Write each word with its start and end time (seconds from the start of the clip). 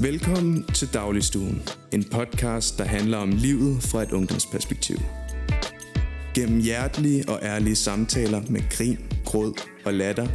Velkommen 0.00 0.64
til 0.64 0.88
Dagligstuen, 0.94 1.62
en 1.92 2.04
podcast, 2.04 2.78
der 2.78 2.84
handler 2.84 3.18
om 3.18 3.30
livet 3.30 3.82
fra 3.82 4.02
et 4.02 4.12
ungdomsperspektiv. 4.12 4.96
Gennem 6.34 6.60
hjertelige 6.60 7.28
og 7.28 7.38
ærlige 7.42 7.76
samtaler 7.76 8.42
med 8.48 8.60
grin, 8.70 8.98
gråd 9.24 9.60
og 9.84 9.94
latter, 9.94 10.26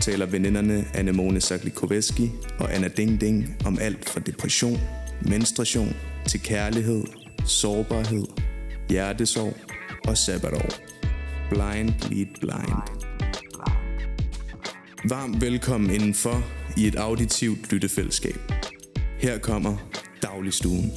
taler 0.00 0.26
veninderne 0.26 0.84
Anemone 0.94 1.40
Saklikoveski 1.40 2.30
og 2.58 2.74
Anna 2.74 2.88
Ding 2.88 3.20
Ding 3.20 3.56
om 3.66 3.78
alt 3.80 4.08
fra 4.08 4.20
depression, 4.20 4.80
menstruation 5.22 5.96
til 6.26 6.40
kærlighed, 6.42 7.04
sårbarhed, 7.46 8.26
hjertesorg 8.88 9.56
og 10.08 10.18
sabbatår. 10.18 10.68
Blind 11.50 11.90
lead 12.10 12.26
blind. 12.40 13.06
Varmt 15.08 15.40
velkommen 15.40 15.90
indenfor 15.90 16.42
i 16.76 16.86
et 16.86 16.94
auditivt 16.94 17.72
lyttefællesskab. 17.72 18.55
Her 19.18 19.38
kommer 19.38 19.76
Dagligstuen. 20.22 20.92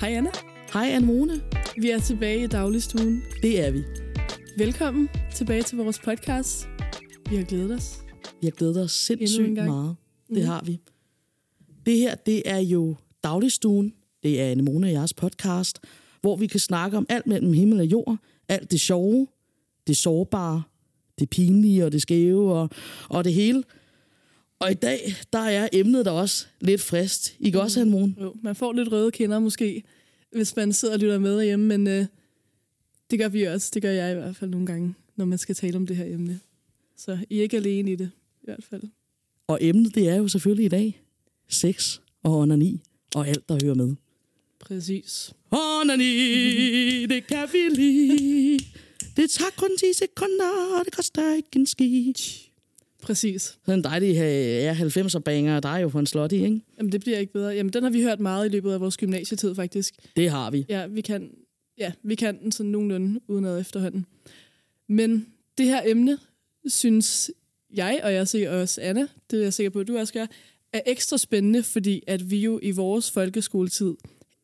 Hej 0.00 0.10
Anna. 0.12 0.30
Hej 0.72 0.90
Anne 0.90 1.42
Vi 1.80 1.90
er 1.90 2.00
tilbage 2.00 2.44
i 2.44 2.46
dagligstuen. 2.46 3.22
Det 3.42 3.66
er 3.66 3.70
vi. 3.70 3.82
Velkommen 4.58 5.08
tilbage 5.34 5.62
til 5.62 5.78
vores 5.78 5.98
podcast. 5.98 6.68
Vi 7.30 7.36
har 7.36 7.44
glædet 7.44 7.70
os. 7.70 7.98
Vi 8.40 8.46
har 8.46 8.50
glædet 8.50 8.82
os 8.82 8.92
sindssygt 8.92 9.52
meget. 9.52 9.96
Det 10.28 10.42
mm. 10.42 10.44
har 10.44 10.62
vi. 10.64 10.80
Det 11.86 11.96
her, 11.96 12.14
det 12.14 12.42
er 12.44 12.58
jo 12.58 12.96
Dagligstuen. 13.24 13.94
Det 14.22 14.40
er 14.40 14.50
Anne 14.50 14.70
og 14.70 14.92
jeres 14.92 15.14
podcast, 15.14 15.78
hvor 16.20 16.36
vi 16.36 16.46
kan 16.46 16.60
snakke 16.60 16.96
om 16.96 17.06
alt 17.08 17.26
mellem 17.26 17.52
himmel 17.52 17.80
og 17.80 17.86
jord. 17.86 18.16
Alt 18.48 18.70
det 18.70 18.80
sjove, 18.80 19.26
det 19.86 19.96
sårbare, 19.96 20.62
det 21.18 21.30
pinlige 21.30 21.84
og 21.84 21.92
det 21.92 22.02
skæve 22.02 22.54
og, 22.54 22.70
og 23.08 23.24
det 23.24 23.34
hele. 23.34 23.62
Og 24.62 24.70
i 24.70 24.74
dag, 24.74 25.14
der 25.32 25.38
er 25.38 25.68
emnet 25.72 26.04
der 26.04 26.10
også 26.10 26.46
lidt 26.60 26.80
frist. 26.80 27.36
I 27.38 27.50
mm. 27.50 27.58
også, 27.58 27.80
Anne 27.80 28.14
Jo, 28.20 28.34
man 28.42 28.56
får 28.56 28.72
lidt 28.72 28.92
røde 28.92 29.10
kinder 29.10 29.38
måske, 29.38 29.82
hvis 30.32 30.56
man 30.56 30.72
sidder 30.72 30.94
og 30.94 31.00
lytter 31.00 31.18
med 31.18 31.44
hjemme, 31.44 31.66
men 31.66 31.86
øh, 31.86 32.06
det 33.10 33.18
gør 33.18 33.28
vi 33.28 33.42
også. 33.42 33.70
Det 33.74 33.82
gør 33.82 33.90
jeg 33.90 34.12
i 34.12 34.14
hvert 34.14 34.36
fald 34.36 34.50
nogle 34.50 34.66
gange, 34.66 34.94
når 35.16 35.24
man 35.24 35.38
skal 35.38 35.54
tale 35.54 35.76
om 35.76 35.86
det 35.86 35.96
her 35.96 36.04
emne. 36.04 36.40
Så 36.96 37.18
I 37.30 37.38
er 37.38 37.42
ikke 37.42 37.56
alene 37.56 37.92
i 37.92 37.96
det, 37.96 38.10
i 38.42 38.44
hvert 38.44 38.64
fald. 38.70 38.82
Og 39.46 39.58
emnet, 39.60 39.94
det 39.94 40.08
er 40.08 40.16
jo 40.16 40.28
selvfølgelig 40.28 40.64
i 40.64 40.68
dag 40.68 41.02
sex 41.48 41.98
og 42.22 42.38
onani 42.38 42.80
og 43.14 43.28
alt, 43.28 43.48
der 43.48 43.58
hører 43.64 43.74
med. 43.74 43.94
Præcis. 44.60 45.32
Onani, 45.50 47.06
det 47.06 47.26
kan 47.26 47.48
vi 47.52 47.58
lide. 47.74 48.64
Det 49.16 49.30
tager 49.30 49.50
kun 49.56 49.70
10 49.78 49.84
sekunder, 49.94 50.78
og 50.78 50.84
det 50.84 50.92
koster 50.92 51.34
ikke 51.34 51.48
en 51.56 51.66
ski. 51.66 52.51
Præcis. 53.02 53.58
Sådan 53.66 53.78
en 53.78 53.84
dejlig 53.84 54.14
ja, 54.14 54.74
90'er 54.74 55.18
banger, 55.18 55.60
der 55.60 55.68
er 55.68 55.78
jo 55.78 55.88
på 55.88 55.98
en 55.98 56.06
slot 56.06 56.32
i, 56.32 56.44
ikke? 56.44 56.60
Jamen, 56.78 56.92
det 56.92 57.00
bliver 57.00 57.18
ikke 57.18 57.32
bedre. 57.32 57.48
Jamen, 57.48 57.72
den 57.72 57.82
har 57.82 57.90
vi 57.90 58.02
hørt 58.02 58.20
meget 58.20 58.46
i 58.46 58.48
løbet 58.48 58.72
af 58.72 58.80
vores 58.80 58.96
gymnasietid, 58.96 59.54
faktisk. 59.54 59.94
Det 60.16 60.30
har 60.30 60.50
vi. 60.50 60.66
Ja, 60.68 60.86
vi 60.86 61.00
kan, 61.00 61.30
ja, 61.78 61.92
vi 62.02 62.14
kan 62.14 62.38
den 62.38 62.52
sådan 62.52 62.70
nogenlunde 62.70 63.20
uden 63.28 63.44
ad 63.44 63.60
efterhånden. 63.60 64.06
Men 64.88 65.26
det 65.58 65.66
her 65.66 65.80
emne, 65.84 66.18
synes 66.66 67.30
jeg, 67.74 68.00
og 68.02 68.12
jeg 68.12 68.28
ser 68.28 68.50
også 68.50 68.80
Anna, 68.80 69.06
det 69.30 69.38
er 69.38 69.42
jeg 69.42 69.52
sikker 69.52 69.70
på, 69.70 69.80
at 69.80 69.88
du 69.88 69.98
også 69.98 70.12
gør, 70.12 70.26
er 70.72 70.80
ekstra 70.86 71.18
spændende, 71.18 71.62
fordi 71.62 72.02
at 72.06 72.30
vi 72.30 72.38
jo 72.38 72.60
i 72.62 72.70
vores 72.70 73.10
folkeskoletid 73.10 73.94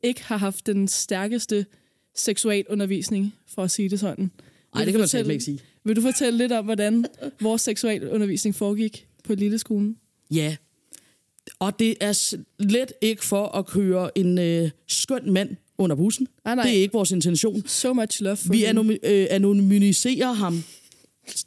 ikke 0.03 0.25
har 0.25 0.37
haft 0.37 0.67
den 0.67 0.89
stærkeste 0.89 1.67
seksualundervisning, 2.15 3.35
for 3.47 3.63
at 3.63 3.71
sige 3.71 3.89
det 3.89 4.01
sådan. 4.01 4.31
Nej, 4.75 4.85
det 4.85 4.93
kan 4.93 5.01
man 5.01 5.09
selv 5.09 5.31
ikke 5.31 5.45
sige. 5.45 5.61
Vil 5.89 5.97
du 5.97 6.01
fortælle 6.01 6.39
lidt 6.39 6.53
om, 6.53 6.65
hvordan 6.65 7.05
vores 7.41 7.63
seksualundervisning 7.63 8.55
foregik 8.55 9.07
på 9.25 9.35
lille 9.35 9.59
skolen? 9.59 9.97
Ja, 10.31 10.57
og 11.59 11.79
det 11.79 11.95
er 12.01 12.13
slet 12.13 12.93
ikke 13.01 13.25
for 13.25 13.47
at 13.47 13.67
køre 13.67 14.19
en 14.19 14.39
øh, 14.39 14.71
skøn 14.87 15.33
mand 15.33 15.57
under 15.79 15.97
bussen. 15.97 16.29
Ah, 16.45 16.57
nej. 16.57 16.65
Det 16.65 16.77
er 16.77 16.83
ikke 16.83 16.93
vores 16.93 17.11
intention. 17.11 17.67
So 17.67 17.93
much 17.93 18.23
love 18.23 18.37
for 18.37 18.53
Vi 18.53 18.67
øh, 18.67 19.27
anonymiserer 19.31 20.33
ham. 20.33 20.65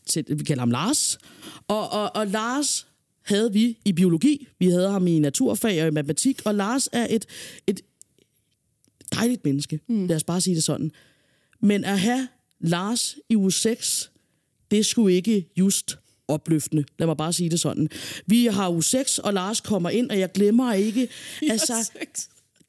Til, 0.06 0.26
vi 0.30 0.44
kalder 0.44 0.62
ham 0.62 0.72
Lars. 0.72 1.20
Og, 1.68 1.92
og, 1.92 2.16
og 2.16 2.28
Lars 2.28 2.88
havde 3.22 3.54
vi 3.54 3.78
i 3.86 3.94
biologi. 3.94 4.48
Vi 4.60 4.70
havde 4.70 4.90
ham 4.90 5.08
i 5.08 5.20
naturfag 5.20 5.82
og 5.82 5.88
i 5.88 5.92
matematik. 5.92 6.42
Og 6.46 6.56
Lars 6.56 6.90
er 6.92 7.08
et, 7.10 7.26
et 7.68 7.82
dejligt 9.14 9.46
menneske. 9.46 9.80
Mm. 9.88 10.08
Lad 10.08 10.16
os 10.16 10.24
bare 10.24 10.42
sige 10.42 10.56
det 10.56 10.64
sådan. 10.64 10.92
Men 11.60 11.84
at 11.84 12.00
have 12.00 12.28
Lars 12.60 13.18
i 13.30 13.36
uge 13.36 13.52
6, 13.52 14.11
det 14.72 14.86
skulle 14.86 15.16
ikke 15.16 15.48
just 15.58 15.98
opløftende. 16.28 16.84
Lad 17.00 17.08
mig 17.08 17.18
bare 17.18 17.34
sige 17.34 17.50
det 17.50 17.60
sådan. 17.60 17.90
Vi 18.26 18.46
har 18.46 18.70
uge 18.70 18.84
6, 18.84 19.20
og 19.20 19.34
Lars 19.34 19.62
kommer 19.62 19.90
ind, 19.90 20.10
og 20.10 20.20
jeg 20.20 20.32
glemmer 20.32 20.74
ikke... 20.74 21.08
Altså, 21.50 21.92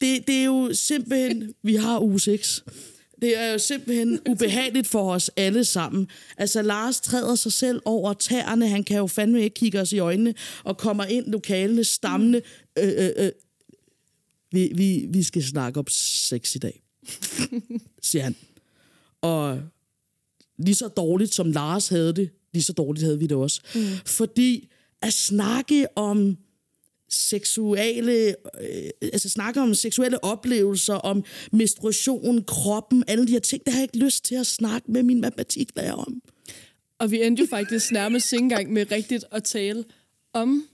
det, 0.01 0.27
det 0.27 0.35
er 0.35 0.45
jo 0.45 0.71
simpelthen... 0.75 1.55
Vi 1.63 1.75
har 1.75 2.01
uge 2.01 2.21
6. 2.21 2.65
Det 3.23 3.39
er 3.39 3.53
jo 3.53 3.59
simpelthen 3.59 4.21
ubehageligt 4.31 4.87
for 4.87 5.13
os 5.13 5.31
alle 5.37 5.65
sammen. 5.65 6.09
Altså, 6.37 6.63
Lars 6.63 7.01
træder 7.01 7.35
sig 7.35 7.53
selv 7.53 7.81
over 7.85 8.13
tæerne. 8.13 8.69
Han 8.69 8.85
kan 8.85 8.97
jo 8.97 9.07
fandme 9.07 9.43
ikke 9.43 9.55
kigge 9.55 9.81
os 9.81 9.93
i 9.93 9.99
øjnene, 9.99 10.35
og 10.65 10.79
kommer 10.79 11.05
ind 11.05 11.27
lokalene 11.27 11.85
stammende. 11.85 12.43
Øh, 12.79 12.93
øh, 12.97 13.11
øh. 13.17 13.31
Vi, 14.53 14.73
vi, 14.75 15.07
vi 15.09 15.23
skal 15.23 15.45
snakke 15.45 15.81
om 15.81 15.87
sex 15.89 16.55
i 16.55 16.59
dag, 16.59 16.83
siger 18.03 18.23
han. 18.23 18.37
Og 19.21 19.63
lige 20.59 20.75
så 20.75 20.89
dårligt 20.89 21.35
som 21.35 21.51
Lars 21.51 21.89
havde 21.89 22.13
det, 22.13 22.31
lige 22.53 22.63
så 22.63 22.73
dårligt 22.73 23.05
havde 23.05 23.19
vi 23.19 23.27
det 23.27 23.37
også. 23.37 23.61
Mm. 23.75 23.81
Fordi 24.07 24.69
at 25.03 25.13
snakke 25.13 25.87
om 25.97 26.37
seksuelle, 27.09 28.35
øh, 28.61 28.91
altså 29.03 29.29
snakke 29.29 29.61
om 29.61 29.75
seksuelle 29.75 30.25
oplevelser, 30.25 30.95
om 30.95 31.25
menstruation, 31.53 32.45
kroppen, 32.45 33.05
alle 33.07 33.27
de 33.27 33.33
her 33.33 33.41
ting, 33.41 33.65
det 33.65 33.73
har 33.73 33.81
jeg 33.81 33.89
ikke 33.95 34.05
lyst 34.05 34.25
til 34.25 34.35
at 34.35 34.47
snakke 34.47 34.93
med 34.93 35.03
min 35.03 35.21
matematiklærer 35.21 35.93
om. 35.93 36.23
Og 36.99 37.11
vi 37.11 37.23
endte 37.23 37.41
jo 37.41 37.47
faktisk 37.51 37.93
nærmest 37.93 38.33
ikke 38.33 38.43
engang 38.43 38.73
med 38.73 38.91
rigtigt 38.93 39.25
at 39.33 39.45
tale 39.45 39.85
om 40.33 40.65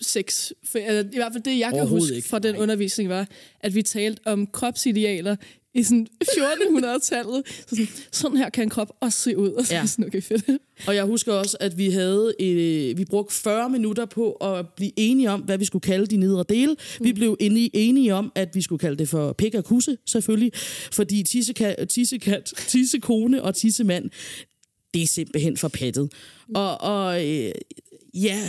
sex. 0.00 0.50
For, 0.64 0.78
altså, 0.78 1.08
I 1.12 1.16
hvert 1.16 1.32
fald 1.32 1.42
det, 1.42 1.58
jeg 1.58 1.72
kan 1.72 1.86
huske 1.86 2.14
ikke. 2.14 2.28
fra 2.28 2.38
den 2.38 2.56
undervisning, 2.56 3.08
var, 3.08 3.28
at 3.60 3.74
vi 3.74 3.82
talte 3.82 4.20
om 4.24 4.46
kropsidealer 4.46 5.36
i 5.74 5.82
sådan 5.82 6.06
1400-tallet. 6.24 7.42
Så 7.46 7.66
sådan, 7.68 7.86
sådan 8.12 8.36
her 8.36 8.50
kan 8.50 8.64
en 8.64 8.70
krop 8.70 8.96
også 9.00 9.18
se 9.18 9.36
ud. 9.36 9.50
Og 9.50 9.66
så 9.66 9.74
ja. 9.74 9.86
sådan, 9.86 10.06
okay, 10.06 10.22
fedt. 10.22 10.60
Og 10.86 10.94
jeg 10.94 11.04
husker 11.04 11.32
også, 11.32 11.56
at 11.60 11.78
vi 11.78 11.90
havde 11.90 12.34
et, 12.38 12.98
vi 12.98 13.04
brugte 13.04 13.34
40 13.34 13.70
minutter 13.70 14.06
på 14.06 14.32
at 14.32 14.68
blive 14.76 14.92
enige 14.96 15.30
om, 15.30 15.40
hvad 15.40 15.58
vi 15.58 15.64
skulle 15.64 15.82
kalde 15.82 16.06
de 16.06 16.16
nedre 16.16 16.44
dele. 16.48 16.76
Mm. 17.00 17.06
Vi 17.06 17.12
blev 17.12 17.36
enige, 17.40 17.70
enige 17.72 18.14
om, 18.14 18.32
at 18.34 18.54
vi 18.54 18.62
skulle 18.62 18.78
kalde 18.78 18.98
det 18.98 19.08
for 19.08 19.32
pik 19.32 19.54
og 19.54 19.64
kusse, 19.64 19.96
selvfølgelig. 20.06 20.52
Fordi 20.92 21.22
tissekat, 21.22 21.88
tissekat, 21.88 22.52
tissekone 22.68 23.42
og 23.42 23.54
tissemand, 23.54 24.10
det 24.94 25.02
er 25.02 25.06
simpelthen 25.06 25.56
for 25.56 25.68
pattet. 25.68 26.12
Mm. 26.48 26.54
Og, 26.54 26.80
og 26.80 27.28
øh, 27.28 27.52
ja, 28.14 28.48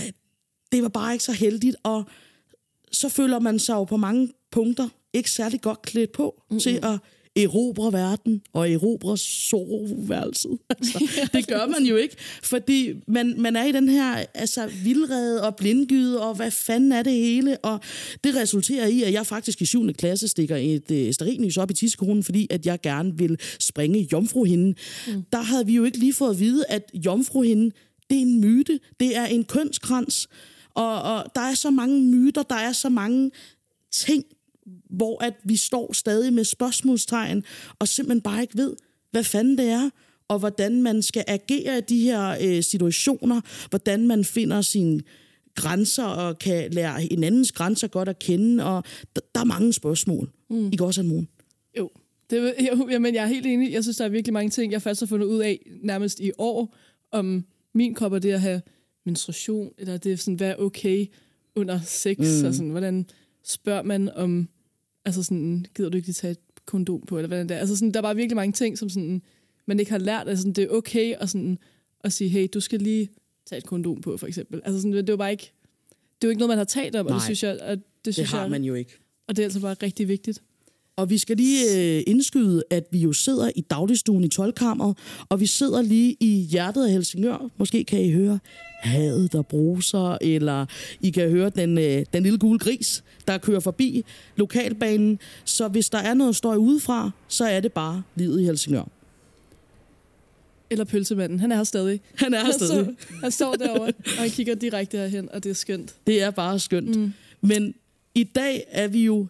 det 0.72 0.84
var 0.84 0.90
bare 0.90 1.14
ikke 1.14 1.24
så 1.24 1.32
heldigt, 1.32 1.76
og 1.84 2.04
så 2.92 3.10
føler 3.10 3.40
man 3.40 3.60
sig 3.60 3.74
jo 3.74 3.84
på 3.84 3.98
mange 3.98 4.30
punkter 4.52 4.90
ikke 5.14 5.32
særlig 5.32 5.62
godt 5.62 5.82
klædt 5.82 6.12
på 6.12 6.44
mm-hmm. 6.50 6.60
til 6.60 6.80
at 6.84 7.00
erobre 7.36 7.94
verden 7.94 8.42
og 8.54 8.72
erobre 8.72 9.18
soveværelset. 9.18 10.58
Altså, 10.70 11.30
det 11.34 11.48
gør 11.48 11.68
man 11.68 11.84
jo 11.84 11.96
ikke, 11.96 12.16
fordi 12.44 12.94
man, 13.08 13.36
man 13.38 13.56
er 13.56 13.64
i 13.64 13.72
den 13.72 13.90
her 13.90 14.26
altså, 14.34 14.70
vildrede 14.84 15.44
og 15.44 15.56
blindgyde, 15.56 16.22
og 16.22 16.36
hvad 16.36 16.52
fanden 16.52 16.92
er 16.92 17.04
det 17.04 17.14
hele? 17.14 17.58
Og 17.58 17.80
det 18.24 18.36
resulterer 18.36 18.88
i, 18.88 19.04
at 19.04 19.14
jeg 19.14 19.26
faktisk 19.26 19.62
i 19.62 19.66
7. 19.66 19.94
klasse 19.94 20.28
stikker 20.28 20.56
et 20.56 20.92
øh, 20.92 21.14
sterinlys 21.14 21.58
op 21.58 21.72
i 21.72 21.74
tissekronen, 21.74 22.24
fordi 22.24 22.48
at 22.50 22.66
jeg 22.66 22.82
gerne 22.82 23.18
vil 23.18 23.38
springe 23.60 24.08
jomfruhinden. 24.12 24.76
Mm. 25.08 25.24
Der 25.32 25.42
havde 25.42 25.66
vi 25.66 25.76
jo 25.76 25.84
ikke 25.84 25.98
lige 25.98 26.14
fået 26.14 26.30
at 26.30 26.40
vide, 26.40 26.66
at 26.70 26.92
jomfruhinden, 26.94 27.72
det 28.10 28.18
er 28.18 28.22
en 28.22 28.42
myte, 28.42 28.80
det 29.00 29.18
er 29.18 29.26
en 29.26 29.44
kønskrans, 29.44 30.28
og, 30.74 31.02
og 31.02 31.26
der 31.36 31.42
er 31.42 31.54
så 31.54 31.70
mange 31.70 32.02
myter, 32.02 32.44
der 32.44 32.56
er 32.56 32.72
så 32.72 32.90
mange 32.90 33.32
ting, 33.92 34.24
hvor 34.90 35.24
at 35.24 35.34
vi 35.44 35.56
står 35.56 35.94
stadig 35.94 36.34
med 36.34 36.44
spørgsmålstegn, 36.44 37.44
og 37.80 37.88
simpelthen 37.88 38.22
bare 38.22 38.42
ikke 38.42 38.58
ved, 38.58 38.76
hvad 39.12 39.24
fanden 39.24 39.58
det 39.58 39.66
er, 39.66 39.90
og 40.28 40.40
hvordan 40.40 40.82
man 40.82 41.02
skal 41.02 41.24
agere 41.28 41.78
i 41.78 41.82
de 41.82 42.00
her 42.00 42.38
øh, 42.42 42.64
situationer, 42.64 43.42
hvordan 43.70 44.08
man 44.08 44.26
finder 44.26 44.62
sine 44.62 45.02
grænser 45.56 46.04
og 46.04 46.40
kan 46.40 46.74
lære 46.74 47.02
hinandens 47.02 47.52
grænser 47.52 47.88
godt 47.88 48.10
at 48.10 48.20
kende, 48.20 48.66
og 48.66 48.84
der, 49.16 49.22
der 49.36 49.42
er 49.42 49.46
mange 49.46 49.74
spørgsmål. 49.74 50.30
Mm. 50.50 50.70
I 50.74 50.76
går 50.76 50.86
også 50.86 51.04
morgen. 51.04 51.28
Jo, 51.78 51.90
det, 52.30 52.54
jo 52.60 52.88
jamen, 52.90 53.16
jeg 53.16 53.24
er 53.24 53.28
helt 53.28 53.46
enig. 53.46 53.72
Jeg 53.72 53.84
synes, 53.84 53.98
der 53.98 54.06
er 54.06 54.10
virkelig 54.10 54.34
mange 54.34 54.50
ting, 54.50 54.72
jeg 54.72 54.82
først 54.82 55.00
har 55.00 55.08
fundet 55.08 55.28
ud 55.28 55.40
af 55.40 55.60
nærmest 55.84 56.20
i 56.20 56.32
år, 56.38 56.76
om 57.12 57.46
min 57.74 57.94
krop 57.94 58.12
og 58.12 58.24
det 58.24 58.32
at 58.32 58.42
have 58.42 58.62
menstruation, 59.06 59.74
eller 59.78 59.98
det 59.98 60.12
er 60.12 60.18
sådan, 60.18 60.34
hvad 60.34 60.50
er 60.50 60.56
okay 60.56 61.06
under 61.56 61.80
sex, 61.86 62.18
mm. 62.18 62.48
og 62.48 62.54
sådan, 62.54 62.70
hvordan 62.70 63.06
spørger 63.44 63.82
man 63.82 64.10
om, 64.10 64.50
altså 65.06 65.24
sådan, 65.24 65.66
gider 65.76 65.90
du 65.90 65.98
ikke 65.98 66.08
lige 66.08 66.14
tage 66.14 66.32
et 66.32 66.66
kondom 66.66 67.02
på, 67.02 67.18
eller 67.18 67.28
hvad 67.28 67.46
det 67.46 67.52
er. 67.52 67.60
Altså 67.60 67.76
sådan, 67.76 67.92
der 67.92 67.98
er 67.98 68.02
bare 68.02 68.16
virkelig 68.16 68.36
mange 68.36 68.54
ting, 68.54 68.78
som 68.78 68.90
sådan, 68.90 69.22
man 69.66 69.80
ikke 69.80 69.92
har 69.92 69.98
lært, 69.98 70.28
altså 70.28 70.42
sådan, 70.42 70.54
det 70.54 70.64
er 70.64 70.70
okay 70.70 71.16
at, 71.20 71.30
sådan, 71.30 71.58
at 72.04 72.14
sige, 72.14 72.30
hey, 72.30 72.48
du 72.54 72.60
skal 72.60 72.80
lige 72.80 73.10
tage 73.46 73.58
et 73.58 73.66
kondom 73.66 74.02
på, 74.02 74.18
for 74.18 74.28
eksempel. 74.28 74.62
Altså 74.66 74.82
sådan, 74.82 74.94
det 74.94 75.08
var 75.12 75.18
bare 75.18 75.32
ikke, 75.32 75.52
det 75.90 76.24
er 76.24 76.28
jo 76.28 76.30
ikke 76.30 76.40
noget, 76.40 76.50
man 76.50 76.58
har 76.58 76.66
talt 76.66 76.96
om, 76.96 77.06
Nej. 77.06 77.14
og 77.14 77.16
det 77.16 77.24
synes 77.24 77.44
jeg, 77.44 77.60
at 77.60 77.80
Det 78.06 78.14
synes 78.14 78.32
har 78.32 78.42
jeg, 78.42 78.52
man 78.52 78.64
jo 78.64 78.74
ikke. 78.74 78.92
Og 79.28 79.36
det 79.36 79.42
er 79.44 79.46
altså 79.46 79.60
bare 79.60 79.76
rigtig 79.84 80.08
vigtigt. 80.08 80.42
Og 80.98 81.10
vi 81.10 81.18
skal 81.18 81.38
lige 81.38 81.78
øh, 81.78 82.04
indskyde, 82.08 82.64
at 82.70 82.84
vi 82.92 83.00
jo 83.00 83.14
sidder 83.14 83.52
i 83.56 83.62
dagligstuen 83.62 84.24
i 84.24 84.28
12 84.28 84.54
og 85.30 85.40
vi 85.40 85.46
sidder 85.46 85.82
lige 85.82 86.18
i 86.20 86.48
hjertet 86.52 86.86
af 86.86 86.92
Helsingør. 86.92 87.50
Måske 87.58 87.84
kan 87.84 88.02
I 88.02 88.12
høre 88.12 88.40
hadet, 88.82 89.32
der 89.32 89.42
bruser, 89.42 90.18
eller 90.22 90.66
I 91.02 91.10
kan 91.10 91.30
høre 91.30 91.50
den, 91.50 91.78
øh, 91.78 92.06
den 92.14 92.24
lille 92.24 92.40
gule 92.40 92.60
gris, 92.60 93.04
der 93.28 93.38
kører 93.38 93.60
forbi 93.60 94.06
lokalbanen. 94.36 95.20
Så 95.46 95.68
hvis 95.68 95.90
der 95.90 95.98
er 95.98 96.14
noget 96.14 96.36
støj 96.36 96.56
udefra, 96.56 97.12
så 97.28 97.46
er 97.46 97.60
det 97.60 97.74
bare 97.74 98.04
livet 98.16 98.42
i 98.42 98.44
Helsingør. 98.44 98.84
Eller 100.70 100.86
pølsemanden. 100.86 101.40
Han 101.40 101.52
er 101.52 101.56
her 101.56 101.64
stadig. 101.64 102.02
Han 102.16 102.34
er 102.34 102.38
her 102.38 102.46
Han, 102.46 102.54
stadig. 102.54 102.86
så, 102.86 103.08
han 103.22 103.32
står 103.32 103.56
derovre, 103.56 103.88
og 103.88 103.94
han 104.18 104.30
kigger 104.30 104.56
direkte 104.56 104.98
herhen, 104.98 105.30
og 105.32 105.44
det 105.44 105.50
er 105.50 105.54
skønt. 105.54 105.96
Det 106.08 106.22
er 106.22 106.32
bare 106.32 106.60
skønt. 106.60 106.96
Mm. 106.96 107.14
Men 107.42 107.74
i 108.16 108.24
dag 108.24 108.64
er 108.68 108.88
vi 108.88 109.06
jo, 109.06 109.28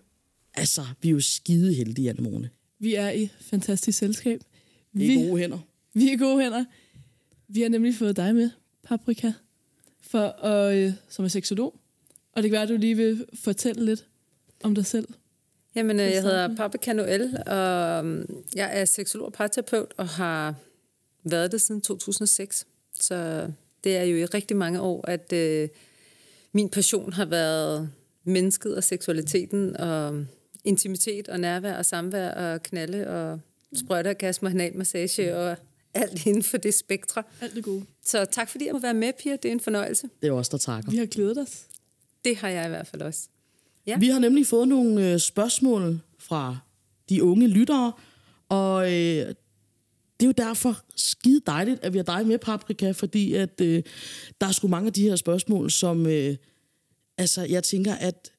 altså, 0.53 0.81
vi 1.01 1.09
er 1.09 1.13
jo 1.13 1.19
skide 1.19 1.74
heldige, 1.74 2.09
Anne 2.09 2.24
Mone. 2.24 2.50
Vi 2.80 2.95
er 2.95 3.09
i 3.09 3.30
fantastisk 3.42 3.98
selskab. 3.98 4.42
Vi 4.94 5.07
Vi, 5.07 5.13
er 5.19 5.27
gode 5.27 5.39
hænder. 5.42 5.59
vi 5.94 6.13
er 6.13 6.18
gode 6.18 6.44
hænder. 6.44 6.65
Vi 7.48 7.62
har 7.62 7.69
nemlig 7.69 7.95
fået 7.95 8.15
dig 8.15 8.36
med, 8.36 8.50
Paprika, 8.83 9.31
for 10.01 10.45
at, 10.45 10.77
øh, 10.77 10.94
som 11.09 11.25
er 11.25 11.30
seksolog. 11.30 11.80
Og 12.33 12.44
det 12.44 12.51
kan 12.51 12.56
være, 12.56 12.63
at 12.63 12.69
du 12.69 12.77
lige 12.77 12.98
vil 12.98 13.25
fortælle 13.33 13.86
lidt 13.86 14.06
om 14.63 14.75
dig 14.75 14.86
selv. 14.86 15.07
Jamen, 15.75 16.00
øh, 16.00 16.06
jeg 16.06 16.21
hedder 16.21 16.56
Paprika 16.56 16.94
Noel, 16.94 17.38
og 17.48 18.06
øhm, 18.06 18.44
jeg 18.56 18.69
er 18.81 18.86
seksolog 18.86 19.25
og 19.27 19.33
parterapeut, 19.33 19.94
og 19.98 20.07
har 20.07 20.56
været 21.24 21.51
det 21.51 21.62
siden 21.62 21.81
2006. 21.81 22.68
Så 23.00 23.48
det 23.83 23.98
er 23.98 24.03
jo 24.03 24.18
i 24.18 24.25
rigtig 24.25 24.57
mange 24.57 24.81
år, 24.81 25.07
at 25.07 25.33
øh, 25.33 25.69
min 26.51 26.69
passion 26.69 27.13
har 27.13 27.25
været 27.25 27.89
mennesket 28.24 28.75
og 28.75 28.83
seksualiteten, 28.83 29.77
og 29.77 30.25
intimitet 30.63 31.28
og 31.28 31.40
nærvær 31.40 31.78
og 31.78 31.86
samvær 31.86 32.31
og 32.31 32.63
knalde 32.63 33.08
og 33.08 33.40
sprøjteorgasme 33.75 34.48
og 34.48 34.52
analmassage 34.52 35.38
og 35.38 35.58
alt 35.94 36.25
inden 36.25 36.44
for 36.44 36.58
det 36.58 36.74
spektre. 36.74 37.24
Alt 37.42 37.56
det 37.56 37.63
gode. 37.63 37.86
Så 38.06 38.25
tak 38.25 38.50
fordi 38.50 38.66
jeg 38.66 38.74
må 38.74 38.80
være 38.80 38.94
med, 38.94 39.13
Pia. 39.24 39.31
Det 39.31 39.46
er 39.46 39.52
en 39.52 39.60
fornøjelse. 39.60 40.10
Det 40.22 40.28
er 40.28 40.31
os, 40.31 40.50
der 40.50 40.58
takker. 40.58 40.92
Vi 40.92 40.98
har 40.98 41.06
glædet 41.06 41.38
os. 41.38 41.68
Det 42.25 42.38
har 42.38 42.50
jeg 42.50 42.66
i 42.66 42.69
hvert 42.69 42.88
fald 42.88 43.02
også. 43.02 43.28
Ja. 43.88 43.98
Vi 43.98 44.08
har 44.08 44.19
nemlig 44.19 44.48
fået 44.48 44.68
nogle 44.68 45.12
øh, 45.12 45.19
spørgsmål 45.19 46.00
fra 46.19 46.58
de 47.10 47.24
unge 47.24 47.48
lyttere, 47.48 47.94
og 48.50 48.86
øh, 48.86 49.34
det 50.19 50.25
er 50.25 50.25
jo 50.25 50.31
derfor 50.31 50.84
skide 50.96 51.42
dejligt, 51.48 51.84
at 51.84 51.94
vi 51.94 51.98
har 51.98 52.04
dig 52.04 52.28
med, 52.28 52.38
Paprika, 52.38 52.92
fordi 52.92 53.34
at, 53.34 53.62
øh, 53.62 53.84
der 54.42 54.48
er 54.48 54.52
sgu 54.52 54.68
mange 54.68 54.88
af 54.88 54.94
de 54.94 55.02
her 55.02 55.16
spørgsmål, 55.16 55.72
som 55.72 56.08
øh, 56.08 56.36
altså, 57.18 57.42
jeg 57.42 57.63
tænker, 57.63 57.94
at 57.94 58.31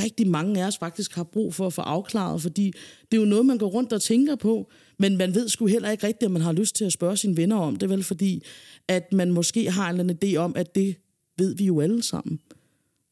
rigtig 0.00 0.28
mange 0.28 0.62
af 0.62 0.66
os 0.66 0.78
faktisk 0.78 1.14
har 1.14 1.24
brug 1.24 1.54
for 1.54 1.66
at 1.66 1.72
få 1.72 1.82
afklaret, 1.82 2.42
fordi 2.42 2.72
det 3.10 3.16
er 3.16 3.20
jo 3.20 3.28
noget, 3.28 3.46
man 3.46 3.58
går 3.58 3.66
rundt 3.66 3.92
og 3.92 4.02
tænker 4.02 4.36
på, 4.36 4.70
men 4.98 5.16
man 5.16 5.34
ved 5.34 5.48
sgu 5.48 5.66
heller 5.66 5.90
ikke 5.90 6.06
rigtigt, 6.06 6.26
at 6.26 6.30
man 6.30 6.42
har 6.42 6.52
lyst 6.52 6.76
til 6.76 6.84
at 6.84 6.92
spørge 6.92 7.16
sine 7.16 7.36
venner 7.36 7.56
om 7.56 7.76
det, 7.76 7.90
vel 7.90 8.02
fordi, 8.02 8.42
at 8.88 9.12
man 9.12 9.32
måske 9.32 9.70
har 9.70 9.90
en 9.90 10.00
eller 10.00 10.14
anden 10.14 10.30
idé 10.30 10.36
om, 10.36 10.52
at 10.56 10.74
det 10.74 10.96
ved 11.38 11.56
vi 11.56 11.64
jo 11.64 11.80
alle 11.80 12.02
sammen. 12.02 12.40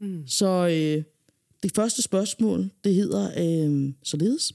Mm. 0.01 0.27
Så 0.27 0.47
øh, 0.47 1.05
det 1.63 1.75
første 1.75 2.03
spørgsmål, 2.03 2.71
det 2.85 2.95
hedder 2.95 3.31
øh, 3.39 3.93
således. 4.03 4.53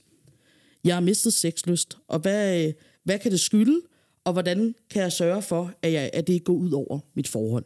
Jeg 0.84 0.96
har 0.96 1.02
mistet 1.02 1.34
sexlyst, 1.34 1.98
og 2.08 2.20
hvad, 2.20 2.68
øh, 2.68 2.74
hvad 3.04 3.20
kan 3.20 3.32
det 3.32 3.40
skylde, 3.40 3.82
og 4.24 4.34
hvordan 4.34 4.76
kan 4.90 5.02
jeg 5.02 5.12
sørge 5.12 5.42
for, 5.42 5.74
at, 5.82 5.94
jeg, 5.94 6.10
at 6.14 6.28
det 6.28 6.34
ikke 6.34 6.44
går 6.44 6.54
ud 6.54 6.72
over 6.72 7.00
mit 7.16 7.28
forhold? 7.28 7.66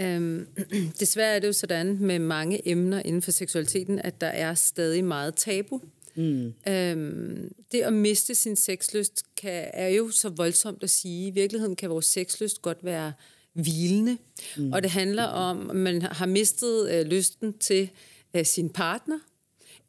Øhm, 0.00 0.46
desværre 1.00 1.36
er 1.36 1.38
det 1.38 1.46
jo 1.46 1.52
sådan 1.52 1.98
med 2.00 2.18
mange 2.18 2.68
emner 2.68 3.02
inden 3.04 3.22
for 3.22 3.30
seksualiteten, 3.30 3.98
at 3.98 4.20
der 4.20 4.26
er 4.26 4.54
stadig 4.54 5.04
meget 5.04 5.34
tabu. 5.34 5.80
Mm. 6.14 6.54
Øhm, 6.68 7.54
det 7.72 7.80
at 7.80 7.92
miste 7.92 8.34
sin 8.34 8.56
sexlyst 8.56 9.22
kan, 9.36 9.70
er 9.72 9.88
jo 9.88 10.10
så 10.10 10.28
voldsomt 10.28 10.82
at 10.82 10.90
sige. 10.90 11.28
I 11.28 11.30
virkeligheden 11.30 11.76
kan 11.76 11.90
vores 11.90 12.06
sexlyst 12.06 12.62
godt 12.62 12.78
være 12.84 13.12
hvilende, 13.52 14.18
mm. 14.56 14.72
og 14.72 14.82
det 14.82 14.90
handler 14.90 15.24
om, 15.24 15.70
om 15.70 15.76
man 15.76 16.02
har 16.02 16.26
mistet 16.26 16.90
øh, 16.90 17.06
lysten 17.06 17.58
til 17.58 17.90
øh, 18.34 18.44
sin 18.44 18.70
partner, 18.70 19.18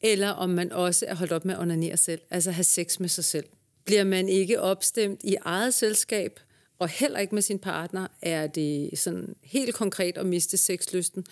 eller 0.01 0.29
om 0.29 0.49
man 0.49 0.71
også 0.71 1.05
er 1.07 1.15
holdt 1.15 1.31
op 1.31 1.45
med 1.45 1.53
at 1.53 1.61
onanere 1.61 1.97
selv, 1.97 2.21
altså 2.31 2.51
have 2.51 2.63
sex 2.63 2.99
med 2.99 3.09
sig 3.09 3.23
selv. 3.23 3.45
Bliver 3.85 4.03
man 4.03 4.29
ikke 4.29 4.61
opstemt 4.61 5.19
i 5.23 5.35
eget 5.41 5.73
selskab, 5.73 6.39
og 6.79 6.89
heller 6.89 7.19
ikke 7.19 7.35
med 7.35 7.41
sin 7.41 7.59
partner, 7.59 8.07
er 8.21 8.47
det 8.47 8.99
sådan 8.99 9.35
helt 9.43 9.75
konkret 9.75 10.17
at 10.17 10.25
miste 10.25 10.57
sexlysten, 10.57 11.25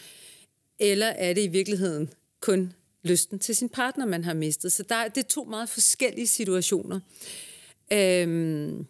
eller 0.79 1.07
er 1.07 1.33
det 1.33 1.43
i 1.43 1.47
virkeligheden 1.47 2.09
kun 2.39 2.73
lysten 3.03 3.39
til 3.39 3.55
sin 3.55 3.69
partner, 3.69 4.05
man 4.05 4.23
har 4.23 4.33
mistet. 4.33 4.71
Så 4.71 4.83
der, 4.83 5.07
det 5.07 5.23
er 5.23 5.27
to 5.27 5.43
meget 5.43 5.69
forskellige 5.69 6.27
situationer. 6.27 6.99
Øhm, 7.91 8.85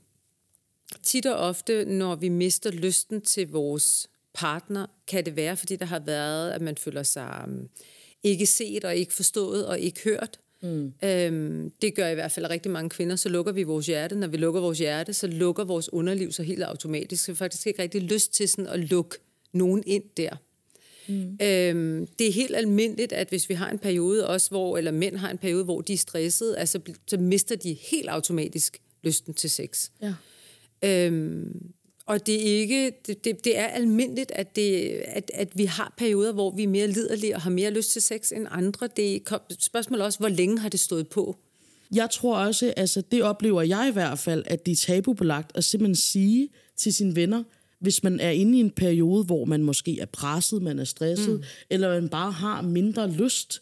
tit 1.04 1.26
og 1.26 1.36
ofte, 1.36 1.86
når 1.86 2.16
vi 2.16 2.30
mister 2.30 2.72
lysten 2.72 3.22
til 3.22 3.52
vores 3.52 4.10
partner, 4.34 4.88
kan 5.08 5.26
det 5.26 5.36
være, 5.36 5.58
fordi 5.58 5.76
der 5.76 5.86
har 5.86 6.00
været, 6.00 6.52
at 6.52 6.62
man 6.62 6.78
føler 6.78 7.04
sig 7.04 7.44
um, 7.48 7.70
ikke 8.24 8.46
set 8.46 8.86
og 8.86 8.96
ikke 8.96 9.14
forstået 9.14 9.68
og 9.68 9.80
ikke 9.80 10.02
hørt. 10.04 10.40
Mm. 10.62 10.94
Øhm, 11.04 11.72
det 11.82 11.96
gør 11.96 12.08
i 12.08 12.14
hvert 12.14 12.32
fald 12.32 12.50
rigtig 12.50 12.72
mange 12.72 12.90
kvinder. 12.90 13.16
Så 13.16 13.30
lukker 13.30 13.52
vi 13.52 13.64
vores 13.64 13.88
hjerte. 13.88 14.16
Når 14.16 14.28
vi 14.28 14.38
lukker 14.38 14.62
vores 14.62 14.80
hjerte, 14.80 15.14
så 15.14 15.28
lukker 15.28 15.64
vores 15.64 15.94
underliv 15.94 16.32
så 16.32 16.44
helt 16.44 16.64
automatisk. 16.64 17.24
Så 17.24 17.32
vi 17.32 17.36
faktisk 17.36 17.68
ikke 17.68 17.82
rigtig 17.82 18.02
lyst 18.02 18.34
til 18.34 18.50
sådan 18.50 18.68
at 18.68 18.80
lukke 18.80 19.18
nogen 19.54 19.84
ind 19.88 20.04
der. 20.18 20.36
Mm. 21.08 21.38
Øhm, 21.42 22.08
det 22.20 22.28
er 22.28 22.32
helt 22.32 22.56
almindeligt, 22.56 23.14
at 23.14 23.30
hvis 23.30 23.50
vi 23.50 23.54
har 23.54 23.70
en 23.70 23.80
periode 23.80 24.28
også, 24.28 24.50
hvor, 24.50 24.78
eller 24.78 24.92
mænd 24.92 25.16
har 25.16 25.30
en 25.30 25.38
periode, 25.38 25.64
hvor 25.64 25.82
de 25.82 25.94
er 25.94 25.98
stressede, 25.98 26.58
altså, 26.58 26.80
så 27.08 27.18
mister 27.18 27.56
de 27.56 27.74
helt 27.74 28.10
automatisk 28.10 28.82
lysten 29.04 29.34
til 29.34 29.50
sex. 29.50 29.90
Ja. 30.02 30.14
Øhm, 30.84 31.72
og 32.08 32.26
det 32.28 32.36
er 32.36 32.60
ikke, 32.60 32.92
det, 33.08 33.24
det, 33.24 33.44
det 33.44 33.58
er 33.58 33.66
almindeligt, 33.66 34.32
at, 34.32 34.56
det, 34.56 35.02
at, 35.06 35.32
at 35.34 35.50
vi 35.56 35.66
har 35.66 35.94
perioder, 35.98 36.34
hvor 36.34 36.52
vi 36.52 36.64
er 36.64 36.68
mere 36.68 36.88
liderlige 36.88 37.36
og 37.36 37.42
har 37.42 37.50
mere 37.50 37.72
lyst 37.72 37.92
til 37.92 38.02
sex 38.02 38.32
end 38.32 38.48
andre. 38.52 38.90
Det 38.96 39.16
er 39.16 39.40
spørgsmålet 39.60 40.06
også, 40.06 40.20
hvor 40.20 40.30
længe 40.30 40.60
har 40.60 40.70
det 40.70 40.80
stået 40.80 41.08
på? 41.08 41.38
Jeg 41.94 42.10
tror 42.12 42.38
også, 42.38 42.74
altså 42.78 43.02
det 43.12 43.24
oplever 43.24 43.62
jeg 43.62 43.88
i 43.90 43.94
hvert 43.94 44.20
fald, 44.20 44.44
at 44.46 44.66
det 44.66 44.72
er 44.72 44.76
tabubelagt 44.76 45.52
at 45.56 45.64
simpelthen 45.64 45.96
sige 45.96 46.50
til 46.78 46.94
sine 46.94 47.16
venner, 47.16 47.44
hvis 47.80 48.04
man 48.04 48.20
er 48.20 48.30
inde 48.30 48.58
i 48.58 48.62
en 48.62 48.70
periode, 48.72 49.24
hvor 49.24 49.46
man 49.46 49.64
måske 49.64 50.00
er 50.00 50.06
presset, 50.06 50.62
man 50.62 50.80
er 50.80 50.84
stresset, 50.84 51.34
mm. 51.34 51.44
eller 51.70 51.90
man 51.90 52.10
bare 52.10 52.32
har 52.32 52.62
mindre 52.62 53.12
lyst 53.12 53.62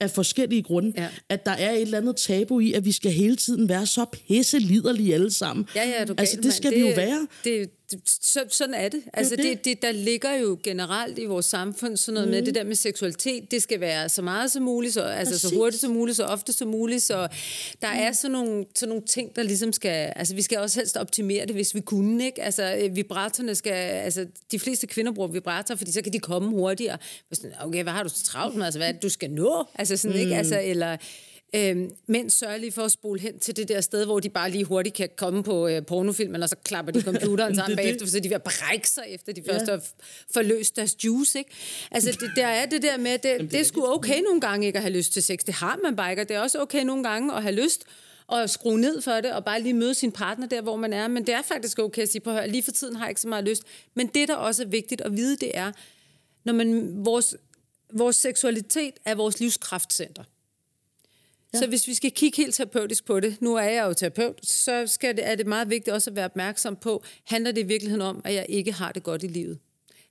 af 0.00 0.10
forskellige 0.10 0.62
grunde, 0.62 0.92
Ja. 0.96 1.08
at 1.28 1.46
der 1.46 1.52
er 1.52 1.70
et 1.70 1.80
eller 1.82 1.98
andet 1.98 2.16
tabu 2.16 2.60
i, 2.60 2.72
at 2.72 2.84
vi 2.84 2.92
skal 2.92 3.12
hele 3.12 3.36
tiden 3.36 3.68
være 3.68 3.86
så 3.86 4.04
pisse 4.04 4.58
liderlige 4.58 5.14
alle 5.14 5.30
sammen. 5.30 5.66
Ja, 5.76 5.88
ja, 5.88 5.94
er 5.94 6.04
du 6.04 6.14
altså, 6.18 6.36
det 6.36 6.44
mand. 6.44 6.52
skal 6.52 6.74
vi 6.74 6.80
jo 6.80 6.86
være. 6.96 7.26
Det, 7.44 7.60
det, 7.60 7.70
så, 8.06 8.44
sådan 8.48 8.74
er 8.74 8.88
det. 8.88 9.02
Altså, 9.12 9.36
det. 9.36 9.64
det. 9.64 9.82
Der 9.82 9.92
ligger 9.92 10.32
jo 10.32 10.58
generelt 10.62 11.18
i 11.18 11.24
vores 11.24 11.46
samfund 11.46 11.96
sådan 11.96 12.14
noget 12.14 12.28
mm. 12.28 12.34
med 12.34 12.42
det 12.42 12.54
der 12.54 12.64
med 12.64 12.74
seksualitet. 12.74 13.50
Det 13.50 13.62
skal 13.62 13.80
være 13.80 14.08
så 14.08 14.22
meget 14.22 14.52
som 14.52 14.62
muligt, 14.62 14.94
så, 14.94 15.02
altså 15.02 15.38
så 15.38 15.54
hurtigt 15.54 15.80
som 15.80 15.90
muligt, 15.90 16.16
så 16.16 16.24
ofte 16.24 16.52
som 16.52 16.68
muligt. 16.68 17.02
Så 17.02 17.28
der 17.82 17.88
er 17.88 18.12
sådan 18.12 18.32
nogle, 18.32 18.64
sådan 18.74 18.88
nogle 18.88 19.04
ting, 19.06 19.36
der 19.36 19.42
ligesom 19.42 19.72
skal... 19.72 20.12
Altså, 20.16 20.34
vi 20.34 20.42
skal 20.42 20.58
også 20.58 20.80
helst 20.80 20.96
optimere 20.96 21.46
det, 21.46 21.54
hvis 21.54 21.74
vi 21.74 21.80
kunne, 21.80 22.24
ikke? 22.24 22.42
Altså, 22.42 22.76
øh, 22.82 22.96
vibratorerne 22.96 23.54
skal... 23.54 23.72
Altså, 23.72 24.26
de 24.50 24.58
fleste 24.58 24.86
kvinder 24.86 25.12
bruger 25.12 25.28
vibrator, 25.28 25.74
fordi 25.74 25.92
så 25.92 26.02
kan 26.02 26.12
de 26.12 26.18
komme 26.18 26.50
hurtigere. 26.50 26.98
Sådan, 27.32 27.52
Okay, 27.60 27.82
hvad 27.82 27.92
har 27.92 28.02
du 28.02 28.08
så 28.08 28.24
travlt 28.24 28.56
med? 28.56 28.64
Altså, 28.64 28.78
hvad 28.78 28.88
er 28.88 28.92
det, 28.92 29.02
du 29.02 29.08
skal 29.08 29.30
nå? 29.30 29.64
Altså, 29.74 29.96
sådan, 29.96 30.16
mm. 30.16 30.22
ikke? 30.22 30.36
Altså, 30.36 30.60
eller... 30.60 30.96
Øhm, 31.56 31.90
mænd 32.06 32.30
sørger 32.30 32.56
lige 32.56 32.72
for 32.72 32.82
at 32.82 32.92
spole 32.92 33.20
hen 33.20 33.38
til 33.38 33.56
det 33.56 33.68
der 33.68 33.80
sted, 33.80 34.04
hvor 34.04 34.20
de 34.20 34.28
bare 34.30 34.50
lige 34.50 34.64
hurtigt 34.64 34.94
kan 34.94 35.08
komme 35.16 35.42
på 35.42 35.68
øh, 35.68 35.86
pornofilmen, 35.86 36.42
og 36.42 36.48
så 36.48 36.56
klapper 36.64 36.92
de 36.92 37.02
computeren 37.02 37.54
sammen 37.56 37.72
er 37.78 37.82
bagefter, 37.82 38.06
så 38.06 38.20
de 38.20 38.34
at 38.34 38.42
brække 38.42 38.88
sig 38.88 39.04
efter 39.08 39.32
de 39.32 39.42
første 39.50 39.70
har 39.72 39.78
f- 39.78 40.26
forløst 40.34 40.76
deres 40.76 41.04
juice. 41.04 41.38
Ikke? 41.38 41.50
Altså, 41.90 42.10
det, 42.20 42.30
der 42.36 42.46
er 42.46 42.66
det 42.66 42.82
der 42.82 42.96
med, 42.96 43.10
at 43.10 43.22
det, 43.22 43.52
det 43.52 43.60
er 43.60 43.64
sgu 43.64 43.86
okay 43.86 44.20
nogle 44.20 44.40
gange 44.40 44.66
ikke 44.66 44.76
at 44.76 44.82
have 44.82 44.92
lyst 44.96 45.12
til 45.12 45.22
sex. 45.22 45.38
Det 45.46 45.54
har 45.54 45.78
man 45.82 45.96
bare 45.96 46.10
ikke, 46.10 46.22
og 46.22 46.28
det 46.28 46.36
er 46.36 46.40
også 46.40 46.60
okay 46.60 46.82
nogle 46.84 47.04
gange 47.04 47.34
at 47.34 47.42
have 47.42 47.54
lyst 47.54 47.84
og 48.26 48.50
skrue 48.50 48.80
ned 48.80 49.00
for 49.02 49.12
det, 49.12 49.32
og 49.32 49.44
bare 49.44 49.60
lige 49.62 49.74
møde 49.74 49.94
sin 49.94 50.12
partner 50.12 50.46
der, 50.46 50.62
hvor 50.62 50.76
man 50.76 50.92
er. 50.92 51.08
Men 51.08 51.26
det 51.26 51.34
er 51.34 51.42
faktisk 51.42 51.78
okay 51.78 52.02
at 52.02 52.08
sige, 52.08 52.20
på 52.20 52.38
lige 52.46 52.62
for 52.62 52.72
tiden 52.72 52.96
har 52.96 53.04
jeg 53.04 53.10
ikke 53.10 53.20
så 53.20 53.28
meget 53.28 53.44
lyst. 53.44 53.62
Men 53.94 54.06
det, 54.06 54.28
der 54.28 54.34
også 54.34 54.62
er 54.62 54.66
vigtigt 54.66 55.00
at 55.00 55.16
vide, 55.16 55.36
det 55.36 55.50
er, 55.54 55.72
når 56.44 56.52
man, 56.52 56.92
vores, 57.04 57.36
vores 57.92 58.16
seksualitet 58.16 58.94
er 59.04 59.14
vores 59.14 59.40
livskraftcenter. 59.40 60.24
Ja. 61.54 61.58
Så 61.58 61.66
hvis 61.66 61.88
vi 61.88 61.94
skal 61.94 62.10
kigge 62.10 62.36
helt 62.36 62.54
terapeutisk 62.54 63.04
på 63.04 63.20
det, 63.20 63.36
nu 63.40 63.54
er 63.54 63.62
jeg 63.62 63.84
jo 63.84 63.92
terapeut, 63.92 64.46
så 64.46 64.86
skal 64.86 65.16
det, 65.16 65.28
er 65.28 65.34
det 65.34 65.46
meget 65.46 65.70
vigtigt 65.70 65.94
også 65.94 66.10
at 66.10 66.16
være 66.16 66.24
opmærksom 66.24 66.76
på, 66.76 67.04
handler 67.24 67.52
det 67.52 67.60
i 67.60 67.66
virkeligheden 67.66 68.02
om, 68.02 68.22
at 68.24 68.34
jeg 68.34 68.46
ikke 68.48 68.72
har 68.72 68.92
det 68.92 69.02
godt 69.02 69.22
i 69.22 69.26
livet? 69.26 69.58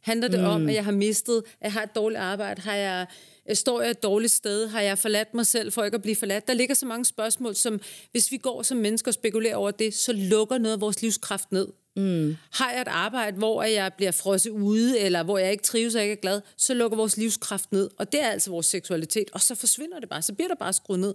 Handler 0.02 0.28
det 0.28 0.40
mm. 0.40 0.46
om, 0.46 0.70
at 0.70 0.76
jeg 0.76 0.86
har 0.86 0.92
mistet, 0.92 1.38
at 1.38 1.64
jeg 1.64 1.74
har 1.74 1.84
et 1.84 1.96
dårligt 1.96 2.20
arbejde? 2.20 2.62
Har 2.62 2.76
jeg, 2.76 3.08
øh, 3.50 3.56
står 3.56 3.82
jeg 3.82 3.92
et 3.92 4.04
dårligt 4.04 4.32
sted? 4.32 4.68
Har 4.68 4.82
jeg 4.82 4.98
forladt 4.98 5.34
mig 5.34 5.46
selv 5.46 5.72
for 5.72 5.84
ikke 5.84 5.96
at 5.96 6.02
blive 6.02 6.16
forladt? 6.16 6.48
Der 6.48 6.54
ligger 6.54 6.76
så 6.76 6.86
mange 6.86 7.06
spørgsmål, 7.06 7.56
som 7.56 7.82
hvis 8.12 8.32
vi 8.32 8.38
går 8.38 8.62
som 8.62 8.78
mennesker 8.78 9.10
og 9.10 9.14
spekulerer 9.14 9.56
over 9.56 9.72
det, 9.72 9.94
så 9.94 10.14
lukker 10.14 10.58
noget 10.58 10.76
af 10.76 10.82
vores 10.82 11.02
livskraft 11.02 11.52
ned. 11.52 11.68
Mm. 11.96 12.36
Har 12.52 12.72
jeg 12.72 12.82
et 12.82 12.88
arbejde, 12.88 13.38
hvor 13.38 13.64
jeg 13.64 13.92
bliver 13.98 14.12
frosset 14.12 14.52
ude, 14.52 15.00
eller 15.00 15.24
hvor 15.24 15.38
jeg 15.38 15.52
ikke 15.52 15.64
trives 15.64 15.96
og 15.96 16.02
ikke 16.02 16.12
er 16.12 16.16
glad, 16.22 16.42
så 16.58 16.74
lukker 16.74 16.98
vores 16.98 17.18
livskraft 17.18 17.72
ned. 17.72 17.90
Og 17.98 18.12
det 18.12 18.22
er 18.24 18.28
altså 18.28 18.50
vores 18.52 18.66
seksualitet. 18.66 19.30
Og 19.34 19.42
så 19.42 19.56
forsvinder 19.56 20.00
det 20.00 20.10
bare. 20.10 20.22
Så 20.22 20.34
bliver 20.34 20.48
der 20.48 20.56
bare 20.56 20.74
skruet 20.74 21.00
ned. 21.00 21.14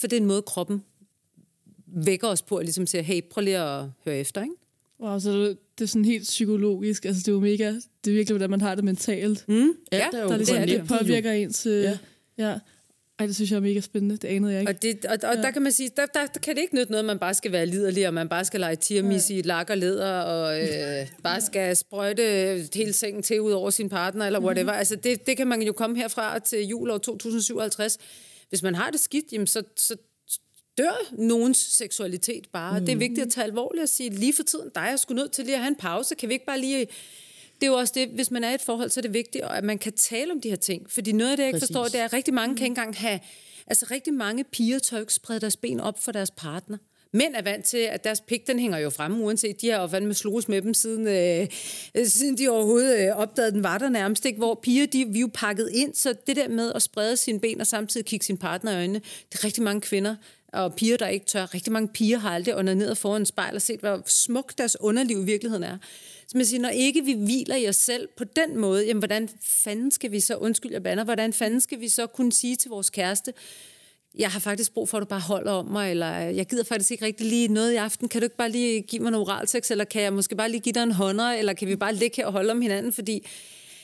For 0.00 0.06
det 0.06 0.16
er 0.16 0.20
en 0.20 0.26
måde, 0.26 0.42
kroppen 0.42 0.82
vækker 1.86 2.28
os 2.28 2.42
på, 2.42 2.56
at 2.56 2.64
ligesom 2.64 2.86
siger, 2.86 3.02
hey, 3.02 3.20
prøv 3.30 3.42
lige 3.44 3.58
at 3.58 3.84
høre 4.04 4.16
efter, 4.18 4.42
ikke? 4.42 4.54
Wow, 5.00 5.18
så 5.18 5.30
det, 5.32 5.58
det 5.78 5.84
er 5.84 5.88
sådan 5.88 6.04
helt 6.04 6.22
psykologisk. 6.22 7.04
Altså, 7.04 7.20
det 7.20 7.28
er 7.28 7.32
jo 7.32 7.40
mega... 7.40 7.66
Det 8.04 8.10
er 8.10 8.14
virkelig, 8.14 8.32
hvordan 8.32 8.50
man 8.50 8.60
har 8.60 8.74
det 8.74 8.84
mentalt. 8.84 9.44
Mm? 9.48 9.72
Ja, 9.92 10.08
der 10.12 10.18
er 10.22 10.28
Der 10.28 10.36
ligesom, 10.36 10.56
det 10.58 10.68
det 10.68 10.80
det. 10.80 10.88
påvirker 10.88 11.32
ens... 11.32 11.66
Øh, 11.66 11.82
Ja. 11.82 11.98
ja. 12.38 12.58
Ja. 13.20 13.24
Ej, 13.24 13.26
det 13.26 13.34
synes 13.34 13.50
jeg 13.50 13.56
er 13.56 13.60
mega 13.60 13.80
spændende. 13.80 14.16
Det 14.16 14.28
anede 14.28 14.52
jeg 14.52 14.60
ikke. 14.60 14.72
Og, 14.72 14.82
det, 14.82 15.04
og, 15.04 15.18
og 15.22 15.36
ja. 15.36 15.42
der 15.42 15.50
kan 15.50 15.62
man 15.62 15.72
sige, 15.72 15.90
der, 15.96 16.06
der, 16.06 16.26
der 16.26 16.40
kan 16.40 16.56
det 16.56 16.62
ikke 16.62 16.74
nytte 16.74 16.90
noget, 16.90 17.02
at 17.02 17.06
man 17.06 17.18
bare 17.18 17.34
skal 17.34 17.52
være 17.52 17.66
liderlig, 17.66 18.06
og 18.06 18.14
man 18.14 18.28
bare 18.28 18.44
skal 18.44 18.60
lege 18.60 18.76
tiramisu 18.76 19.32
i 19.32 19.38
et 19.38 19.46
lak 19.46 19.70
og 19.70 19.78
leder, 19.78 20.20
og 20.20 20.60
øh, 20.62 21.06
bare 21.22 21.40
skal 21.40 21.76
sprøjte 21.76 22.22
hele 22.74 22.92
sengen 22.92 23.22
til 23.22 23.40
ud 23.40 23.52
over 23.52 23.70
sin 23.70 23.88
partner, 23.88 24.26
eller 24.26 24.40
whatever. 24.40 24.72
Altså, 24.72 24.96
det, 24.96 25.26
det 25.26 25.36
kan 25.36 25.46
man 25.46 25.62
jo 25.62 25.72
komme 25.72 25.96
herfra 25.96 26.38
til 26.38 26.66
jul 26.66 26.90
år 26.90 26.98
2057. 26.98 27.98
Hvis 28.48 28.62
man 28.62 28.74
har 28.74 28.90
det 28.90 29.00
skidt, 29.00 29.32
jamen, 29.32 29.46
så, 29.46 29.62
så 29.76 29.96
dør 30.78 31.12
nogens 31.12 31.58
seksualitet 31.58 32.48
bare. 32.52 32.80
Mm. 32.80 32.86
Det 32.86 32.92
er 32.92 32.96
vigtigt 32.96 33.26
at 33.26 33.32
tage 33.32 33.44
alvorligt 33.44 33.82
og 33.82 33.88
sige, 33.88 34.10
lige 34.10 34.34
for 34.34 34.42
tiden, 34.42 34.70
der 34.74 34.80
er 34.80 34.88
jeg 34.88 34.98
sgu 34.98 35.14
nødt 35.14 35.32
til 35.32 35.44
lige 35.44 35.54
at 35.54 35.60
have 35.60 35.68
en 35.68 35.76
pause. 35.76 36.14
Kan 36.14 36.28
vi 36.28 36.34
ikke 36.34 36.46
bare 36.46 36.60
lige... 36.60 36.86
Det 37.60 37.66
er 37.66 37.70
jo 37.70 37.76
også 37.76 37.92
det, 37.96 38.08
hvis 38.08 38.30
man 38.30 38.44
er 38.44 38.50
i 38.50 38.54
et 38.54 38.60
forhold, 38.60 38.90
så 38.90 39.00
er 39.00 39.02
det 39.02 39.14
vigtigt, 39.14 39.44
at 39.44 39.64
man 39.64 39.78
kan 39.78 39.92
tale 39.92 40.32
om 40.32 40.40
de 40.40 40.48
her 40.48 40.56
ting. 40.56 40.90
Fordi 40.90 41.12
noget 41.12 41.30
af 41.30 41.36
det, 41.36 41.44
jeg 41.44 41.48
ikke 41.48 41.66
forstår, 41.66 41.84
det 41.84 42.00
er, 42.00 42.04
at 42.04 42.12
rigtig 42.12 42.34
mange 42.34 42.56
kan 42.56 42.64
ikke 42.64 42.70
engang 42.70 42.96
have... 42.96 43.20
Altså 43.66 43.86
rigtig 43.90 44.14
mange 44.14 44.44
piger 44.44 44.78
tør 44.78 45.00
ikke 45.00 45.14
sprede 45.14 45.40
deres 45.40 45.56
ben 45.56 45.80
op 45.80 46.02
for 46.02 46.12
deres 46.12 46.30
partner. 46.30 46.76
Mænd 47.12 47.34
er 47.34 47.42
vant 47.42 47.64
til, 47.64 47.78
at 47.78 48.04
deres 48.04 48.20
pik, 48.20 48.46
den 48.46 48.58
hænger 48.58 48.78
jo 48.78 48.90
fremme, 48.90 49.24
uanset. 49.24 49.60
De 49.60 49.70
har 49.70 49.80
jo 49.80 49.86
fandme 49.86 50.14
slået 50.14 50.48
med 50.48 50.62
dem, 50.62 50.74
siden, 50.74 51.06
øh, 51.06 51.46
siden 52.06 52.38
de 52.38 52.48
overhovedet 52.48 52.98
øh, 52.98 53.16
opdagede, 53.16 53.52
den 53.52 53.62
var 53.62 53.78
der 53.78 53.88
nærmest. 53.88 54.24
Ikke? 54.24 54.38
Hvor 54.38 54.60
piger, 54.62 54.86
de, 54.86 55.06
vi 55.08 55.18
er 55.18 55.20
jo 55.20 55.30
pakket 55.34 55.70
ind, 55.72 55.94
så 55.94 56.14
det 56.26 56.36
der 56.36 56.48
med 56.48 56.72
at 56.74 56.82
sprede 56.82 57.16
sine 57.16 57.40
ben 57.40 57.60
og 57.60 57.66
samtidig 57.66 58.06
kigge 58.06 58.26
sin 58.26 58.36
partner 58.36 58.72
i 58.72 58.74
øjnene, 58.74 59.00
det 59.32 59.38
er 59.38 59.44
rigtig 59.44 59.62
mange 59.62 59.80
kvinder 59.80 60.16
og 60.52 60.74
piger, 60.74 60.96
der 60.96 61.08
ikke 61.08 61.26
tør. 61.26 61.54
Rigtig 61.54 61.72
mange 61.72 61.88
piger 61.88 62.18
har 62.18 62.30
aldrig 62.30 62.56
under 62.56 62.74
ned 62.74 62.94
foran 62.94 63.22
en 63.22 63.26
spejl 63.26 63.54
og 63.54 63.62
set, 63.62 63.80
hvor 63.80 64.02
smukt 64.06 64.58
deres 64.58 64.76
underliv 64.80 65.22
i 65.22 65.24
virkeligheden 65.24 65.64
er. 65.64 65.78
Så 66.30 66.36
man 66.36 66.46
siger, 66.46 66.60
når 66.60 66.68
ikke 66.68 67.04
vi 67.04 67.12
hviler 67.12 67.56
i 67.56 67.68
os 67.68 67.76
selv 67.76 68.08
på 68.16 68.24
den 68.24 68.58
måde, 68.58 68.86
jamen 68.86 68.98
hvordan 68.98 69.28
fanden 69.42 69.90
skal 69.90 70.10
vi 70.10 70.20
så, 70.20 70.36
undskyld 70.36 70.72
jeg 70.72 70.82
bander, 70.82 71.04
hvordan 71.04 71.32
fanden 71.32 71.60
skal 71.60 71.80
vi 71.80 71.88
så 71.88 72.06
kunne 72.06 72.32
sige 72.32 72.56
til 72.56 72.68
vores 72.68 72.90
kæreste, 72.90 73.32
jeg 74.18 74.30
har 74.30 74.40
faktisk 74.40 74.74
brug 74.74 74.88
for, 74.88 74.98
at 74.98 75.00
du 75.00 75.06
bare 75.06 75.20
holder 75.20 75.52
om 75.52 75.66
mig, 75.66 75.90
eller 75.90 76.16
jeg 76.16 76.46
gider 76.46 76.64
faktisk 76.64 76.90
ikke 76.90 77.04
rigtig 77.04 77.26
lige 77.26 77.48
noget 77.48 77.72
i 77.72 77.76
aften. 77.76 78.08
Kan 78.08 78.20
du 78.20 78.24
ikke 78.24 78.36
bare 78.36 78.50
lige 78.50 78.80
give 78.80 79.02
mig 79.02 79.12
noget 79.12 79.28
oralsex, 79.28 79.70
eller 79.70 79.84
kan 79.84 80.02
jeg 80.02 80.12
måske 80.12 80.36
bare 80.36 80.50
lige 80.50 80.60
give 80.60 80.72
dig 80.72 80.82
en 80.82 80.92
hånder, 80.92 81.32
eller 81.32 81.52
kan 81.52 81.68
vi 81.68 81.76
bare 81.76 81.94
ligge 81.94 82.16
her 82.16 82.26
og 82.26 82.32
holde 82.32 82.50
om 82.50 82.60
hinanden, 82.60 82.92
fordi 82.92 83.26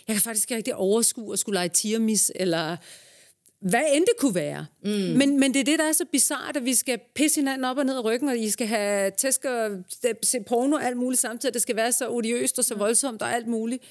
jeg 0.09 0.15
kan 0.15 0.23
faktisk 0.23 0.51
ikke 0.51 0.57
rigtig 0.57 0.75
overskue 0.75 1.33
at 1.33 1.39
skulle 1.39 1.57
lege 1.57 1.69
tiramis, 1.69 2.33
eller 2.35 2.77
hvad 3.61 3.83
end 3.95 4.05
det 4.05 4.15
kunne 4.19 4.35
være. 4.35 4.67
Mm. 4.85 4.91
Men, 4.91 5.41
men 5.41 5.55
det 5.55 5.61
er 5.61 5.65
det, 5.65 5.79
der 5.79 5.85
er 5.85 5.93
så 5.93 6.05
bizart, 6.13 6.57
at 6.57 6.65
vi 6.65 6.75
skal 6.75 6.99
pisse 7.15 7.41
hinanden 7.41 7.65
op 7.65 7.79
og 7.79 7.85
ned 7.85 7.97
i 7.97 7.99
ryggen, 7.99 8.29
og 8.29 8.39
I 8.39 8.51
skal 8.51 8.67
have 8.67 9.11
tæsk 9.19 9.45
og 9.45 9.71
se 10.23 10.39
porno 10.47 10.77
og 10.77 10.85
alt 10.85 10.97
muligt 10.97 11.21
samtidig. 11.21 11.55
Det 11.55 11.63
skal 11.63 11.77
være 11.77 11.93
så 11.93 12.11
odiøst 12.11 12.59
og 12.59 12.65
så 12.65 12.75
voldsomt 12.75 13.23
og 13.23 13.35
alt 13.35 13.47
muligt. 13.47 13.83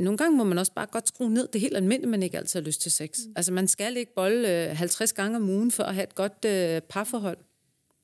Nogle 0.00 0.18
gange 0.18 0.36
må 0.36 0.44
man 0.44 0.58
også 0.58 0.72
bare 0.72 0.86
godt 0.86 1.08
skrue 1.08 1.30
ned. 1.30 1.48
Det 1.48 1.54
er 1.54 1.60
helt 1.60 1.76
almindeligt, 1.76 2.10
man 2.10 2.22
ikke 2.22 2.38
altid 2.38 2.60
har 2.60 2.66
lyst 2.66 2.80
til 2.80 2.92
sex. 2.92 3.18
Mm. 3.26 3.32
Altså, 3.36 3.52
man 3.52 3.68
skal 3.68 3.96
ikke 3.96 4.14
bolle 4.14 4.70
øh, 4.70 4.76
50 4.76 5.12
gange 5.12 5.36
om 5.36 5.50
ugen 5.50 5.70
for 5.70 5.82
at 5.82 5.94
have 5.94 6.04
et 6.04 6.14
godt 6.14 6.44
øh, 6.46 6.80
parforhold. 6.80 7.38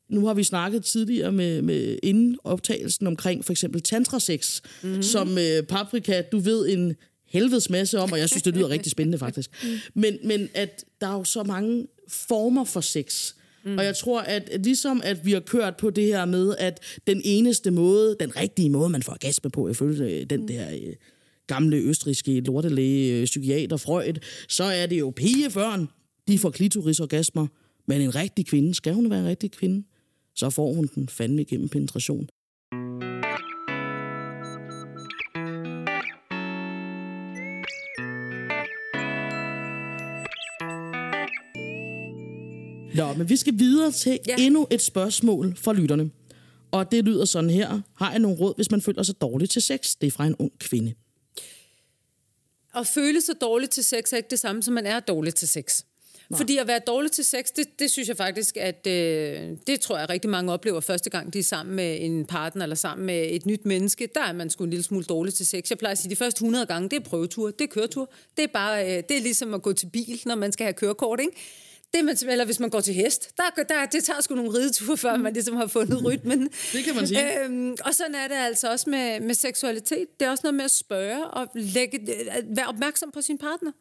Nu 0.09 0.27
har 0.27 0.35
vi 0.35 0.45
snakket 0.45 0.85
tidligere 0.85 1.33
med, 1.33 1.63
med 1.63 1.99
inden 2.03 2.39
optagelsen 2.45 3.07
omkring 3.07 3.45
for 3.45 3.53
eksempel 3.53 3.83
tantrasex, 3.83 4.61
mm-hmm. 4.83 5.03
som 5.03 5.39
øh, 5.39 5.63
Paprika, 5.63 6.23
du 6.33 6.39
ved 6.39 6.69
en 6.69 6.97
helvedes 7.29 7.71
masse 7.71 7.99
om, 7.99 8.13
og 8.13 8.19
jeg 8.19 8.29
synes, 8.29 8.43
det 8.43 8.55
lyder 8.55 8.69
rigtig 8.69 8.93
spændende 8.93 9.19
faktisk. 9.19 9.65
Men, 9.95 10.19
men 10.25 10.49
at 10.55 10.85
der 11.01 11.07
er 11.07 11.15
jo 11.15 11.25
så 11.25 11.43
mange 11.43 11.87
former 12.09 12.65
for 12.65 12.81
sex. 12.81 13.33
Mm. 13.65 13.79
Og 13.79 13.85
jeg 13.85 13.97
tror, 13.97 14.21
at 14.21 14.65
ligesom 14.65 15.01
at 15.05 15.27
vi 15.27 15.33
har 15.33 15.41
kørt 15.41 15.77
på 15.77 15.91
det 15.91 16.05
her 16.05 16.25
med, 16.25 16.55
at 16.59 16.81
den 17.07 17.21
eneste 17.25 17.71
måde, 17.71 18.17
den 18.21 18.37
rigtige 18.37 18.71
måde, 18.71 18.89
man 18.89 19.03
får 19.03 19.13
orgasme 19.13 19.51
på, 19.51 19.69
ifølge 19.69 20.05
øh, 20.05 20.27
den 20.31 20.49
der 20.49 20.71
øh, 20.71 20.95
gamle 21.47 21.77
østriske 21.77 22.41
lortelæge, 22.41 23.21
øh, 23.21 23.25
psykiater 23.25 23.77
Freud, 23.77 24.19
så 24.49 24.65
er 24.65 24.87
det 24.87 24.99
jo 24.99 25.13
pigebørn, 25.17 25.89
de 26.29 26.39
får 26.39 26.51
klitorisorgasmer. 26.51 27.47
Men 27.87 28.01
en 28.01 28.15
rigtig 28.15 28.47
kvinde, 28.47 28.75
skal 28.75 28.95
hun 28.95 29.11
være 29.11 29.21
en 29.21 29.27
rigtig 29.27 29.51
kvinde, 29.51 29.87
så 30.35 30.51
får 30.51 30.73
hun 30.73 30.91
den 30.95 31.09
fandme 31.09 31.45
gennem 31.45 31.69
penetration. 31.69 32.29
Nå, 42.99 43.13
men 43.13 43.29
vi 43.29 43.37
skal 43.37 43.59
videre 43.59 43.93
til 43.93 44.19
Ja. 44.29 44.35
endnu 44.39 44.67
et 44.71 44.83
spørgsmål 44.83 45.57
fra 45.57 45.73
lytterne. 45.73 46.11
Og 46.71 46.93
det 46.93 47.05
lyder 47.05 47.25
sådan 47.25 47.51
her. 47.51 47.81
Har 47.97 48.11
jeg 48.11 48.19
nogle 48.19 48.37
råd, 48.39 48.55
hvis 48.57 48.71
man 48.71 48.83
føler 48.83 49.03
sig 49.03 49.21
dårlig 49.21 49.51
til 49.51 49.63
sex? 49.63 49.95
Det 50.01 50.07
er 50.07 50.11
fra 50.11 50.27
en 50.27 50.37
ung 50.39 50.53
kvinde. 50.59 50.95
At 52.75 52.87
føle 52.87 53.21
sig 53.21 53.35
dårlig 53.41 53.71
til 53.71 53.85
sex 53.85 54.13
er 54.13 54.17
ikke 54.17 54.31
det 54.31 54.39
samme, 54.39 54.63
som 54.63 54.75
man 54.75 54.87
er 54.87 55.01
dårlig 55.01 55.35
til 55.35 55.49
sex. 55.49 55.83
Nej. 56.31 56.39
Fordi 56.39 56.57
at 56.57 56.67
være 56.67 56.81
dårlig 56.87 57.13
til 57.13 57.25
sex, 57.25 57.45
det, 57.57 57.65
det 57.79 57.91
synes 57.91 58.09
jeg 58.09 58.17
faktisk, 58.17 58.57
at 58.57 58.87
øh, 58.87 59.57
det 59.67 59.81
tror 59.81 59.99
jeg 59.99 60.09
rigtig 60.11 60.31
mange 60.31 60.53
oplever 60.53 60.81
første 60.81 61.11
gang, 61.11 61.33
de 61.33 61.39
er 61.39 61.43
sammen 61.43 61.77
med 61.77 61.99
en 62.01 62.25
partner 62.27 62.63
eller 62.63 62.77
sammen 62.77 63.07
med 63.07 63.29
et 63.31 63.47
nyt 63.47 63.67
menneske. 63.67 64.09
Der 64.15 64.21
er 64.21 64.33
man 64.33 64.51
sgu 64.51 64.65
en 64.65 64.71
lille 64.71 64.83
smule 64.83 65.05
dårlig 65.05 65.35
til 65.35 65.47
sex. 65.47 65.71
Jeg 65.71 65.79
plejer 65.79 65.93
at 65.93 65.99
sige, 65.99 66.07
at 66.07 66.11
de 66.11 66.17
første 66.17 66.39
100 66.39 66.67
gange, 66.67 66.89
det 66.89 66.97
er 66.97 67.01
prøvetur, 67.01 67.51
det 67.51 67.61
er 67.61 67.69
køretur. 67.69 68.13
Det 68.37 68.43
er 68.43 68.49
bare, 68.53 68.85
øh, 68.97 69.03
det 69.09 69.17
er 69.17 69.21
ligesom 69.21 69.55
at 69.55 69.63
gå 69.63 69.73
til 69.73 69.87
bil, 69.87 70.21
når 70.27 70.35
man 70.35 70.53
skal 70.53 70.65
have 70.65 70.75
kørekort, 70.75 71.21
ikke? 71.21 71.33
Det 71.95 72.05
man, 72.05 72.17
eller 72.29 72.45
hvis 72.45 72.61
man 72.61 72.71
går 72.71 72.81
til 72.81 72.95
hest, 72.95 73.37
der, 73.37 73.63
der, 73.63 73.87
det 73.87 74.05
tager 74.05 74.21
sgu 74.21 74.35
nogle 74.35 74.59
rideture, 74.59 74.97
før 74.97 75.17
man 75.17 75.33
ligesom 75.33 75.57
har 75.57 75.67
fundet 75.67 76.05
rytmen. 76.05 76.51
Det 76.73 76.85
kan 76.85 76.95
man 76.95 77.07
sige. 77.07 77.45
Øhm, 77.45 77.77
og 77.85 77.95
sådan 77.95 78.15
er 78.15 78.29
det 78.29 78.35
altså 78.35 78.71
også 78.71 78.91
med, 78.91 79.21
med 79.21 79.35
seksualitet. 79.35 80.07
Det 80.21 80.27
er 80.27 80.31
også 80.31 80.43
noget 80.45 80.55
med 80.55 80.65
at 80.65 80.71
spørge 80.71 81.27
og 81.27 81.49
lægge, 81.55 82.13
at 82.31 82.45
være 82.57 82.67
opmærksom 82.67 83.11
på 83.11 83.23
sin 83.23 83.39
partner. 83.39 83.73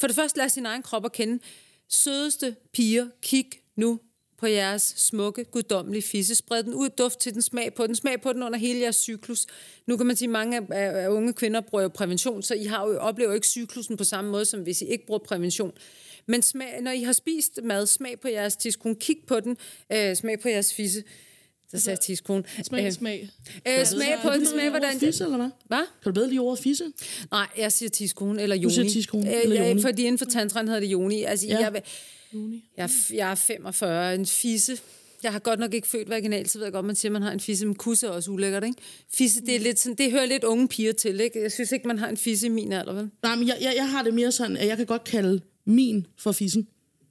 For 0.00 0.06
det 0.06 0.16
første, 0.16 0.38
lad 0.38 0.48
sin 0.48 0.66
egen 0.66 0.82
krop 0.82 1.04
at 1.04 1.12
kende. 1.12 1.42
Sødeste 1.88 2.56
piger, 2.72 3.06
kig 3.22 3.46
nu 3.76 4.00
på 4.38 4.46
jeres 4.46 4.94
smukke, 4.96 5.44
guddommelige 5.44 6.02
fisse. 6.02 6.34
Spred 6.34 6.62
den 6.62 6.74
ud, 6.74 6.88
duft 6.88 7.18
til 7.18 7.34
den, 7.34 7.42
smag 7.42 7.74
på 7.74 7.86
den. 7.86 7.96
Smag 7.96 8.20
på 8.20 8.32
den 8.32 8.42
under 8.42 8.58
hele 8.58 8.80
jeres 8.80 8.96
cyklus. 8.96 9.46
Nu 9.86 9.96
kan 9.96 10.06
man 10.06 10.16
sige, 10.16 10.26
at 10.26 10.32
mange 10.32 10.56
af, 10.56 10.62
af, 10.70 11.04
af 11.04 11.08
unge 11.08 11.32
kvinder 11.32 11.60
bruger 11.60 11.82
jo 11.82 11.88
prævention, 11.88 12.42
så 12.42 12.54
I 12.54 12.64
har 12.64 12.88
jo, 12.88 12.98
oplever 12.98 13.30
jo 13.30 13.34
ikke 13.34 13.46
cyklusen 13.46 13.96
på 13.96 14.04
samme 14.04 14.30
måde, 14.30 14.44
som 14.44 14.60
hvis 14.60 14.82
I 14.82 14.84
ikke 14.84 15.06
bruger 15.06 15.18
prævention. 15.18 15.72
Men 16.26 16.42
smag, 16.42 16.82
når 16.82 16.90
I 16.90 17.02
har 17.02 17.12
spist 17.12 17.60
mad, 17.64 17.86
smag 17.86 18.20
på 18.20 18.28
jeres 18.28 18.56
tidskone, 18.56 18.94
kig 18.94 19.16
på 19.26 19.40
den, 19.40 19.56
øh, 19.92 20.16
smag 20.16 20.40
på 20.40 20.48
jeres 20.48 20.74
fisse. 20.74 21.02
Der 21.72 21.78
sagde 21.78 21.90
jeg 21.94 22.00
tidskone. 22.00 22.44
Smag, 22.62 22.92
smag. 22.92 23.28
Øh, 23.68 23.86
smag 23.86 24.18
på 24.22 24.30
den, 24.30 24.46
smag 24.46 24.70
hvordan... 24.70 25.00
Fisse, 25.00 25.24
eller 25.24 25.36
hvad? 25.36 25.50
Hvad? 25.66 25.78
Kan 26.02 26.12
du 26.12 26.12
bedre 26.12 26.28
lige 26.28 26.40
ordet 26.40 26.62
fisse? 26.62 26.84
Nej, 27.30 27.46
jeg 27.58 27.72
siger 27.72 27.90
tidskone 27.90 28.42
eller 28.42 28.56
joni. 28.56 28.74
siger 28.74 28.90
tidskone 28.90 29.34
Øh, 29.36 29.42
eller 29.42 29.68
joni. 29.68 29.82
Fordi 29.82 30.02
inden 30.02 30.18
for 30.18 30.24
tantren 30.24 30.66
hedder 30.68 30.80
det 30.80 30.86
joni. 30.86 31.22
Altså, 31.22 31.46
Ja. 31.46 31.58
jeg, 31.58 31.82
jeg, 32.76 32.84
er- 32.84 33.10
jeg 33.14 33.30
er 33.30 33.34
45, 33.34 34.14
en 34.14 34.26
fisse. 34.26 34.78
Jeg 35.22 35.32
har 35.32 35.38
godt 35.38 35.60
nok 35.60 35.74
ikke 35.74 35.88
født 35.88 36.08
vaginalt, 36.08 36.50
så 36.50 36.58
ved 36.58 36.66
jeg 36.66 36.72
godt, 36.72 36.86
man 36.86 36.96
siger, 36.96 37.08
at 37.10 37.12
man 37.12 37.22
har 37.22 37.32
en 37.32 37.40
fisse, 37.40 37.66
men 37.66 37.74
kusse 37.74 38.06
er 38.06 38.10
også 38.10 38.30
ulækkert, 38.30 38.64
ikke? 38.64 38.76
Fisse, 39.14 39.40
det, 39.40 39.56
er 39.56 39.60
lidt 39.60 39.78
sådan, 39.78 39.94
det 39.96 40.10
hører 40.10 40.26
lidt 40.26 40.44
unge 40.44 40.68
piger 40.68 40.92
til, 40.92 41.20
ikke? 41.20 41.42
Jeg 41.42 41.52
synes 41.52 41.72
ikke, 41.72 41.88
man 41.88 41.98
har 41.98 42.08
en 42.08 42.16
fisse 42.16 42.46
i 42.46 42.48
min 42.48 42.72
alder, 42.72 42.92
vel? 42.92 43.10
Nej, 43.22 43.36
men 43.36 43.48
jeg, 43.48 43.56
jeg, 43.60 43.72
jeg 43.76 43.90
har 43.90 44.02
det 44.02 44.14
mere 44.14 44.32
sådan, 44.32 44.56
at 44.56 44.66
jeg 44.66 44.76
kan 44.76 44.86
godt 44.86 45.04
kalde 45.04 45.40
min 45.70 46.06
for 46.18 46.32
fissen. 46.32 46.66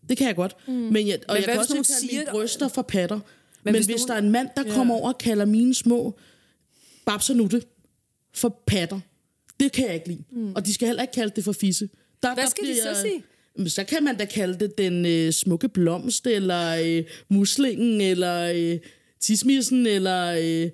Det 0.10 0.18
kan 0.18 0.28
jeg 0.28 0.36
godt. 0.36 0.56
Mm. 0.68 0.74
Men 0.74 1.08
jeg, 1.08 1.20
og 1.28 1.34
hvad 1.34 1.36
jeg 1.36 1.44
kan 1.44 1.58
også 1.60 1.74
kalde 1.74 1.84
siger- 1.88 2.20
mine 2.20 2.32
bryster 2.32 2.68
for 2.68 2.82
patter. 2.82 3.16
Men, 3.16 3.24
men 3.64 3.74
hvis 3.76 3.86
hvis, 3.86 3.96
nogen- 3.96 4.08
der 4.08 4.14
er 4.14 4.20
en 4.20 4.32
mand, 4.32 4.48
der 4.58 4.64
Ja. 4.68 4.74
kommer 4.74 4.96
over 4.96 5.08
og 5.08 5.18
kalder 5.18 5.46
mine 5.46 5.74
små 5.74 6.18
babsernutte 7.06 7.62
for 8.34 8.62
patter, 8.68 9.00
det 9.60 9.72
kan 9.72 9.86
jeg 9.86 9.94
ikke 9.96 10.08
lide. 10.08 10.24
Mm. 10.32 10.52
Og 10.56 10.66
de 10.66 10.74
skal 10.74 10.88
heller 10.88 11.02
ikke 11.04 11.14
kalde 11.14 11.34
det 11.36 11.44
for 11.44 11.52
fisse. 11.52 11.90
Der, 12.24 12.34
Hvad 12.34 12.44
der 12.44 12.50
skal 12.50 12.64
de 12.68 12.72
bliver- 12.72 12.94
så 12.94 13.02
sige? 13.02 13.24
Men 13.56 13.70
Så 13.70 13.84
kan 13.84 14.04
man 14.04 14.18
da 14.18 14.26
kalde 14.26 14.60
det 14.60 14.78
den 14.78 15.06
øh, 15.06 15.34
smukke 15.34 15.70
blomst, 15.70 16.28
eller 16.28 16.76
øh, 16.86 17.04
muslingen, 17.30 18.02
eller 18.02 18.52
øh, 18.56 18.80
tismissen, 19.20 19.86
eller 19.88 20.36
øh, 20.42 20.70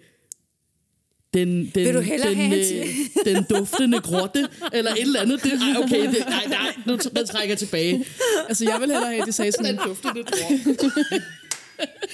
den, 1.36 1.72
den, 1.76 1.86
Vil 1.86 1.94
du 1.94 2.00
hellere 2.00 2.30
den, 2.30 2.38
have 2.38 2.80
øh, 2.80 2.86
den 3.26 3.44
duftende 3.44 4.00
grotte, 4.00 4.48
eller 4.74 4.92
et 4.92 5.02
eller 5.02 5.22
andet. 5.22 5.44
Det, 5.44 5.54
ej, 5.54 5.84
okay, 5.84 6.08
det, 6.08 6.26
nej, 6.30 6.46
nej, 6.50 6.74
nu 6.86 6.98
jeg 7.16 7.26
trækker 7.26 7.52
jeg 7.52 7.58
tilbage. 7.58 8.06
Altså, 8.48 8.64
jeg 8.64 8.78
vil 8.80 8.90
hellere 8.90 9.10
have, 9.10 9.22
at 9.22 9.28
de 9.28 9.32
sagde 9.32 9.52
sådan, 9.52 9.78
Den 9.78 9.88
duftende 9.88 10.24
grotte. 10.24 11.24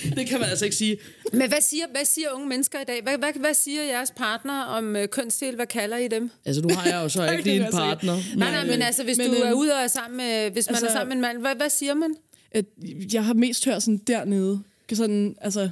det 0.17 0.27
kan 0.27 0.39
man 0.39 0.49
altså 0.49 0.65
ikke 0.65 0.77
sige. 0.77 0.97
Men 1.33 1.49
hvad 1.49 1.61
siger, 1.61 1.85
hvad 1.91 2.05
siger 2.05 2.27
unge 2.31 2.47
mennesker 2.47 2.79
i 2.81 2.83
dag? 2.83 3.03
Hvad, 3.03 3.17
hvad, 3.17 3.29
hvad 3.39 3.53
siger 3.53 3.83
jeres 3.83 4.11
partner 4.17 4.61
om 4.61 4.95
øh, 4.95 5.07
kønsdel? 5.07 5.55
Hvad 5.55 5.67
kalder 5.67 5.97
I 5.97 6.07
dem? 6.07 6.31
Altså, 6.45 6.61
nu 6.61 6.73
har 6.75 6.89
jeg 6.89 7.03
jo 7.03 7.09
så 7.09 7.25
ikke 7.31 7.43
lige 7.43 7.65
en 7.65 7.71
partner. 7.71 8.17
Nej, 8.35 8.51
nej, 8.51 8.65
men 8.65 8.81
altså, 8.81 9.03
hvis 9.03 9.17
Men, 9.17 9.27
du 9.27 9.33
er 9.33 9.49
øhm, 9.49 9.59
ude 9.59 9.73
og 9.73 9.81
er 9.81 9.87
sammen 9.87 10.17
med, 10.17 10.51
hvis 10.51 10.67
man 10.67 10.75
altså- 10.75 10.87
er 10.87 10.91
sammen 10.91 11.07
med 11.07 11.15
en 11.15 11.21
mand, 11.21 11.37
hvad, 11.37 11.55
hvad 11.55 11.69
siger 11.69 11.93
man? 11.93 12.15
at 12.51 12.65
jeg 13.13 13.25
har 13.25 13.33
mest 13.33 13.65
hørt 13.65 13.83
sådan 13.83 13.97
dernede. 13.97 14.59
Sådan, 14.93 15.35
altså, 15.41 15.69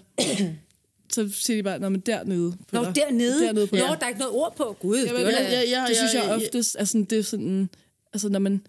så 1.13 1.30
siger 1.34 1.58
de 1.58 1.63
bare, 1.63 1.89
men 1.89 2.00
dernede. 2.00 2.51
På 2.51 2.75
Nå, 2.75 2.84
dig." 2.84 2.96
dernede. 2.96 3.46
Dernede 3.46 3.68
på 3.68 3.75
Nå, 3.75 3.82
der 3.82 3.98
er 4.01 4.08
ikke 4.08 4.20
noget 4.20 4.36
ord 4.36 4.56
på. 4.56 4.75
Gud, 4.80 4.98
Jamen, 4.98 5.25
det 5.25 5.32
ja, 5.32 5.42
ja, 5.51 5.62
ja, 5.62 5.86
det 5.88 5.96
synes 5.98 6.13
ja, 6.13 6.20
jeg 6.22 6.30
ja. 6.30 6.36
oftest, 6.36 6.75
altså 6.80 7.06
det 7.10 7.18
er 7.20 7.24
sådan, 7.24 7.70
altså 8.13 8.30
når 8.30 8.39
man, 8.39 8.62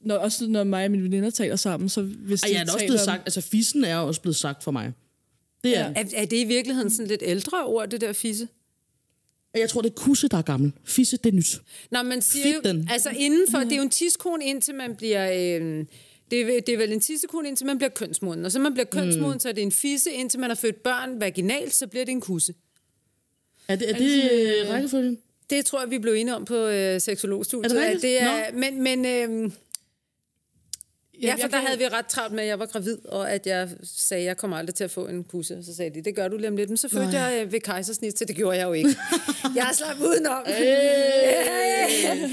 når, 0.00 0.14
også 0.16 0.46
når 0.46 0.64
mig 0.64 0.84
og 0.84 0.90
mine 0.90 1.02
veninder 1.02 1.30
taler 1.30 1.56
sammen, 1.56 1.88
så 1.88 2.02
hvis 2.02 2.42
Ej, 2.42 2.48
de 2.48 2.54
jeg 2.54 2.60
er 2.60 2.64
da 2.64 2.72
også 2.72 2.86
blevet 2.86 3.00
sagt, 3.00 3.22
altså 3.26 3.40
fissen 3.40 3.84
er 3.84 3.96
også 3.96 4.20
blevet 4.20 4.36
sagt 4.36 4.64
for 4.64 4.70
mig. 4.70 4.92
Det 5.64 5.76
er, 5.76 5.80
Ja. 5.80 5.86
ja. 5.88 5.92
Er, 5.96 6.04
er 6.22 6.24
det 6.26 6.36
i 6.36 6.44
virkeligheden 6.44 6.90
sådan 6.90 7.06
lidt 7.06 7.22
ældre 7.24 7.64
ord, 7.66 7.88
det 7.88 8.00
der 8.00 8.12
fisse? 8.12 8.48
Jeg 9.54 9.68
tror, 9.70 9.80
det 9.82 9.90
er 9.90 9.94
kusse, 9.94 10.28
der 10.28 10.36
er 10.38 10.42
gammel. 10.42 10.72
Fisse, 10.84 11.16
det 11.16 11.32
er 11.32 11.36
nyt. 11.36 11.60
Nå, 11.90 12.02
man 12.02 12.22
siger 12.22 12.48
jo, 12.48 12.54
Fitten. 12.64 12.88
altså 12.90 13.10
indenfor, 13.10 13.58
det 13.58 13.72
er 13.72 13.76
jo 13.76 13.82
en 13.82 13.90
tidskone, 13.90 14.44
indtil 14.44 14.74
man 14.74 14.96
bliver... 14.96 15.58
Øh, 15.60 15.84
det, 16.30 16.40
er, 16.40 16.60
det 16.60 16.68
er 16.68 16.78
vel 16.78 16.92
en 16.92 17.00
tidsekone, 17.00 17.48
indtil 17.48 17.66
man 17.66 17.78
bliver 17.78 17.90
kønsmoden. 17.90 18.44
Og 18.44 18.52
så 18.52 18.58
man 18.58 18.72
bliver 18.72 18.86
kønsmoden, 18.86 19.32
mm. 19.32 19.40
så 19.40 19.48
er 19.48 19.52
det 19.52 19.62
en 19.62 19.72
fisse. 19.72 20.10
Indtil 20.12 20.40
man 20.40 20.50
har 20.50 20.54
født 20.54 20.82
børn 20.82 21.20
vaginalt, 21.20 21.74
så 21.74 21.86
bliver 21.86 22.04
det 22.04 22.12
en 22.12 22.20
kusse. 22.20 22.54
Er 23.68 23.76
det, 23.76 23.90
er 23.90 23.94
det 23.98 24.30
øh, 24.32 24.70
rækkefølgen? 24.70 25.18
Det 25.50 25.66
tror 25.66 25.80
jeg, 25.80 25.90
vi 25.90 25.98
blev 25.98 26.12
enige 26.12 26.34
om 26.34 26.44
på 26.44 26.56
øh, 26.56 27.00
seksologstudiet. 27.00 27.72
Er 27.72 27.80
det 27.80 27.82
rigtigt? 27.82 28.02
det 28.02 28.22
er, 28.22 28.52
men, 28.52 28.82
men 28.82 29.04
øh, 29.04 29.50
ja, 31.22 31.34
for 31.34 31.48
der 31.48 31.58
havde 31.58 31.78
vi 31.78 31.88
ret 31.88 32.06
travlt 32.06 32.34
med, 32.34 32.42
at 32.42 32.48
jeg 32.48 32.58
var 32.58 32.66
gravid, 32.66 32.98
og 33.04 33.32
at 33.32 33.46
jeg 33.46 33.70
sagde, 33.82 34.20
at 34.20 34.26
jeg 34.26 34.36
kommer 34.36 34.56
aldrig 34.56 34.74
til 34.74 34.84
at 34.84 34.90
få 34.90 35.06
en 35.06 35.24
kusse. 35.24 35.64
Så 35.64 35.74
sagde 35.74 35.94
de, 35.94 36.04
det 36.04 36.16
gør 36.16 36.28
du 36.28 36.36
lige 36.36 36.48
om 36.48 36.56
lidt. 36.56 36.70
Men 36.70 36.76
så 36.76 36.88
fødte 36.88 37.18
jeg 37.18 37.42
øh, 37.44 37.52
ved 37.52 37.60
kejsersnit, 37.60 38.18
så 38.18 38.24
det 38.24 38.36
gjorde 38.36 38.58
jeg 38.58 38.66
jo 38.66 38.72
ikke. 38.72 38.96
jeg 39.56 39.64
har 39.64 39.72
slået 39.72 40.22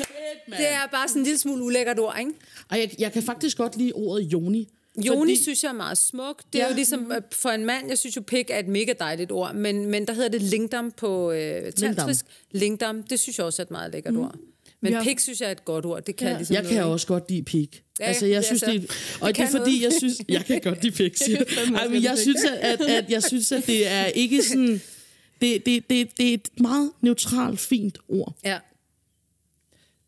udenom. 0.48 0.58
det 0.58 0.70
er 0.70 0.88
bare 0.92 1.08
sådan 1.08 1.20
en 1.20 1.24
lille 1.24 1.40
smule 1.40 1.64
ulækkert 1.64 2.00
ord, 2.00 2.16
ikke? 2.20 2.32
Ej, 2.72 2.80
jeg, 2.80 2.92
jeg 3.00 3.12
kan 3.14 3.24
faktisk 3.24 3.58
godt 3.58 3.78
lide 3.78 3.92
ordet 3.94 4.24
joni. 4.34 4.70
Joni 5.06 5.18
Fordi- 5.20 5.44
synes 5.44 5.64
jeg 5.64 5.70
er 5.70 5.74
meget 5.74 5.98
smuk. 5.98 6.44
Det 6.54 6.62
er 6.62 6.66
Ja. 6.66 6.70
jo 6.70 6.76
ligesom, 6.76 7.12
øh, 7.12 7.22
for 7.32 7.50
en 7.50 7.66
mand, 7.66 7.90
jeg 7.90 7.98
synes 7.98 8.16
jo 8.16 8.22
pik 8.22 8.50
er 8.50 8.60
et 8.60 8.68
mega 8.68 8.94
dejligt 9.00 9.32
ord, 9.32 9.56
men, 9.56 9.86
men 9.86 10.08
der 10.08 10.14
hedder 10.14 10.30
det 10.30 10.42
lingdam 10.42 10.92
på 10.92 11.32
øh, 11.32 11.72
tantrisk. 11.72 12.26
Lingdam, 12.52 13.04
det 13.04 13.20
synes 13.20 13.38
jeg 13.38 13.46
også 13.46 13.62
er 13.62 13.66
et 13.66 13.72
meget 13.72 13.92
lækkert 13.92 14.16
ord. 14.16 14.36
Men 14.82 14.94
har- 14.94 15.04
pik 15.04 15.20
synes 15.20 15.42
jeg 15.42 15.48
er 15.48 15.52
et 15.52 15.66
godt 15.66 15.86
ord. 15.86 16.04
Det 16.04 16.16
kan 16.16 16.28
Ja. 16.28 16.32
ja. 16.32 16.38
ligesom 16.38 16.54
Jeg 16.54 16.62
noget, 16.64 16.76
kan 16.76 16.84
også 16.86 17.08
godt 17.08 17.30
lide 17.30 17.44
pik. 17.44 17.84
Ja, 18.00 18.06
altså, 18.06 18.26
jeg 18.26 18.38
det 18.38 18.46
synes, 18.46 18.62
det, 18.62 18.92
og 19.22 19.28
det 19.28 19.38
det 19.38 19.44
er 19.44 19.48
fordi, 19.48 19.60
noget. 19.72 19.82
jeg 19.82 19.94
synes, 19.98 20.22
jeg 20.30 20.46
kan 20.46 20.62
godt 20.62 20.84
lide 20.84 20.96
pik, 20.96 21.18
siger 21.18 21.38
Jeg 21.38 21.48
kan 21.48 21.58
fandme 21.58 21.78
Ej, 21.78 21.88
men 21.88 22.04
jeg 22.04 22.18
synes, 22.18 22.44
at, 22.44 22.52
at, 22.82 22.82
at, 22.82 23.10
jeg 23.10 23.24
synes, 23.24 23.52
at 23.52 23.68
det 23.68 23.88
er 23.88 24.06
ikke 24.06 24.44
sådan... 24.44 24.82
Det, 25.42 25.66
det, 25.66 25.90
det, 25.90 26.18
det 26.18 26.30
er 26.30 26.34
et 26.34 26.60
meget 26.60 26.92
neutralt, 27.02 27.60
fint 27.60 27.98
ord. 28.10 28.34
Ja. 28.46 28.58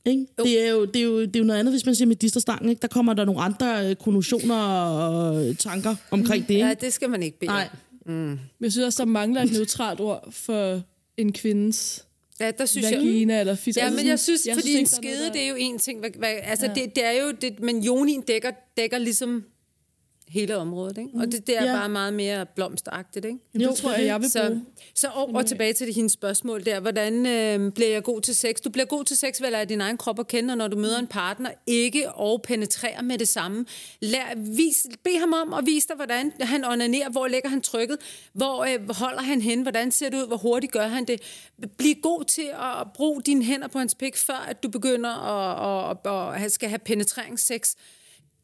Ikke? 0.06 0.26
Det, 0.38 0.66
er 0.66 0.72
jo, 0.72 0.86
det, 0.86 0.96
er 0.96 1.04
jo, 1.04 1.22
det 1.22 1.36
er 1.36 1.40
jo 1.40 1.46
noget 1.46 1.60
andet, 1.60 1.74
hvis 1.74 1.86
man 1.86 1.96
siger 1.96 2.08
medisterstang. 2.08 2.70
Ikke? 2.70 2.82
Der 2.82 2.88
kommer 2.88 3.14
der 3.14 3.26
nogle 3.26 3.42
andre 3.42 3.90
øh, 3.90 3.96
konnotationer 3.96 4.56
og 4.56 5.46
øh, 5.50 5.56
tanker 5.56 5.96
omkring 6.12 6.48
det. 6.48 6.54
Ikke? 6.54 6.66
ja, 6.68 6.74
det 6.74 6.94
skal 6.94 7.10
man 7.10 7.24
ikke 7.24 7.40
bede. 7.40 7.52
Nej, 7.52 7.70
Men 8.06 8.40
jeg 8.62 8.72
synes 8.72 8.86
også, 8.86 9.04
der 9.04 9.10
mangler 9.10 9.42
et 9.42 9.52
neutralt 9.52 10.00
ord 10.00 10.32
for 10.32 10.82
en 11.18 11.32
kvindes 11.34 12.06
Ja, 12.40 12.52
der 12.52 12.66
synes 12.66 12.92
jeg... 12.92 13.00
vagina 13.00 13.40
eller 13.40 13.56
fis. 13.56 13.78
Ja, 13.78 13.82
Altså 13.86 14.00
men 14.00 14.08
jeg 14.08 14.20
synes, 14.20 14.46
jeg 14.48 14.56
fordi 14.56 14.68
ikke, 14.70 14.80
en 14.80 14.86
er 14.86 14.90
skede, 14.90 15.26
der- 15.26 15.32
det 15.32 15.42
er 15.42 15.48
jo 15.50 15.56
en 15.60 15.80
ting. 15.80 16.00
Hvad, 16.00 16.10
hvad, 16.18 16.30
altså, 16.44 16.66
Ja. 16.66 16.72
ja. 16.78 16.82
det, 16.86 16.96
det 16.96 17.06
er 17.06 17.12
jo... 17.26 17.32
Det, 17.42 17.60
men 17.60 17.84
jonien 17.84 18.22
dækker, 18.22 18.52
dækker 18.78 18.98
ligesom 18.98 19.44
hele 20.36 20.58
området, 20.58 20.98
ikke? 20.98 21.10
Og 21.15 21.25
det, 21.32 21.48
det 21.48 21.58
er 21.58 21.63
Ja. 21.65 21.72
bare 21.74 21.89
meget 21.89 22.13
mere 22.13 22.46
blomsteragtigt, 22.46 23.25
ikke? 23.25 23.38
Jo, 23.56 23.70
det 23.70 23.77
tror 23.77 23.92
jeg, 23.92 24.06
jeg 24.06 24.22
vil 24.22 24.30
Så, 24.32 24.48
bruge. 24.48 24.65
så 24.96 25.08
over 25.10 25.42
tilbage 25.42 25.74
til 25.74 25.88
det, 25.88 25.96
hendes 25.96 26.12
spørgsmål 26.12 26.65
der. 26.65 26.80
Hvordan 26.80 27.25
øh, 27.25 27.72
bliver 27.72 27.89
jeg 27.89 28.04
god 28.04 28.22
til 28.22 28.36
sex? 28.36 28.56
Du 28.65 28.70
bliver 28.70 28.86
god 28.86 29.04
til 29.04 29.18
sex 29.18 29.42
at 29.42 29.51
lære 29.51 29.65
din 29.65 29.82
egen 29.82 29.98
krop 29.98 30.20
at 30.20 30.27
kende, 30.27 30.51
og 30.51 30.58
når 30.58 30.68
du 30.68 30.77
møder 30.77 31.00
en 31.00 31.08
partner, 31.08 31.50
ikke 31.68 32.12
og 32.12 32.42
penetrere 32.42 33.04
med 33.04 33.18
det 33.18 33.27
samme. 33.27 33.65
Lær, 34.01 34.34
vis, 34.38 34.88
bed 35.04 35.20
ham 35.20 35.34
om 35.34 35.54
og 35.54 35.65
vis 35.65 35.86
dig, 35.86 35.96
hvordan 35.96 36.32
han 36.42 36.65
onanerer, 36.65 37.10
hvor 37.10 37.27
lægger 37.27 37.50
han 37.50 37.62
trykket, 37.62 37.98
hvor 38.34 38.63
øh, 38.63 38.96
holder 38.96 39.22
han 39.22 39.42
hen, 39.42 39.62
hvordan 39.62 39.92
ser 39.92 40.10
det 40.10 40.18
ud, 40.22 40.27
hvor 40.27 40.38
hurtigt 40.38 40.72
gør 40.74 40.88
han 40.88 41.06
det. 41.06 41.22
Bliv 41.77 41.96
god 42.01 42.24
til 42.24 42.50
at 42.54 42.88
bruge 42.93 43.21
dine 43.21 43.43
hænder 43.43 43.67
på 43.67 43.80
hans 43.80 43.95
pik, 43.95 44.15
før 44.17 44.45
at 44.50 44.63
du 44.63 44.69
begynder 44.69 45.10
at, 45.10 45.98
at, 46.06 46.13
at, 46.13 46.45
at 46.45 46.52
skal 46.52 46.69
have 46.69 46.80
penetreringssex. 46.80 47.76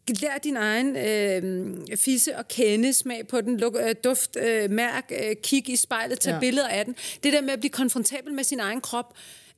Lær 0.09 0.37
din 0.43 0.57
egen 0.57 0.95
øh, 0.97 1.97
fisse 1.97 2.37
og 2.37 2.47
kende, 2.47 2.93
smag 2.93 3.27
på 3.27 3.41
den, 3.41 3.57
luk, 3.57 3.75
øh, 3.87 3.95
duft, 4.03 4.37
øh, 4.41 4.71
mærk, 4.71 5.11
øh, 5.23 5.35
kig 5.43 5.69
i 5.69 5.75
spejlet, 5.75 6.19
tag 6.19 6.33
Ja. 6.33 6.39
billeder 6.39 6.67
af 6.67 6.85
den. 6.85 6.95
Det 7.23 7.33
der 7.33 7.41
med 7.41 7.49
at 7.49 7.59
blive 7.59 7.71
konfrontabel 7.71 8.33
med 8.33 8.43
sin 8.43 8.59
egen 8.59 8.81
krop. 8.81 9.13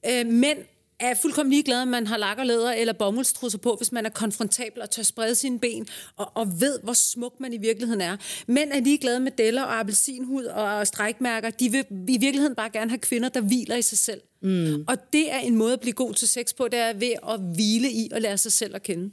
Øh, 0.10 0.28
mænd 0.28 0.58
er 1.00 1.14
fuldkommen 1.22 1.52
ligeglade, 1.52 1.82
om 1.82 1.88
man 1.88 2.08
har 2.08 2.18
lakkerlæder 2.18 2.72
eller 2.74 2.94
bomuldstrusser 2.94 3.58
på, 3.60 3.76
hvis 3.76 3.92
man 3.92 4.06
er 4.06 4.10
konfrontabel 4.10 4.82
og 4.82 4.90
tør 4.92 5.04
sprede 5.04 5.36
sine 5.36 5.60
ben 5.60 5.88
og, 6.18 6.32
og 6.36 6.62
ved, 6.62 6.80
hvor 6.84 6.94
smuk 6.94 7.40
man 7.40 7.54
i 7.54 7.58
virkeligheden 7.58 8.02
er. 8.02 8.18
Mænd 8.48 8.72
er 8.72 8.80
ligeglade 8.80 9.20
med 9.20 9.32
deller 9.32 9.64
og 9.64 9.80
appelsinhud 9.80 10.44
og 10.44 10.88
strækmærker. 10.88 11.50
De 11.50 11.72
vil 11.72 11.86
i 12.08 12.18
virkeligheden 12.18 12.56
bare 12.56 12.70
gerne 12.70 12.90
have 12.92 13.00
kvinder, 13.00 13.30
der 13.30 13.42
hviler 13.42 13.76
i 13.76 13.82
sig 13.82 13.98
selv. 13.98 14.22
Mm. 14.42 14.84
Og 14.88 14.98
det 15.14 15.32
er 15.34 15.40
en 15.40 15.56
måde 15.56 15.74
at 15.74 15.80
blive 15.80 15.94
god 15.94 16.14
til 16.14 16.28
sex 16.28 16.56
på, 16.58 16.68
det 16.68 16.80
er 16.80 16.94
ved 16.94 17.14
at 17.30 17.40
hvile 17.56 17.92
i 17.92 18.10
og 18.14 18.22
lære 18.22 18.38
sig 18.38 18.52
selv 18.52 18.76
at 18.76 18.84
kende. 18.84 19.12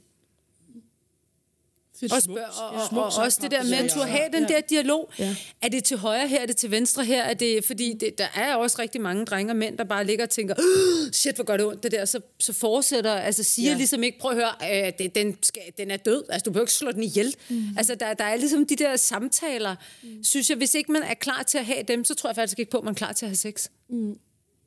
Fedt. 2.01 2.13
Og, 2.13 2.23
spørg, 2.23 2.39
og, 2.63 2.71
og, 2.81 2.89
Smukt 2.89 3.05
og 3.05 3.25
også 3.25 3.39
det 3.43 3.51
der 3.51 3.63
med 3.65 3.73
at 3.73 3.91
turde 3.91 4.07
have 4.07 4.29
den 4.33 4.43
Ja. 4.43 4.55
der 4.55 4.61
dialog. 4.61 5.11
Ja. 5.19 5.37
Er 5.63 5.69
det 5.69 5.85
til 5.85 5.97
højre 5.97 6.29
her, 6.29 6.41
er 6.43 6.47
det 6.47 6.57
til 6.57 6.71
venstre 6.71 7.05
her? 7.05 7.23
Er 7.23 7.35
det, 7.35 7.65
fordi 7.65 7.97
det, 8.01 8.19
der 8.19 8.27
er 8.35 8.55
også 8.55 8.77
rigtig 8.79 9.01
mange 9.01 9.25
drenge 9.25 9.53
og 9.53 9.57
mænd, 9.57 9.79
der 9.79 9.85
bare 9.85 10.05
ligger 10.07 10.25
og 10.25 10.31
tænker, 10.31 10.55
"Åh, 10.59 11.13
shit, 11.13 11.35
hvor 11.35 11.45
gør 11.45 11.57
det 11.57 11.67
ondt 11.67 11.83
det 11.83 11.93
der. 11.93 12.05
Så, 12.05 12.21
så 12.39 12.53
fortsætter, 12.53 13.13
altså 13.13 13.43
siger 13.43 13.71
ja. 13.71 13.77
ligesom 13.77 14.03
ikke, 14.03 14.19
prøv 14.19 14.31
at 14.31 14.37
høre, 14.37 14.87
øh, 14.87 14.93
det, 14.99 15.15
den, 15.15 15.37
skal, 15.43 15.63
den 15.79 15.91
er 15.91 15.97
død. 15.97 16.25
Altså 16.29 16.45
du 16.45 16.51
behøver 16.51 16.65
ikke 16.65 16.73
slå 16.73 16.93
den 16.93 17.03
ihjel. 17.03 17.35
Mm. 17.49 17.65
Altså 17.77 17.95
der, 17.95 18.15
der 18.15 18.25
er 18.25 18.37
ligesom 18.37 18.67
de 18.67 18.77
der 18.77 18.97
samtaler, 18.97 19.77
mm. 20.03 20.25
synes 20.25 20.49
jeg, 20.51 20.57
hvis 20.57 20.75
ikke 20.75 20.93
man 20.93 21.03
er 21.03 21.15
klar 21.15 21.43
til 21.43 21.59
at 21.59 21.67
have 21.67 21.83
dem, 21.83 22.05
så 22.05 22.15
tror 22.15 22.29
jeg 22.31 22.35
faktisk 22.37 22.59
ikke 22.59 22.71
på, 22.71 22.79
at 22.79 22.85
man 22.85 22.91
er 22.91 22.97
klar 22.97 23.13
til 23.13 23.27
at 23.27 23.31
have 23.31 23.37
sex. 23.37 23.67
Mm. 23.91 24.19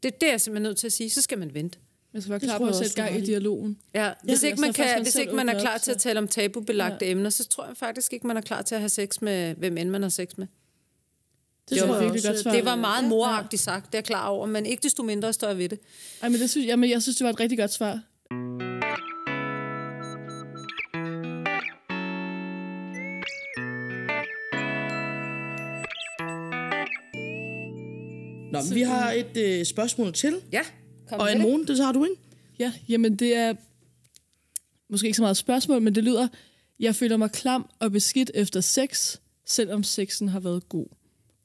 Det, 0.03 0.21
det 0.21 0.27
er 0.27 0.31
jeg 0.33 0.41
simpelthen 0.41 0.63
nødt 0.63 0.77
til 0.77 0.87
at 0.87 0.93
sige. 0.93 1.09
Så 1.09 1.21
skal 1.21 1.37
man 1.39 1.53
vente. 1.53 1.79
Man 2.13 2.21
skal 2.21 2.29
være 2.29 2.39
Det 2.39 2.47
klar 2.47 2.57
tror 2.57 2.65
på 2.65 2.67
jeg 2.67 2.75
at 2.75 2.79
også, 2.79 2.89
sætte 2.89 3.03
gang 3.03 3.23
i 3.23 3.25
dialogen. 3.25 3.77
Ja, 3.93 4.11
hvis 4.23 4.43
Ja, 4.43 4.47
ikke 4.47 4.61
man, 4.61 4.67
man 4.67 4.73
kan, 4.73 5.01
hvis 5.01 5.15
ikke 5.15 5.35
man 5.35 5.49
er 5.49 5.59
klar 5.59 5.75
op, 5.75 5.81
til 5.81 5.91
at 5.91 5.97
tale 5.97 6.19
om 6.19 6.27
tabubelagte 6.27 7.05
ja. 7.05 7.11
emner, 7.11 7.29
så 7.29 7.47
tror 7.47 7.65
jeg 7.65 7.77
faktisk 7.77 8.13
ikke, 8.13 8.27
man 8.27 8.37
er 8.37 8.41
klar 8.41 8.61
til 8.61 8.75
at 8.75 8.81
have 8.81 8.89
sex 8.89 9.21
med, 9.21 9.55
hvem 9.55 9.77
end 9.77 9.89
man 9.89 10.01
har 10.01 10.09
sex 10.09 10.29
med. 10.37 10.47
Det, 11.69 11.77
tror 11.77 11.87
var 11.87 12.01
jeg 12.01 12.09
godt 12.09 12.39
svar. 12.39 12.51
Det 12.51 12.65
var 12.65 12.75
meget 12.75 13.09
moragtigt 13.09 13.61
sagt, 13.61 13.85
det 13.85 13.93
er 13.93 13.97
jeg 13.97 14.03
klar 14.03 14.27
over, 14.27 14.47
men 14.47 14.65
ikke 14.65 14.83
desto 14.83 15.03
mindre 15.03 15.33
står 15.33 15.47
jeg 15.47 15.57
ved 15.57 15.69
det. 15.69 15.79
Ej, 16.21 16.29
men 16.29 16.39
det 16.39 16.49
synes, 16.49 16.67
jamen, 16.67 16.89
jeg 16.89 17.01
synes, 17.01 17.15
det 17.15 17.25
var 17.25 17.31
et 17.31 17.39
rigtig 17.39 17.57
godt 17.57 17.73
svar. 17.73 17.99
Nå, 28.51 28.59
men 28.61 28.75
vi 28.75 28.81
har 28.81 29.11
et 29.11 29.37
øh, 29.37 29.65
spørgsmål 29.65 30.13
til. 30.13 30.35
Ja, 30.51 30.61
kom 31.17 31.21
Og 31.21 31.31
en 31.31 31.37
det. 31.37 31.47
morgen, 31.47 31.67
det 31.67 31.79
har 31.79 31.91
du, 31.91 32.03
ikke? 32.03 32.15
Ja, 32.59 32.73
jamen 32.89 33.15
det 33.15 33.35
er 33.35 33.53
måske 34.89 35.05
ikke 35.05 35.15
så 35.17 35.21
meget 35.23 35.37
spørgsmål, 35.37 35.81
men 35.81 35.95
det 35.95 36.03
lyder, 36.03 36.27
jeg 36.79 36.95
føler 36.95 37.17
mig 37.17 37.31
klam 37.31 37.69
og 37.79 37.91
beskidt 37.91 38.31
efter 38.33 38.61
sex, 38.61 39.17
selvom 39.45 39.83
sexen 39.83 40.27
har 40.27 40.39
været 40.39 40.69
god. 40.69 40.85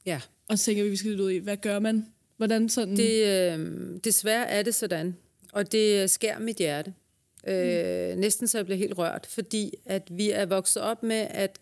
Ja, 0.05 0.21
Og 0.47 0.59
så 0.59 0.65
tænker 0.65 0.83
vi, 0.83 0.89
vi 0.89 0.95
skal 0.95 1.11
lidt 1.11 1.21
ud 1.21 1.31
i, 1.31 1.37
hvad 1.37 1.57
gør 1.57 1.79
man? 1.79 2.05
Hvordan 2.37 2.69
sådan... 2.69 2.97
det, 2.97 3.25
øh, 3.27 3.79
desværre 4.03 4.47
er 4.49 4.63
det 4.63 4.75
sådan, 4.75 5.15
og 5.53 5.71
det 5.71 6.09
skærer 6.09 6.39
mit 6.39 6.57
hjerte. 6.57 6.93
Øh, 7.47 8.15
næsten 8.17 8.47
så 8.47 8.57
jeg 8.57 8.65
bliver 8.65 8.77
helt 8.77 8.97
rørt, 8.97 9.27
fordi 9.29 9.73
at 9.85 10.07
vi 10.11 10.29
er 10.29 10.45
vokset 10.45 10.81
op 10.83 11.03
med, 11.03 11.27
at 11.29 11.59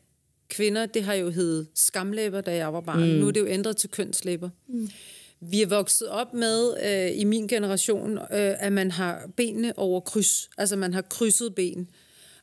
kvinder, 0.49 0.85
det 0.85 1.03
har 1.03 1.13
jo 1.13 1.29
heddet 1.29 1.67
skamlæber, 1.75 2.41
da 2.41 2.55
jeg 2.55 2.73
var 2.73 2.81
barn. 2.81 2.99
Mm. 3.11 3.15
Nu 3.19 3.27
er 3.27 3.31
det 3.31 3.39
jo 3.39 3.47
ændret 3.47 3.77
til 3.77 3.89
kønslæber. 3.89 4.49
Mm. 4.67 4.89
Vi 5.41 5.61
er 5.61 5.67
vokset 5.67 6.07
op 6.09 6.33
med, 6.33 6.73
øh, 6.83 7.19
i 7.19 7.23
min 7.23 7.47
generation, 7.47 8.17
øh, 8.17 8.27
at 8.31 8.73
man 8.73 8.91
har 8.91 9.29
benene 9.37 9.79
over 9.79 9.99
kryds. 9.99 10.49
Altså 10.57 10.75
man 10.75 10.93
har 10.93 11.01
krydset 11.01 11.55
ben. 11.55 11.87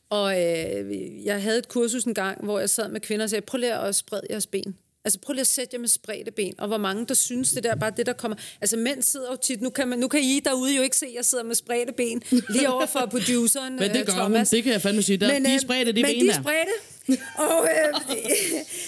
Og 0.09 0.43
øh, 0.43 1.25
jeg 1.25 1.41
havde 1.41 1.57
et 1.57 1.67
kursus 1.67 2.03
en 2.03 2.13
gang, 2.13 2.43
hvor 2.43 2.59
jeg 2.59 2.69
sad 2.69 2.89
med 2.89 2.99
kvinder 3.01 3.23
og 3.23 3.29
sagde, 3.29 3.41
prøv 3.41 3.57
lige 3.57 3.73
at 3.73 3.95
sprede 3.95 4.21
jeres 4.29 4.47
ben. 4.47 4.75
Altså 5.05 5.19
prøv 5.19 5.33
lige 5.33 5.41
at 5.41 5.47
sætte 5.47 5.69
jer 5.73 5.79
med 5.79 5.87
spredte 5.87 6.31
ben. 6.31 6.53
Og 6.57 6.67
hvor 6.67 6.77
mange, 6.77 7.05
der 7.05 7.13
synes, 7.13 7.51
det 7.51 7.63
der 7.63 7.75
bare 7.75 7.91
det, 7.97 8.05
der 8.05 8.13
kommer... 8.13 8.37
Altså 8.61 8.77
mænd 8.77 9.01
sidder 9.01 9.31
jo 9.31 9.37
tit... 9.43 9.61
Nu 9.61 9.69
kan, 9.69 9.87
man, 9.87 9.99
nu 9.99 10.07
kan 10.07 10.19
I 10.19 10.41
derude 10.45 10.75
jo 10.75 10.81
ikke 10.81 10.97
se, 10.97 11.05
at 11.05 11.13
jeg 11.15 11.25
sidder 11.25 11.43
med 11.43 11.55
spredte 11.55 11.93
ben 11.93 12.23
lige 12.49 12.69
over 12.69 12.85
for 12.85 13.05
produceren, 13.11 13.75
Men 13.75 13.89
det 13.89 13.99
øh, 13.99 14.05
gør 14.05 14.13
Thomas. 14.13 14.49
hun, 14.49 14.57
det 14.57 14.63
kan 14.63 14.73
jeg 14.73 14.81
fandme 14.81 15.01
sige. 15.01 15.17
Der, 15.17 15.33
men, 15.33 15.45
de 15.45 15.53
er 15.53 15.59
spredte, 15.59 15.91
de 15.91 16.01
men 16.01 16.11
ben 16.11 16.25
de 16.25 16.29
er 16.29 16.33
spredte. 16.33 16.71
Og 17.37 17.67
øh, 17.67 18.17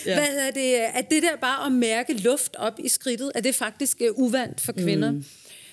Ja. 0.06 0.14
hvad 0.16 0.38
er 0.48 0.52
det, 0.52 0.74
at 0.74 1.10
det 1.10 1.24
der 1.24 1.36
bare 1.36 1.66
at 1.66 1.72
mærke 1.72 2.14
luft 2.14 2.56
op 2.56 2.74
i 2.80 2.88
skridtet, 2.90 3.32
er 3.36 3.42
det 3.42 3.56
faktisk 3.56 4.02
øh, 4.02 4.12
uvandt 4.16 4.62
for 4.62 4.72
kvinder. 4.72 5.12
Mm. 5.12 5.24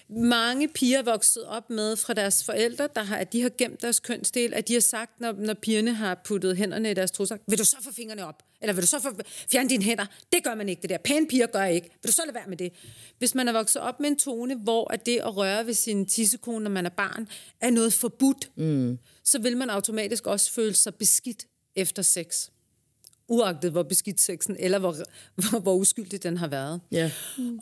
Mange 0.09 0.69
piger 0.69 0.99
er 0.99 1.03
vokset 1.03 1.45
op 1.45 1.71
med 1.71 1.97
fra 1.97 2.15
deres 2.15 2.45
forældre, 2.45 2.89
der 2.95 3.03
har, 3.03 3.17
at 3.17 3.33
de 3.33 3.43
har 3.43 3.51
gemt 3.59 3.83
deres 3.83 4.01
kønsdel, 4.01 4.55
at 4.55 4.69
de 4.69 4.73
har 4.73 4.81
sagt, 4.81 5.21
når, 5.21 5.33
når 5.33 5.55
pigerne 5.55 5.95
har 5.95 6.21
puttet 6.25 6.57
hænderne 6.57 6.91
i 6.91 6.95
deres 6.95 7.11
trusser, 7.11 7.37
vil 7.49 7.59
du 7.59 7.65
så 7.65 7.77
få 7.83 7.93
fingrene 7.93 8.27
op? 8.27 8.43
Eller 8.61 8.73
vil 8.73 8.83
du 8.83 8.87
så 8.87 9.01
få 9.01 9.09
fjerne 9.53 9.69
dine 9.69 9.85
hænder? 9.85 10.07
Det 10.33 10.45
gør 10.45 10.55
man 10.55 10.69
ikke, 10.69 10.83
det 10.83 10.91
der. 10.91 10.99
Pæne 10.99 11.27
piger 11.27 11.47
gør 11.47 11.65
ikke. 11.65 11.91
Vil 12.03 12.09
du 12.09 12.13
så 12.13 12.23
lade 12.27 12.35
være 12.35 12.47
med 12.49 12.57
det? 12.57 12.73
Hvis 13.19 13.35
man 13.35 13.49
er 13.49 13.53
vokset 13.53 13.83
op 13.83 14.01
med 14.01 14.09
en 14.09 14.17
tone, 14.17 14.55
hvor 14.55 14.93
at 14.93 15.07
det 15.07 15.19
at 15.19 15.37
røre 15.37 15.67
ved 15.67 15.75
sin 15.75 16.07
tissekone, 16.07 16.65
når 16.65 16.71
man 16.71 16.87
er 16.87 16.91
barn, 16.91 17.29
er 17.61 17.71
noget 17.71 17.93
forbudt, 17.93 18.51
mm. 18.57 18.99
så 19.25 19.39
vil 19.39 19.57
man 19.57 19.71
automatisk 19.71 20.27
også 20.27 20.53
føle 20.53 20.75
sig 20.75 20.95
beskidt 20.95 21.47
efter 21.77 22.03
sex. 22.03 22.49
uagtet 23.29 23.71
hvor 23.71 23.83
beskidt 23.83 24.21
sexen, 24.21 24.57
eller 24.59 24.79
hvor, 24.79 24.97
hvor, 25.51 25.59
hvor 25.59 25.75
uskyldig 25.75 26.23
den 26.23 26.37
har 26.37 26.49
været. 26.49 26.81
Ja. 26.93 27.11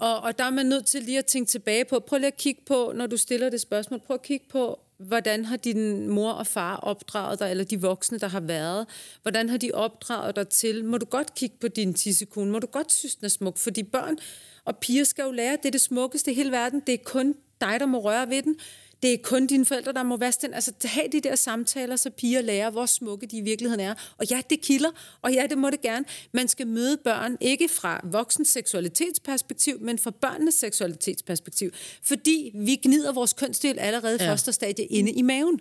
Og, 0.01 0.20
og 0.20 0.38
der 0.38 0.44
er 0.44 0.51
man 0.51 0.66
nødt 0.66 0.87
til 0.87 1.03
lige 1.03 1.18
at 1.18 1.27
tænke 1.27 1.51
tilbage 1.51 1.85
på, 1.85 2.01
prøv 2.01 2.18
lige 2.18 2.27
at 2.27 2.37
kigge 2.37 2.62
på, 2.66 2.92
når 2.94 3.07
du 3.07 3.16
stiller 3.16 3.51
det 3.51 3.61
spørgsmål, 3.61 4.01
prøv 4.07 4.14
at 4.14 4.22
kigge 4.22 4.46
på, 4.51 4.81
hvordan 4.98 5.44
har 5.44 5.57
din 5.57 6.09
mor 6.09 6.33
og 6.33 6.46
far 6.46 6.77
opdraget 6.77 7.38
dig, 7.38 7.51
eller 7.51 7.64
de 7.64 7.81
voksne, 7.81 8.18
der 8.18 8.29
har 8.29 8.40
været, 8.40 8.87
hvordan 9.22 9.48
har 9.48 9.57
de 9.57 9.70
opdraget 9.75 10.37
dig 10.37 10.48
til? 10.48 10.85
Må 10.85 10.98
du 10.98 11.07
godt 11.07 11.35
kigge 11.35 11.57
på 11.61 11.68
din 11.68 11.94
tissekone? 11.94 12.51
Må 12.51 12.59
du 12.59 12.66
godt 12.66 12.92
synes, 12.92 13.14
den 13.14 13.25
er 13.25 13.29
smuk? 13.29 13.59
Fordi 13.59 13.83
børn 13.83 14.16
og 14.64 14.77
piger 14.77 15.05
skal 15.05 15.22
jo 15.22 15.31
lære, 15.31 15.57
det 15.57 15.66
er 15.66 15.70
det 15.70 15.81
smukkeste 15.81 16.33
i 16.33 16.35
hele 16.35 16.51
verden. 16.51 16.83
Det 16.87 16.94
er 16.94 16.98
kun 17.05 17.35
dig, 17.61 17.81
der 17.81 17.87
må 17.87 17.98
røre 17.98 18.31
ved 18.31 18.42
den. 18.42 18.57
Det 19.03 19.12
er 19.12 19.19
kun 19.23 19.47
dine 19.47 19.65
forældre, 19.67 19.93
der 19.93 20.03
må 20.03 20.17
vaske 20.17 20.43
den. 20.43 20.55
Altså, 20.55 20.73
have 20.85 21.09
de 21.12 21.21
der 21.21 21.35
samtaler, 21.35 21.97
så 21.97 22.11
piger 22.11 22.41
lærer, 22.41 22.71
hvor 22.71 22.87
smukke 22.87 23.27
de 23.27 23.37
i 23.37 23.41
virkeligheden 23.41 23.81
er. 23.81 23.95
Og 24.19 24.27
ja, 24.31 24.41
det 24.51 24.61
kilder, 24.61 24.91
og 25.23 25.33
ja, 25.33 25.47
det 25.51 25.59
må 25.59 25.71
det 25.71 25.81
gerne. 25.81 26.05
Man 26.33 26.49
skal 26.49 26.67
møde 26.67 26.97
børn, 26.97 27.37
ikke 27.41 27.69
fra 27.69 28.01
voksens 28.05 28.49
seksualitetsperspektiv, 28.49 29.81
men 29.81 29.99
fra 29.99 30.11
børnenes 30.11 30.55
seksualitetsperspektiv. 30.55 31.71
Fordi 32.03 32.51
vi 32.55 32.77
gnider 32.77 33.12
vores 33.12 33.33
kønsdel 33.33 33.79
allerede 33.79 34.19
Ja. 34.25 34.31
første 34.31 34.53
stadie 34.53 34.85
inde 34.85 35.12
i 35.12 35.23
maven. 35.23 35.61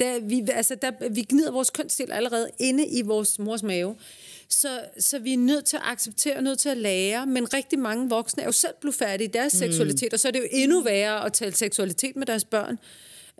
Da 0.00 0.18
vi, 0.18 0.44
altså, 0.52 0.74
der, 0.74 1.08
vi 1.08 1.26
gnider 1.28 1.50
vores 1.50 1.70
kønsdel 1.70 2.12
allerede 2.12 2.50
inde 2.58 2.86
i 2.86 3.02
vores 3.02 3.38
mors 3.38 3.62
mave. 3.62 3.96
Så, 4.52 4.80
så 4.98 5.18
vi 5.18 5.32
er 5.32 5.38
nødt 5.38 5.64
til 5.64 5.76
at 5.76 5.82
acceptere 5.86 6.42
nødt 6.42 6.58
til 6.58 6.68
at 6.68 6.76
lære, 6.76 7.26
men 7.26 7.54
rigtig 7.54 7.78
mange 7.78 8.08
voksne 8.08 8.42
er 8.42 8.46
jo 8.46 8.52
selv 8.52 8.74
blevet 8.80 8.94
færdige 8.94 9.28
i 9.28 9.30
deres 9.30 9.54
mm. 9.54 9.58
seksualitet, 9.58 10.12
og 10.14 10.20
så 10.20 10.28
er 10.28 10.32
det 10.32 10.38
jo 10.38 10.46
endnu 10.50 10.82
værre 10.82 11.26
at 11.26 11.32
tale 11.32 11.52
seksualitet 11.54 12.16
med 12.16 12.26
deres 12.26 12.44
børn. 12.44 12.78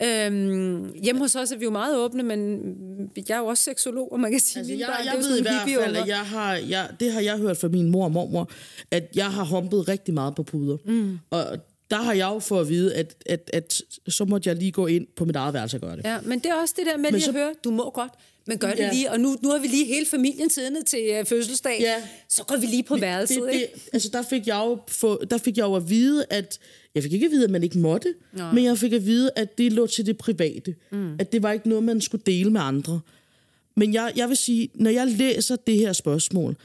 Øhm, 0.03 0.93
hjemme 1.03 1.21
hos 1.21 1.37
os 1.37 1.53
er 1.53 1.57
vi 1.57 1.65
jo 1.65 1.71
meget 1.71 1.97
åbne, 1.97 2.23
men 2.23 2.61
jeg 3.29 3.35
er 3.35 3.39
jo 3.39 3.47
også 3.47 3.65
seksolog, 3.65 4.13
og 4.13 4.21
man 4.21 4.31
kan 4.31 4.41
sige, 4.41 4.59
Altså, 4.61 4.73
jeg, 4.75 5.03
jeg 5.05 5.15
jo 5.15 5.19
ved 5.19 5.39
i 5.39 5.43
hvert 5.43 5.69
fald, 5.85 5.97
at 5.97 6.09
jeg 6.09 6.19
har, 6.19 6.55
jeg, 6.55 6.89
det 7.01 7.13
har 7.13 7.21
jeg 7.21 7.39
hørt 7.39 7.57
fra 7.57 7.69
min 7.69 7.91
mor 7.91 8.05
og 8.05 8.13
mormor, 8.13 8.51
at 8.91 9.09
jeg 9.15 9.27
har 9.33 9.45
humpet 9.45 9.89
rigtig 9.89 10.15
meget 10.15 10.35
på 10.35 10.43
puder. 10.43 10.77
Mm. 10.85 11.19
Og 11.31 11.45
der 11.91 11.97
har 11.97 12.13
jeg 12.13 12.29
jo 12.35 12.39
fået 12.39 12.61
at 12.61 12.69
vide, 12.69 12.95
at, 12.95 13.15
at, 13.27 13.51
at 13.53 13.83
så 14.09 14.25
måtte 14.25 14.49
jeg 14.49 14.57
lige 14.57 14.73
gå 14.73 14.87
ind 14.87 15.07
på 15.17 15.25
mit 15.25 15.37
eget 15.37 15.55
værelse 15.55 15.77
og 15.77 15.81
gøre 15.81 15.97
det. 15.97 16.05
Ja, 16.05 16.19
men 16.25 16.39
det 16.39 16.47
er 16.47 16.55
også 16.55 16.75
det 16.79 16.87
der 16.87 16.97
med 16.97 17.11
lige 17.11 17.23
så- 17.23 17.31
at 17.31 17.35
høre, 17.37 17.55
du 17.65 17.71
må 17.71 17.91
godt, 17.91 18.13
men 18.51 18.59
gør 18.59 18.71
det 18.71 18.79
Ja. 18.79 18.93
lige. 18.93 19.11
Og 19.11 19.21
nu, 19.21 19.37
nu 19.43 19.49
har 19.51 19.59
vi 19.59 19.67
lige 19.67 19.85
hele 19.85 20.07
familien 20.07 20.51
siddende 20.51 20.83
til 20.85 21.19
uh, 21.21 21.27
fødselsdag, 21.27 21.77
Ja. 21.81 22.03
så 22.29 22.45
går 22.45 22.57
vi 22.57 22.67
lige 22.67 22.83
på 22.83 22.97
værelset, 22.97 23.43
det, 23.43 23.53
ikke? 23.55 23.71
det, 23.75 23.83
altså 23.93 24.09
der 24.13 24.23
fik, 24.23 24.47
jeg 24.47 24.57
jo 24.57 24.79
få, 24.89 25.25
der 25.25 25.39
fik 25.39 25.57
jeg 25.57 25.63
jo 25.65 25.75
at 25.75 25.91
vide, 25.91 26.25
at 26.31 26.59
jeg 26.95 27.03
fik 27.03 27.13
ikke 27.13 27.27
at 27.27 27.33
vide, 27.33 27.45
at 27.45 27.51
man 27.51 27.63
ikke 27.63 27.79
måtte, 27.79 28.15
Nå. 28.33 28.53
men 28.53 28.65
jeg 28.65 28.79
fik 28.79 28.93
at 28.93 29.07
vide, 29.07 29.31
at 29.37 29.59
det 29.59 29.73
lå 29.73 29.87
til 29.87 30.07
det 30.07 30.19
private. 30.19 30.75
Mm. 30.93 31.15
At 31.19 31.33
det 31.33 31.43
var 31.43 31.53
ikke 31.53 31.69
noget, 31.69 31.85
man 31.85 32.01
skulle 32.01 32.23
dele 32.27 32.51
med 32.51 32.61
andre. 32.61 33.01
Men 33.77 33.95
jeg, 33.95 34.13
jeg 34.17 34.29
vil 34.29 34.37
sige, 34.37 34.69
når 34.75 34.91
jeg 34.91 35.07
læser 35.07 35.57
det 35.57 35.77
her 35.77 35.93
spørgsmål, 35.93 36.57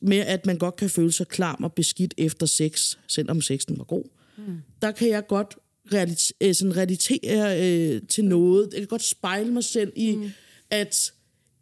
med 0.00 0.18
at 0.18 0.46
man 0.46 0.58
godt 0.58 0.76
kan 0.76 0.90
føle 0.90 1.12
sig 1.12 1.28
klam 1.28 1.64
og 1.64 1.72
beskidt 1.72 2.14
efter 2.18 2.46
sex, 2.46 2.96
selvom 3.08 3.40
sexen 3.42 3.78
var 3.78 3.84
god, 3.84 4.04
mm. 4.38 4.44
der 4.82 4.90
kan 4.90 5.08
jeg 5.08 5.26
godt 5.26 5.56
realit- 5.94 6.30
øh, 6.40 6.54
sådan 6.54 6.76
relatere 6.76 7.60
øh, 7.62 8.00
til 8.08 8.24
noget. 8.24 8.68
Jeg 8.72 8.80
kan 8.80 8.88
godt 8.88 9.02
spejle 9.04 9.50
mig 9.52 9.64
selv 9.64 9.92
i, 9.96 10.14
mm. 10.16 10.30
at 10.70 11.12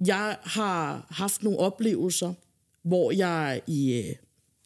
jeg 0.06 0.36
har 0.42 1.06
haft 1.10 1.42
nogle 1.42 1.58
oplevelser, 1.58 2.34
hvor 2.82 3.12
jeg 3.12 3.60
i, 3.66 3.92
øh, 3.92 4.14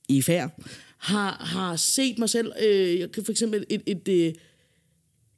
i 0.08 0.22
færd 0.22 0.50
har, 0.98 1.44
har 1.44 1.76
set 1.76 2.18
mig 2.18 2.30
selv, 2.30 2.52
øh, 2.62 2.98
jeg 2.98 3.12
kan 3.12 3.24
for 3.24 3.32
eksempel 3.32 3.64
et, 3.70 3.82
et, 3.86 4.08
et, 4.08 4.36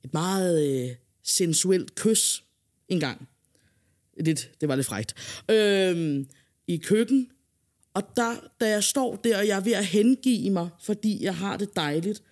et 0.05 0.13
meget 0.13 0.69
øh, 0.69 0.95
sensuelt 1.23 1.95
kys 1.95 2.45
en 2.89 3.01
gang. 3.01 3.29
Lidt, 4.21 4.51
det 4.61 4.69
var 4.69 4.77
lidt 4.77 4.87
frægt. 4.87 5.15
Øhm, 5.51 6.29
I 6.67 6.77
køkken. 6.77 7.29
Og 7.95 8.03
der, 8.17 8.35
da 8.61 8.69
jeg 8.69 8.85
står 8.85 9.17
der, 9.17 9.39
og 9.39 9.47
jeg 9.47 9.57
er 9.57 9.61
ved 9.61 9.73
at 9.73 9.87
hengive 9.87 10.51
mig, 10.51 10.69
fordi 10.83 11.25
jeg 11.25 11.37
har 11.37 11.57
det 11.57 11.77
dejligt, 11.77 12.23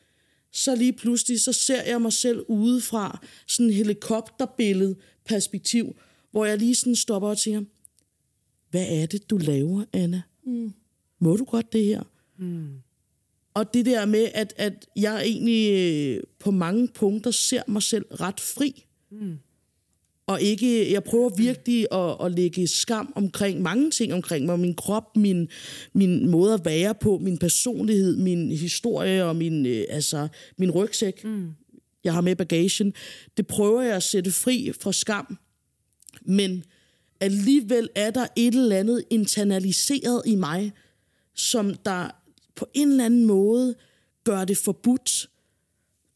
så 0.52 0.74
lige 0.74 0.92
pludselig, 0.92 1.40
så 1.40 1.52
ser 1.52 1.82
jeg 1.82 2.02
mig 2.02 2.12
selv 2.12 2.44
udefra, 2.48 3.24
sådan 3.46 3.66
en 3.66 3.72
helikopterbillede 3.72 4.96
perspektiv, 5.24 5.96
hvor 6.34 6.44
jeg 6.44 6.58
lige 6.58 6.74
sådan 6.74 6.96
stopper 6.96 7.28
og 7.28 7.38
tænker, 7.38 7.62
hvad 8.70 8.86
er 8.88 9.06
det, 9.06 9.30
du 9.30 9.36
laver, 9.36 9.84
Anna? 9.92 10.22
Mm. 10.46 10.72
Må 11.18 11.36
du 11.36 11.44
godt 11.44 11.72
det 11.72 11.84
her? 11.84 12.02
Mm. 12.38 12.68
Og 13.54 13.74
det 13.74 13.86
der 13.86 14.06
med, 14.06 14.28
at, 14.34 14.54
at 14.56 14.86
jeg 14.96 15.22
egentlig 15.22 15.72
øh, 15.72 16.22
på 16.38 16.50
mange 16.50 16.88
punkter 16.88 17.30
ser 17.30 17.62
mig 17.68 17.82
selv 17.82 18.04
ret 18.04 18.40
fri. 18.40 18.84
Mm. 19.10 19.38
Og 20.26 20.42
ikke, 20.42 20.92
jeg 20.92 21.04
prøver 21.04 21.30
virkelig 21.36 21.86
at, 21.92 22.16
at 22.26 22.32
lægge 22.32 22.66
skam 22.66 23.12
omkring 23.16 23.62
mange 23.62 23.90
ting 23.90 24.14
omkring 24.14 24.46
mig. 24.46 24.60
Min 24.60 24.74
krop, 24.74 25.16
min, 25.16 25.48
min 25.92 26.28
måde 26.28 26.54
at 26.54 26.64
være 26.64 26.94
på, 26.94 27.18
min 27.18 27.38
personlighed, 27.38 28.16
min 28.16 28.52
historie 28.52 29.24
og 29.24 29.36
min, 29.36 29.66
øh, 29.66 29.84
altså, 29.88 30.28
min 30.56 30.70
rygsæk, 30.70 31.24
mm. 31.24 31.50
jeg 32.04 32.12
har 32.12 32.20
med 32.20 32.36
bagagen. 32.36 32.94
Det 33.36 33.46
prøver 33.46 33.82
jeg 33.82 33.96
at 33.96 34.02
sætte 34.02 34.30
fri 34.30 34.72
fra 34.80 34.92
skam. 34.92 35.38
Men 36.24 36.64
alligevel 37.20 37.88
er 37.94 38.10
der 38.10 38.26
et 38.36 38.54
eller 38.54 38.76
andet 38.76 39.04
internaliseret 39.10 40.22
i 40.26 40.34
mig, 40.34 40.72
som 41.34 41.74
der 41.74 42.10
på 42.54 42.66
en 42.74 42.90
eller 42.90 43.04
anden 43.04 43.24
måde 43.24 43.74
gør 44.24 44.44
det 44.44 44.56
forbudt 44.56 45.30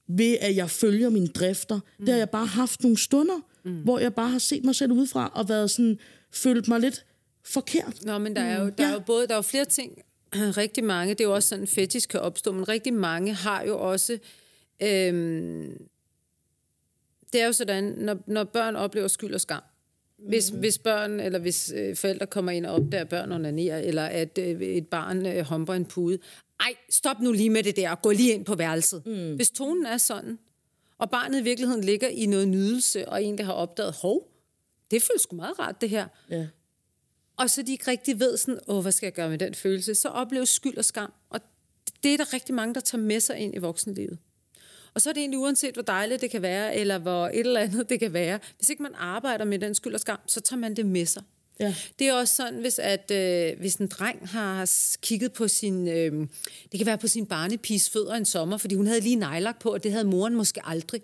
ved, 0.07 0.37
at 0.41 0.57
jeg 0.57 0.71
følger 0.71 1.09
mine 1.09 1.27
drifter. 1.27 1.75
Mm. 1.75 2.05
Det 2.05 2.09
har 2.15 2.19
jeg 2.19 2.31
bare 2.31 2.47
haft 2.47 2.83
nogle 2.83 2.99
stunder, 2.99 3.41
mm. 3.65 3.83
hvor 3.83 3.99
jeg 3.99 4.15
bare 4.15 4.31
har 4.31 4.39
set 4.39 4.65
mig 4.65 4.75
selv 4.75 4.93
udefra 4.93 5.33
og 5.35 5.49
været 5.49 5.71
sådan, 5.71 5.99
følt 6.31 6.69
mig 6.69 6.81
lidt 6.81 7.07
forkert. 7.45 8.05
Nå, 8.05 8.19
men 8.19 8.37
der 8.37 8.43
er 8.43 8.61
jo, 8.61 8.69
der 8.79 8.87
er 8.87 8.93
jo 8.93 9.01
både 9.01 9.27
der 9.27 9.33
er 9.33 9.39
jo 9.39 9.43
flere 9.43 9.65
ting. 9.65 10.03
Rigtig 10.35 10.85
mange, 10.85 11.15
det 11.15 11.21
er 11.21 11.25
jo 11.25 11.35
også 11.35 11.49
sådan, 11.49 11.67
fetish 11.67 12.09
kan 12.09 12.21
opstå, 12.21 12.53
men 12.53 12.69
rigtig 12.69 12.95
mange 12.95 13.35
har 13.35 13.65
jo 13.65 13.91
også... 13.91 14.19
Øhm, 14.83 15.89
det 17.33 17.41
er 17.41 17.47
jo 17.47 17.53
sådan, 17.53 17.85
når, 17.85 18.19
når 18.27 18.45
børn 18.45 18.77
oplever 18.77 19.09
skyld 19.09 19.35
og 19.35 19.41
skam, 19.41 19.63
hvis, 20.19 20.53
mm. 20.53 20.59
hvis 20.59 20.79
børn 20.79 21.21
eller 21.21 21.39
hvis 21.39 21.73
øh, 21.77 21.97
forældre 21.97 22.27
kommer 22.27 22.53
ind 22.53 22.67
og 22.67 22.75
opdager, 22.75 23.01
at 23.01 23.09
børn 23.09 23.33
onanerer, 23.33 23.79
eller 23.79 24.05
at 24.05 24.39
øh, 24.39 24.63
et 24.63 24.87
barn 24.87 25.27
øh, 25.27 25.45
humper 25.45 25.75
en 25.75 25.85
pude. 25.85 26.19
Ej, 26.61 26.75
stop 26.91 27.21
nu 27.21 27.33
lige 27.33 27.51
med 27.51 27.63
det 27.63 27.77
der, 27.77 27.95
gå 27.95 28.11
lige 28.11 28.33
ind 28.33 28.45
på 28.45 28.55
værelset. 28.55 29.07
Mm. 29.07 29.37
Hvis 29.37 29.51
tonen 29.51 29.87
er 29.87 29.97
sådan, 29.97 30.39
og 30.99 31.11
barnet 31.11 31.41
i 31.41 31.43
virkeligheden 31.43 31.85
ligger 31.85 32.09
i 32.09 32.27
noget 32.27 32.49
nydelse, 32.49 33.09
og 33.09 33.23
egentlig 33.23 33.47
har 33.47 33.53
opdaget, 33.53 33.95
hov, 34.03 34.29
det 34.91 35.03
føles 35.03 35.23
sgu 35.23 35.37
meget 35.37 35.59
rart 35.59 35.81
det 35.81 35.91
her. 35.91 36.07
Ja. 36.31 36.47
Og 37.37 37.51
så 37.51 37.63
de 37.63 37.73
ikke 37.73 37.91
rigtig 37.91 38.21
ved 38.21 38.37
sådan, 38.37 38.61
åh, 38.69 38.83
hvad 38.83 38.93
skal 38.93 39.07
jeg 39.07 39.13
gøre 39.13 39.31
med 39.31 39.39
den 39.39 39.55
følelse? 39.55 39.95
Så 39.95 40.09
opleves 40.09 40.49
skyld 40.49 40.77
og 40.77 40.85
skam. 40.85 41.13
Og 41.31 41.41
det 42.03 42.13
er 42.13 42.17
der 42.17 42.33
rigtig 42.33 42.55
mange, 42.55 42.75
der 42.75 42.81
tager 42.81 43.03
med 43.03 43.21
sig 43.21 43.39
ind 43.39 43.55
i 43.55 43.59
voksenlivet. 43.59 44.19
Og 44.99 45.03
så 45.03 45.09
er 45.09 45.13
det 45.13 45.21
egentlig 45.21 45.39
uanset, 45.39 45.75
hvor 45.75 45.83
dejligt 45.83 46.21
det 46.21 46.31
kan 46.31 46.43
være, 46.43 46.77
eller 46.77 46.99
hvor 46.99 47.27
et 47.27 47.41
eller 47.41 47.61
andet 47.61 47.89
det 47.89 48.01
kan 48.01 48.13
være. 48.13 48.39
Hvis 48.57 48.69
ikke 48.69 48.83
man 48.83 48.95
arbejder 48.95 49.45
med 49.45 49.59
den 49.59 49.75
skyld 49.75 49.95
og 49.95 50.01
skam, 50.01 50.19
så 50.27 50.41
tager 50.41 50.61
man 50.61 50.77
det 50.77 50.87
med 50.87 51.07
sig. 51.07 51.23
Ja. 51.61 51.75
Det 51.99 52.09
er 52.09 52.13
også 52.13 52.35
sådan, 52.35 52.61
hvis, 52.61 52.79
at, 52.79 53.11
øh, 53.11 53.59
hvis 53.59 53.75
en 53.75 53.87
dreng 53.87 54.29
har 54.29 54.71
kigget 55.03 55.33
på 55.33 55.49
sin... 55.49 55.89
Øh, 55.89 56.27
det 56.73 56.79
kan 56.79 56.87
være 56.87 56.99
på 56.99 57.09
sin 57.09 57.27
barnepiges 57.27 57.91
fødder 57.91 58.15
en 58.15 58.25
sommer, 58.25 58.57
fordi 58.57 58.75
hun 58.75 58.87
havde 58.87 59.01
lige 59.01 59.17
nejlagt 59.17 59.59
på, 59.59 59.73
og 59.73 59.83
det 59.83 59.93
havde 59.93 60.05
moren 60.05 60.35
måske 60.35 60.61
aldrig. 60.65 61.03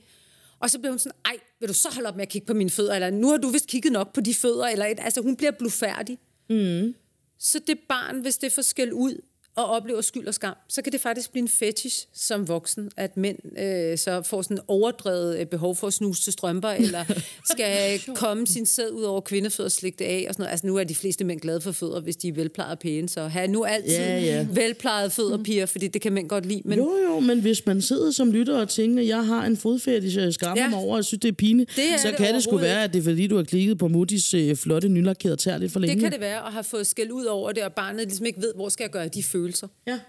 Og 0.59 0.70
så 0.70 0.78
blev 0.78 0.92
hun 0.92 0.98
sådan, 0.98 1.18
ej, 1.24 1.37
vil 1.61 1.68
du 1.68 1.74
så 1.74 1.88
holde 1.92 2.09
op 2.09 2.16
med 2.16 2.22
at 2.22 2.28
kigge 2.28 2.46
på 2.46 2.54
mine 2.54 2.70
fødder? 2.70 2.94
Eller 2.94 3.11
nu 3.11 3.30
har 3.30 3.37
du 3.37 3.48
vist 3.48 3.66
kigget 3.66 3.92
nok 3.92 4.12
på 4.12 4.20
de 4.20 4.35
fødder. 4.35 4.66
Eller 4.66 4.87
et, 4.87 4.98
altså, 5.02 5.20
hun 5.22 5.37
bliver 5.37 5.52
blufærdig. 5.52 6.18
Mm. 6.50 6.94
Så 7.38 7.61
det 7.66 7.78
barn, 7.88 8.20
hvis 8.20 8.37
det 8.37 8.52
får 8.52 8.62
skæld 8.62 8.92
ud 8.92 9.20
og 9.57 9.67
oplever 9.67 10.01
skyld 10.01 10.27
og 10.27 10.35
skam, 10.35 10.55
så 10.69 10.83
kan 10.83 10.93
det 10.93 11.01
faktisk 11.01 11.33
blive 11.33 11.43
en 11.43 11.49
fetish 11.49 12.07
som 12.14 12.49
voksen, 12.49 12.90
at 12.97 13.17
mænd 13.17 13.38
øh, 13.59 13.99
så 13.99 14.23
får 14.23 14.43
sådan 14.43 14.59
overdrevet 14.69 15.38
øh, 15.38 15.47
behov 15.47 15.77
for 15.77 15.87
at 15.87 15.93
snuse 15.93 16.23
til 16.23 16.33
strømper, 16.33 16.69
eller 16.85 17.05
skal 17.51 18.01
komme 18.14 18.47
sin 18.47 18.67
sæd 18.67 18.90
ud 18.90 19.03
over 19.03 19.21
kvindefødder 19.21 19.69
og 19.69 19.73
slikke 19.73 19.97
det 19.99 20.05
af. 20.05 20.25
Og 20.29 20.35
sådan 20.35 20.43
noget. 20.43 20.51
Altså 20.51 20.67
nu 20.67 20.77
er 20.77 20.85
de 20.85 20.95
fleste 20.95 21.25
mænd 21.25 21.40
glade 21.40 21.61
for 21.61 21.73
fødder, 21.73 22.01
hvis 22.01 22.17
de 22.17 22.29
er 22.29 22.33
velplejede 22.33 22.73
og 22.73 22.79
pæne, 22.79 23.09
så 23.09 23.27
have 23.27 23.49
nu 23.49 23.64
altid 23.64 23.90
Ja, 23.90 24.21
ja. 24.21 24.47
velplejede 24.51 25.11
fødder, 25.11 25.43
piger, 25.43 25.67
fordi 25.67 25.88
det 25.88 26.03
kan 26.03 26.12
mænd 26.12 26.29
godt 26.29 26.47
lide. 26.47 26.62
Men 26.64 26.79
Jo, 26.79 26.97
jo, 27.09 27.21
men 27.21 27.40
hvis 27.40 27.67
man 27.67 27.83
sidder 27.83 28.11
som 28.11 28.33
lytter 28.33 28.59
og 28.61 28.69
tænker, 28.69 29.03
at 29.03 29.09
jeg 29.09 29.27
har 29.27 29.45
en 29.47 29.57
fodfetish, 29.57 30.19
og 30.19 30.25
jeg 30.25 30.35
skammer 30.35 30.62
Ja. 30.62 30.69
mig 30.69 30.79
over, 30.79 30.90
og 30.90 30.97
jeg 30.97 31.05
synes, 31.05 31.21
det 31.21 31.29
er 31.29 31.33
pinligt, 31.33 31.71
Det 31.77 31.85
er 31.93 31.97
så 31.99 32.09
det 32.09 32.17
kan 32.17 32.35
det 32.35 32.43
sgu 32.43 32.57
være, 32.57 32.85
at 32.85 32.93
det 32.93 32.99
er 32.99 33.03
fordi, 33.03 33.27
du 33.27 33.37
har 33.37 33.43
klikket 33.45 33.79
på 33.79 33.87
Moody's 33.87 34.37
øh, 34.37 34.57
flotte, 34.57 34.88
nylakkerede 34.88 35.37
tær 35.37 35.59
lidt 35.59 35.73
for 35.73 35.81
længe. 35.81 35.95
det 35.95 36.03
kan 36.03 36.12
det 36.12 36.21
være, 36.21 36.47
at 36.47 36.53
have 36.53 36.64
fået 36.64 36.87
skæld 36.87 37.11
ud 37.12 37.25
over 37.25 37.53
det, 37.53 37.62
og 37.62 37.73
barnet 37.73 38.01
ligesom 38.07 38.27
ikke 38.27 38.40
ved, 38.40 38.53
hvor 38.55 38.69
skal 38.69 38.85
jeg 38.85 38.90
gøre 38.90 39.09
de 39.09 39.23
følelser. 39.23 39.43
Ja, 39.87 40.00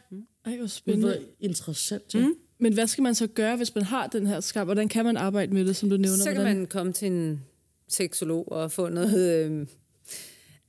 Ej, 0.45 0.55
hvor 0.55 0.61
det 0.61 0.71
spændende. 0.71 1.07
var 1.07 1.17
interessant. 1.39 2.15
Ja. 2.15 2.19
Mm. 2.19 2.35
Men 2.57 2.73
hvad 2.73 2.87
skal 2.87 3.01
man 3.01 3.15
så 3.15 3.27
gøre, 3.27 3.55
hvis 3.57 3.75
man 3.75 3.83
har 3.83 4.07
den 4.07 4.27
her 4.27 4.39
skam? 4.39 4.67
Hvordan 4.67 4.87
kan 4.87 5.05
man 5.05 5.17
arbejde 5.17 5.53
med 5.53 5.65
det, 5.65 5.75
som 5.75 5.89
du 5.89 5.97
nævner? 5.97 6.17
Så 6.17 6.23
kan 6.23 6.35
Hvordan? 6.35 6.57
man 6.57 6.67
komme 6.67 6.93
til 6.93 7.07
en 7.07 7.43
seksolog 7.87 8.51
og 8.51 8.71
få 8.71 8.89
noget 8.89 9.45
øh, 9.45 9.67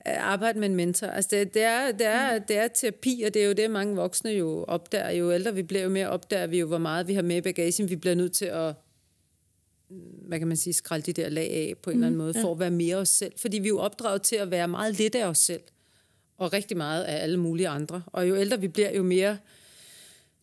arbejde 0.05 0.59
med 0.59 0.69
en 0.69 0.75
mentor. 0.75 1.07
Altså 1.07 1.29
det, 1.31 1.53
det, 1.53 1.61
er, 1.61 1.91
det, 1.91 2.07
er, 2.07 2.39
det 2.39 2.57
er 2.57 2.67
terapi, 2.67 3.23
og 3.27 3.33
det 3.33 3.43
er 3.43 3.47
jo 3.47 3.53
det, 3.53 3.71
mange 3.71 3.95
voksne 3.95 4.31
jo 4.31 4.63
opdager. 4.63 5.11
Jo 5.11 5.31
ældre 5.31 5.55
vi 5.55 5.63
bliver, 5.63 5.83
jo 5.83 5.89
mere 5.89 6.09
opdager 6.09 6.47
vi 6.47 6.59
jo, 6.59 6.67
hvor 6.67 6.77
meget 6.77 7.07
vi 7.07 7.13
har 7.13 7.21
med 7.21 7.35
i 7.35 7.41
bagagen. 7.41 7.89
Vi 7.89 7.95
bliver 7.95 8.15
nødt 8.15 8.33
til 8.33 8.45
at 8.45 8.73
hvad 10.27 10.39
kan 10.39 10.47
man 10.47 10.57
sige, 10.57 10.73
skralde 10.73 11.05
de 11.05 11.21
der 11.21 11.29
lag 11.29 11.51
af 11.51 11.73
på 11.83 11.89
en 11.89 11.95
eller 11.95 12.07
anden 12.07 12.17
måde, 12.17 12.33
for 12.41 12.51
at 12.51 12.59
være 12.59 12.71
mere 12.71 12.95
os 12.95 13.09
selv. 13.09 13.33
Fordi 13.37 13.59
vi 13.59 13.65
er 13.65 13.69
jo 13.69 13.79
opdraget 13.79 14.21
til 14.21 14.35
at 14.35 14.51
være 14.51 14.67
meget 14.67 14.97
lidt 14.97 15.15
af 15.15 15.25
os 15.25 15.37
selv. 15.37 15.61
Og 16.37 16.53
rigtig 16.53 16.77
meget 16.77 17.03
af 17.03 17.23
alle 17.23 17.37
mulige 17.37 17.67
andre. 17.67 18.01
Og 18.07 18.29
jo 18.29 18.35
ældre 18.35 18.59
vi 18.59 18.67
bliver, 18.67 18.95
jo 18.95 19.03
mere 19.03 19.37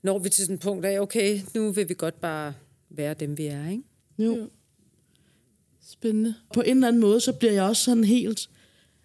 når 0.04 0.18
vi 0.18 0.28
til 0.28 0.44
sådan 0.44 0.54
et 0.54 0.60
punkt 0.60 0.86
af, 0.86 1.00
okay, 1.00 1.40
nu 1.54 1.70
vil 1.70 1.88
vi 1.88 1.94
godt 1.98 2.20
bare 2.20 2.54
være 2.90 3.14
dem, 3.14 3.38
vi 3.38 3.46
er, 3.46 3.68
ikke? 3.68 3.82
Jo. 4.18 4.48
Spændende. 5.90 6.34
På 6.54 6.60
en 6.60 6.76
eller 6.76 6.88
anden 6.88 7.00
måde, 7.00 7.20
så 7.20 7.32
bliver 7.32 7.52
jeg 7.52 7.62
også 7.62 7.82
sådan 7.82 8.04
helt, 8.04 8.50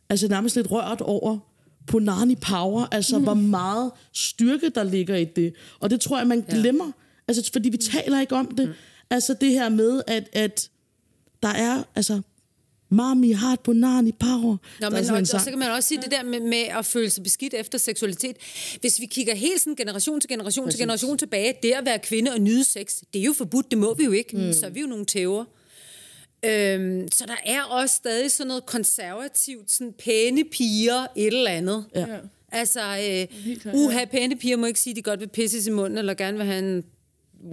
altså 0.10 0.28
nærmest 0.28 0.56
lidt 0.56 0.71
rørt 0.71 1.02
over 1.02 1.39
Punani 1.88 2.36
Power, 2.36 2.88
altså 2.91 3.17
mm. 3.17 3.23
hvor 3.23 3.34
meget 3.34 3.91
styrke, 4.13 4.69
der 4.69 4.84
ligger 4.84 5.15
i 5.15 5.25
det. 5.25 5.54
Og 5.80 5.89
det 5.89 6.02
tror 6.02 6.17
jeg, 6.17 6.28
man 6.28 6.41
glemmer, 6.41 6.91
altså 7.28 7.52
fordi 7.54 7.69
vi 7.69 7.78
taler 7.78 8.21
ikke 8.21 8.36
om 8.36 8.56
det. 8.56 8.67
Mm. 8.67 8.73
Altså 9.10 9.36
det 9.41 9.52
her 9.52 9.69
med, 9.69 10.02
at, 10.08 10.30
at 10.34 10.69
der 11.43 11.49
er, 11.49 11.84
altså 11.95 12.21
Mami 12.89 13.32
har 13.32 13.54
et 13.54 13.60
Punani 13.60 14.12
Power. 14.12 14.58
Nå, 14.82 14.89
men, 14.89 15.06
sådan 15.06 15.15
og, 15.15 15.19
og 15.34 15.41
så 15.41 15.49
kan 15.49 15.60
man 15.60 15.71
også 15.71 15.88
sige 15.88 16.02
det 16.02 16.12
der 16.12 16.23
med, 16.23 16.39
med 16.39 16.63
at 16.78 16.86
føle 16.86 17.10
sig 17.10 17.23
beskidt 17.23 17.54
efter 17.54 17.78
seksualitet. 17.78 18.38
Hvis 18.82 18.99
vi 18.99 19.06
kigger 19.06 19.36
helt 19.36 19.62
sådan 19.62 19.75
generation 19.75 20.21
til 20.21 20.30
generation 20.30 20.65
Præcis. 20.65 20.78
til 20.78 20.84
generation 20.84 21.17
tilbage, 21.17 21.54
det 21.63 21.71
at 21.71 21.86
være 21.86 21.99
kvinde 21.99 22.32
og 22.32 22.39
nyde 22.41 22.63
sex, 22.63 22.95
det 23.13 23.21
er 23.21 23.25
jo 23.25 23.34
forbudt, 23.34 23.71
det 23.71 23.78
må 23.78 23.93
vi 23.93 24.04
jo 24.04 24.12
ikke. 24.12 24.38
Mm. 24.38 24.54
Så 24.54 24.65
er 24.65 24.69
vi 24.69 24.80
jo 24.82 24.88
nogle 24.88 25.06
tæver. 25.06 25.45
Øhm, 26.45 27.08
så 27.12 27.25
der 27.28 27.38
er 27.45 27.62
også 27.62 27.95
stadig 27.95 28.32
sådan 28.32 28.47
noget 28.47 28.65
konservativt, 28.65 29.71
sådan 29.71 29.93
pæne 29.93 30.43
piger, 30.43 31.08
et 31.15 31.28
eller 31.28 31.52
andet. 31.52 31.86
Ja. 31.95 32.06
Altså, 32.52 32.82
øh, 32.82 33.73
uha, 33.73 34.06
pæne 34.06 34.36
piger 34.36 34.58
må 34.58 34.65
ikke 34.65 34.80
sige, 34.80 34.91
at 34.91 34.95
de 34.95 35.02
godt 35.02 35.19
vil 35.19 35.28
pisses 35.28 35.67
i 35.67 35.71
munden, 35.71 35.97
eller 35.97 36.13
gerne 36.13 36.38
vil 36.38 36.45
have 36.45 36.60
en 36.60 36.84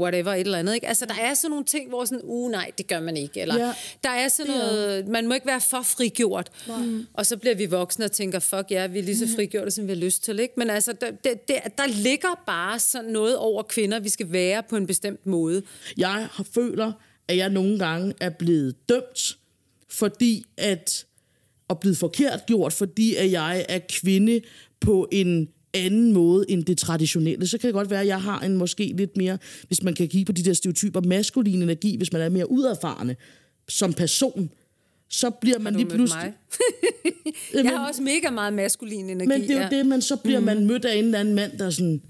whatever, 0.01 0.33
et 0.33 0.40
eller 0.40 0.59
andet. 0.59 0.75
Ikke? 0.75 0.88
Altså, 0.88 1.07
der 1.07 1.14
er 1.14 1.35
sådan 1.35 1.51
nogle 1.51 1.64
ting, 1.64 1.88
hvor 1.88 2.05
sådan, 2.05 2.20
uh, 2.25 2.51
nej, 2.51 2.70
det 2.79 2.87
gør 2.87 3.01
man 3.01 3.16
ikke. 3.16 3.40
Eller, 3.40 3.59
Ja, 3.59 3.72
der 4.05 4.11
er 4.11 4.29
sådan 4.29 4.53
noget, 4.53 5.09
man 5.09 5.27
må 5.27 5.35
ikke 5.35 5.46
være 5.46 5.61
for 5.61 5.83
frigjort. 5.83 6.51
Mm. 6.68 7.07
Og 7.14 7.27
så 7.27 7.37
bliver 7.37 7.55
vi 7.55 7.66
voksne 7.66 8.05
og 8.05 8.12
tænker, 8.12 8.38
fuck 8.38 8.70
ja, 8.70 8.87
vi 8.87 8.99
er 8.99 9.03
lige 9.03 9.18
så 9.18 9.29
frigjorte, 9.37 9.70
som 9.70 9.85
vi 9.85 9.92
har 9.92 10.01
lyst 10.01 10.25
til. 10.25 10.38
Ikke? 10.38 10.55
Men 10.57 10.70
altså, 10.70 10.92
der, 10.92 11.11
der, 11.25 11.35
der, 11.79 11.87
ligger 11.87 12.42
bare 12.46 12.79
sådan 12.79 13.11
noget 13.11 13.37
over 13.37 13.62
kvinder, 13.62 14.01
vi 14.01 14.09
skal 14.09 14.33
være 14.33 14.62
på 14.62 14.77
en 14.77 14.87
bestemt 14.87 15.27
måde. 15.27 15.62
Jeg 15.96 16.29
har 16.33 16.46
føler, 16.55 16.92
at 17.29 17.37
jeg 17.37 17.51
nogle 17.51 17.79
gange 17.79 18.14
er 18.20 18.31
blevet 18.31 18.88
dømt, 18.88 19.38
fordi 19.88 20.44
at, 20.57 21.07
og 21.68 21.81
blevet 21.81 21.99
forkert 21.99 22.46
gjort, 22.46 22.72
fordi 22.72 23.14
at 23.14 23.31
jeg 23.31 23.66
er 23.68 23.79
kvinde 23.88 24.40
på 24.81 25.09
en 25.12 25.49
anden 25.74 26.12
måde 26.12 26.44
end 26.48 26.64
det 26.64 26.79
traditionelle. 26.79 27.46
Så 27.46 27.59
kan 27.59 27.68
det 27.68 27.74
godt 27.74 27.90
være, 27.90 28.00
at 28.00 28.07
jeg 28.07 28.22
har 28.22 28.40
en 28.40 28.57
måske 28.57 28.92
lidt 28.96 29.16
mere, 29.16 29.38
hvis 29.66 29.83
man 29.83 29.94
kan 29.94 30.09
kigge 30.09 30.24
på 30.24 30.33
de 30.33 30.44
der 30.44 30.52
stereotyper, 30.52 31.00
maskulin 31.00 31.62
energi, 31.62 31.96
hvis 31.96 32.12
man 32.12 32.22
er 32.22 32.29
mere 32.29 32.50
uderfarende 32.50 33.16
som 33.68 33.92
person, 33.92 34.50
så 35.09 35.31
bliver 35.31 35.59
man 35.59 35.74
lige 35.74 35.87
pludselig... 35.87 36.33
Jeg 37.55 37.68
har 37.68 37.88
også 37.88 38.02
mega 38.02 38.31
meget 38.31 38.52
maskulin 38.55 39.11
energi. 39.11 39.29
Men 39.29 39.40
det 39.40 39.50
er 39.50 39.55
jo 39.55 39.61
ja. 39.61 39.68
det, 39.68 39.87
man 39.87 40.02
så 40.02 40.16
bliver 40.16 40.40
mm. 40.40 40.46
man 40.46 40.66
mødt 40.66 40.85
af 40.85 40.96
en 40.96 41.05
eller 41.05 41.18
anden 41.18 41.35
mand, 41.35 41.59
der 41.59 41.66
er 41.66 41.70
sådan, 41.70 42.02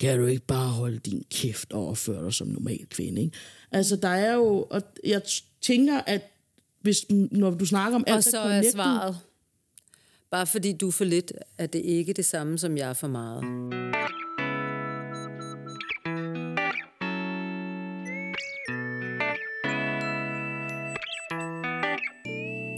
kan 0.00 0.18
du 0.18 0.26
ikke 0.26 0.46
bare 0.46 0.68
holde 0.68 0.98
din 0.98 1.22
kæft 1.30 1.72
og 1.72 1.88
opføre 1.88 2.24
dig 2.24 2.34
som 2.34 2.48
normal 2.48 2.86
kvinde, 2.90 3.22
ikke? 3.22 3.36
Altså, 3.72 3.96
der 3.96 4.08
er 4.08 4.34
jo, 4.34 4.66
og 4.70 4.82
jeg 5.04 5.22
tænker, 5.62 6.00
at 6.00 6.22
hvis, 6.80 7.06
når 7.10 7.50
du 7.50 7.66
snakker 7.66 7.96
om 7.96 8.04
alt, 8.06 8.16
Og 8.16 8.24
så 8.24 8.38
er 8.38 8.62
svaret, 8.72 9.16
bare 10.30 10.46
fordi 10.46 10.72
du 10.72 10.88
er 10.88 10.92
for 10.92 11.04
lidt, 11.04 11.32
er 11.58 11.66
det 11.66 11.78
ikke 11.78 12.12
det 12.12 12.24
samme, 12.24 12.58
som 12.58 12.76
jeg 12.76 12.88
er 12.88 12.92
for 12.92 13.08
meget. 13.08 13.44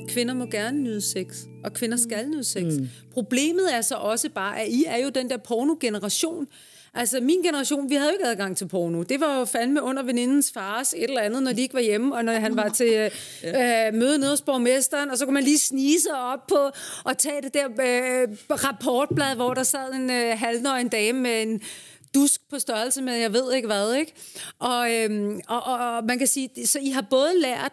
Kvinder 0.09 0.35
må 0.35 0.47
gerne 0.47 0.83
nyde 0.83 1.01
sex, 1.01 1.45
og 1.65 1.73
kvinder 1.73 1.97
skal 1.97 2.29
nyde 2.29 2.45
sex. 2.45 2.65
Mm. 2.65 2.89
Problemet 3.13 3.75
er 3.75 3.81
så 3.81 3.95
også 3.95 4.31
bare, 4.31 4.61
at 4.61 4.69
I 4.69 4.85
er 4.87 4.97
jo 4.97 5.09
den 5.09 5.31
der 5.31 5.37
porno-generation. 5.37 6.47
Altså, 6.97 7.21
min 7.21 7.43
generation, 7.43 7.91
vi 7.91 7.95
havde 7.95 8.09
jo 8.09 8.13
ikke 8.13 8.27
adgang 8.27 8.57
til 8.57 8.69
porno. 8.69 9.03
Det 9.03 9.21
var 9.21 9.39
jo 9.39 9.45
fandme 9.45 9.83
under 9.83 10.03
venindens 10.03 10.53
fars 10.53 10.93
et 10.93 11.05
eller 11.05 11.21
andet, 11.21 11.43
når 11.43 11.53
de 11.53 11.63
ikke 11.63 11.75
var 11.75 11.81
hjemme, 11.81 12.15
og 12.15 12.25
når 12.25 12.33
han 12.33 12.57
var 12.57 12.69
til 12.69 12.93
øh, 12.93 13.11
øh, 13.45 13.95
møde 13.95 14.19
nede 14.19 14.31
hos 14.31 14.43
borgmesteren, 14.43 15.11
og 15.11 15.19
så 15.19 15.25
kunne 15.25 15.35
man 15.35 15.43
lige 15.43 15.59
snige 15.59 16.01
sig 16.01 16.21
op 16.21 16.47
på 16.47 16.71
og 17.05 17.19
tage 17.19 17.43
det 17.43 17.55
der 17.55 17.67
øh, 17.67 18.29
rapportblad, 18.51 19.35
hvor 19.35 19.55
der 19.55 19.63
sad 19.63 19.93
en 19.93 20.11
øh, 20.11 20.39
halvnøgen 20.39 20.89
dame 20.89 21.21
med 21.21 21.43
en 21.43 21.61
dusk 22.15 22.41
på 22.51 22.59
størrelse 22.59 23.03
med, 23.03 23.15
jeg 23.15 23.33
ved 23.33 23.53
ikke 23.53 23.67
hvad, 23.67 23.95
ikke? 23.95 24.13
Og, 24.59 24.95
øhm, 24.95 25.41
og, 25.49 25.63
og, 25.63 25.97
og 25.97 26.05
man 26.05 26.19
kan 26.19 26.27
sige, 26.27 26.67
så 26.67 26.79
I 26.83 26.91
har 26.91 27.07
både 27.11 27.41
lært, 27.41 27.73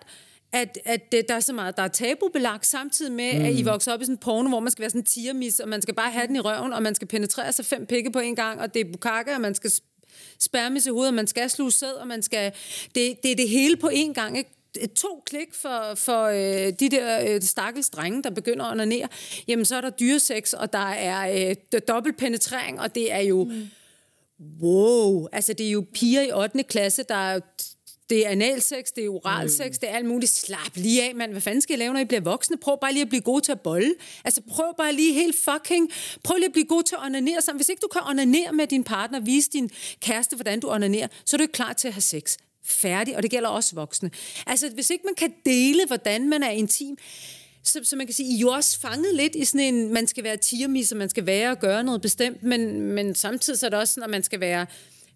at, 0.53 0.79
at 0.85 1.11
det, 1.11 1.27
der 1.27 1.35
er 1.35 1.39
så 1.39 1.53
meget, 1.53 1.77
der 1.77 1.83
er 1.83 1.87
tabubelagt, 1.87 2.65
samtidig 2.65 3.11
med, 3.11 3.39
mm. 3.39 3.45
at 3.45 3.53
I 3.53 3.63
vokser 3.63 3.93
op 3.93 4.01
i 4.01 4.05
sådan 4.05 4.13
en 4.13 4.17
porno, 4.17 4.49
hvor 4.49 4.59
man 4.59 4.71
skal 4.71 4.81
være 4.81 4.89
sådan 4.89 5.01
en 5.01 5.05
tiermis, 5.05 5.59
og 5.59 5.69
man 5.69 5.81
skal 5.81 5.93
bare 5.93 6.11
have 6.11 6.27
den 6.27 6.35
i 6.35 6.39
røven, 6.39 6.73
og 6.73 6.83
man 6.83 6.95
skal 6.95 7.07
penetrere 7.07 7.51
sig 7.51 7.65
fem 7.65 7.85
pikke 7.85 8.11
på 8.11 8.19
en 8.19 8.35
gang, 8.35 8.61
og 8.61 8.73
det 8.73 8.79
er 8.79 8.91
bukkake, 8.91 9.33
og 9.35 9.41
man 9.41 9.55
skal 9.55 9.71
spærmes 10.39 10.85
i 10.85 10.89
hovedet, 10.89 11.07
og 11.07 11.13
man 11.13 11.27
skal 11.27 11.49
sluge 11.49 11.71
sæd, 11.71 11.93
og 11.93 12.07
man 12.07 12.21
skal... 12.21 12.51
Det, 12.95 13.23
det 13.23 13.31
er 13.31 13.35
det 13.35 13.49
hele 13.49 13.75
på 13.75 13.89
en 13.93 14.13
gang, 14.13 14.37
ikke? 14.37 14.49
To 14.95 15.23
klik 15.25 15.53
for, 15.53 15.95
for 15.95 16.23
øh, 16.23 16.73
de 16.79 16.89
der 16.89 17.35
øh, 17.35 17.41
stakkels 17.41 17.89
drenge, 17.89 18.23
der 18.23 18.29
begynder 18.29 18.65
at 18.65 18.71
onanere, 18.71 19.07
jamen 19.47 19.65
så 19.65 19.75
er 19.75 19.81
der 19.81 19.89
dyresex, 19.89 20.53
og 20.53 20.73
der 20.73 20.89
er 20.89 21.49
øh, 21.49 21.81
dobbelt 21.87 22.17
penetrering, 22.17 22.81
og 22.81 22.95
det 22.95 23.13
er 23.13 23.21
jo... 23.21 23.43
Mm. 23.43 23.67
Wow! 24.61 25.27
Altså, 25.31 25.53
det 25.53 25.67
er 25.67 25.71
jo 25.71 25.85
piger 25.93 26.21
i 26.21 26.31
8. 26.31 26.63
klasse, 26.63 27.03
der 27.09 27.15
er 27.15 27.39
det 28.09 28.25
er 28.25 28.29
analsex, 28.29 28.85
det 28.95 29.05
er 29.05 29.09
oralsex, 29.09 29.67
mm. 29.67 29.79
det 29.81 29.89
er 29.89 29.93
alt 29.93 30.05
muligt. 30.05 30.31
Slap 30.31 30.71
lige 30.75 31.03
af, 31.03 31.15
mand. 31.15 31.31
Hvad 31.31 31.41
fanden 31.41 31.61
skal 31.61 31.75
I 31.75 31.79
lave, 31.79 31.93
når 31.93 31.99
I 31.99 32.05
bliver 32.05 32.21
voksne? 32.21 32.57
Prøv 32.57 32.77
bare 32.81 32.93
lige 32.93 33.01
at 33.01 33.09
blive 33.09 33.21
god 33.21 33.41
til 33.41 33.51
at 33.51 33.61
bolle. 33.61 33.95
Altså, 34.25 34.41
prøv 34.49 34.73
bare 34.77 34.93
lige 34.93 35.13
helt 35.13 35.35
fucking... 35.35 35.91
Prøv 36.23 36.37
lige 36.37 36.45
at 36.45 36.51
blive 36.51 36.65
god 36.65 36.83
til 36.83 36.95
at 36.95 37.05
onanere 37.05 37.41
sammen. 37.41 37.59
Hvis 37.59 37.69
ikke 37.69 37.79
du 37.79 37.87
kan 37.87 38.01
onanere 38.09 38.53
med 38.53 38.67
din 38.67 38.83
partner, 38.83 39.19
vise 39.19 39.49
din 39.49 39.69
kæreste, 39.99 40.35
hvordan 40.35 40.59
du 40.59 40.69
onanerer, 40.69 41.07
så 41.25 41.35
er 41.35 41.37
du 41.37 41.41
ikke 41.41 41.51
klar 41.51 41.73
til 41.73 41.87
at 41.87 41.93
have 41.93 42.01
sex. 42.01 42.37
Færdig, 42.65 43.15
og 43.17 43.23
det 43.23 43.31
gælder 43.31 43.49
også 43.49 43.75
voksne. 43.75 44.11
Altså, 44.47 44.69
hvis 44.69 44.89
ikke 44.89 45.03
man 45.05 45.15
kan 45.15 45.33
dele, 45.45 45.85
hvordan 45.87 46.29
man 46.29 46.43
er 46.43 46.49
intim, 46.49 46.97
så, 47.63 47.79
så 47.83 47.95
man 47.95 48.07
kan 48.07 48.13
sige, 48.13 48.33
I 48.33 48.35
er 48.35 48.39
jo 48.39 48.49
også 48.49 48.79
fanget 48.79 49.15
lidt 49.15 49.35
i 49.35 49.45
sådan 49.45 49.73
en, 49.73 49.93
man 49.93 50.07
skal 50.07 50.23
være 50.23 50.37
tiermis, 50.37 50.91
og 50.91 50.97
man 50.97 51.09
skal 51.09 51.25
være 51.25 51.51
og 51.51 51.59
gøre 51.59 51.83
noget 51.83 52.01
bestemt, 52.01 52.43
men, 52.43 52.81
men 52.81 53.15
samtidig 53.15 53.59
så 53.59 53.65
er 53.65 53.69
det 53.69 53.79
også 53.79 53.93
sådan, 53.93 54.03
at 54.03 54.09
man 54.09 54.23
skal 54.23 54.39
være 54.39 54.65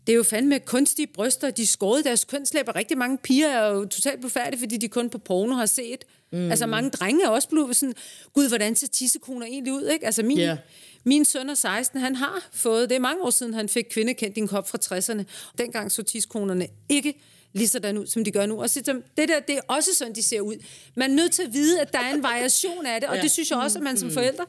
det 0.08 0.14
er 0.14 0.18
jo 0.18 0.24
fandme 0.24 0.60
kunstige 0.60 1.08
bryster, 1.08 1.50
de 1.52 1.68
skårede 1.68 2.04
deres 2.04 2.26
kønslæber. 2.26 2.76
Rigtig 2.76 2.98
mange 2.98 3.18
piger 3.18 3.48
er 3.50 3.70
jo 3.74 3.86
totalt 3.86 4.22
befærdige, 4.22 4.60
fordi 4.60 4.78
de 4.78 4.88
kun 4.88 5.10
på 5.10 5.18
porno 5.18 5.56
har 5.56 5.66
set. 5.66 6.06
Mm. 6.32 6.50
Altså 6.50 6.66
mange 6.66 6.90
drenge 6.90 7.26
er 7.26 7.30
også 7.30 7.50
blevet 7.50 7.76
sådan, 7.76 7.94
gud, 8.34 8.48
hvordan 8.48 8.76
ser 8.76 8.88
tissekoner 8.88 9.46
egentlig 9.46 9.74
ud? 9.74 9.84
Ikke? 9.94 10.06
Altså 10.06 10.24
min, 10.24 10.38
Ja. 10.38 10.58
min 11.04 11.26
søn 11.26 11.50
er 11.50 11.54
16, 11.56 12.00
han 12.00 12.16
har 12.16 12.48
fået, 12.54 12.90
det 12.90 12.96
er 12.96 13.00
mange 13.00 13.24
år 13.24 13.30
siden, 13.30 13.54
han 13.54 13.70
fik 13.70 13.86
kvindekendt 13.92 14.38
i 14.38 14.40
en 14.40 14.48
kop 14.48 14.70
fra 14.70 14.78
60'erne. 14.84 15.24
Dengang 15.58 15.92
så 15.92 16.04
tissekonerne 16.04 16.68
ikke 16.90 17.14
lige 17.54 17.68
sådan 17.68 17.98
ud, 17.98 18.08
som 18.08 18.24
de 18.24 18.32
gør 18.32 18.46
nu. 18.46 18.62
Og 18.62 18.70
så, 18.70 18.82
det 19.18 19.30
der, 19.30 19.40
det 19.40 19.58
er 19.58 19.62
også 19.68 19.90
sådan, 19.96 20.16
de 20.16 20.24
ser 20.24 20.42
ud. 20.42 20.56
Man 20.96 21.12
er 21.12 21.16
nødt 21.16 21.32
til 21.32 21.44
at 21.44 21.54
vide, 21.54 21.82
at 21.82 21.94
der 21.94 22.00
er 22.00 22.14
en 22.14 22.24
variation 22.24 22.86
af 22.86 23.02
det, 23.02 23.10
og 23.10 23.16
Ja. 23.16 23.22
det 23.22 23.32
synes 23.32 23.52
jeg 23.52 23.60
også, 23.60 23.80
at 23.80 23.84
man 23.84 23.98
som 23.98 24.12
forældre 24.12 24.46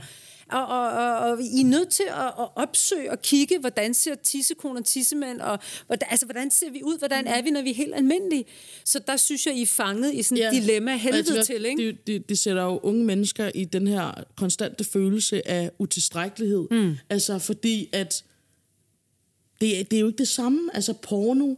og, 0.50 0.66
og, 0.66 0.88
og, 0.90 1.18
og 1.18 1.42
I 1.42 1.60
er 1.60 1.64
nødt 1.64 1.88
til 1.88 2.02
at, 2.08 2.26
at 2.26 2.48
opsøge 2.56 3.10
og 3.10 3.22
kigge, 3.22 3.58
hvordan 3.58 3.94
ser 3.94 4.14
tissekoner, 4.14 4.80
tissemænd, 4.82 5.40
og 5.40 5.58
hvordan, 5.86 6.08
altså, 6.10 6.26
hvordan 6.26 6.50
ser 6.50 6.70
vi 6.70 6.82
ud, 6.82 6.98
hvordan 6.98 7.26
er 7.26 7.42
vi, 7.42 7.50
når 7.50 7.62
vi 7.62 7.70
er 7.70 7.74
helt 7.74 7.94
almindelige. 7.94 8.44
Så 8.84 8.98
der 9.06 9.16
synes 9.16 9.46
jeg, 9.46 9.54
I 9.56 9.62
er 9.62 9.66
fanget 9.66 10.14
i 10.14 10.22
sådan 10.22 10.38
et 10.38 10.42
Ja. 10.42 10.50
dilemma 10.60 10.96
helvede 10.96 11.22
tænker, 11.22 11.42
til, 11.42 11.64
ikke? 11.64 11.86
Det, 11.86 12.06
det, 12.06 12.28
det 12.28 12.38
sætter 12.38 12.62
jo 12.62 12.80
unge 12.82 13.04
mennesker 13.04 13.50
i 13.54 13.64
den 13.64 13.86
her 13.86 14.24
konstante 14.36 14.84
følelse 14.84 15.48
af 15.48 15.70
utilstrækkelighed. 15.78 16.66
Mm. 16.70 16.96
Altså 17.10 17.38
fordi, 17.38 17.88
at 17.92 18.24
det, 19.60 19.80
er- 19.80 19.84
det 19.84 19.96
er 19.96 20.00
jo 20.00 20.06
ikke 20.06 20.18
det 20.18 20.28
samme. 20.28 20.70
Altså 20.74 20.92
porno 20.92 21.54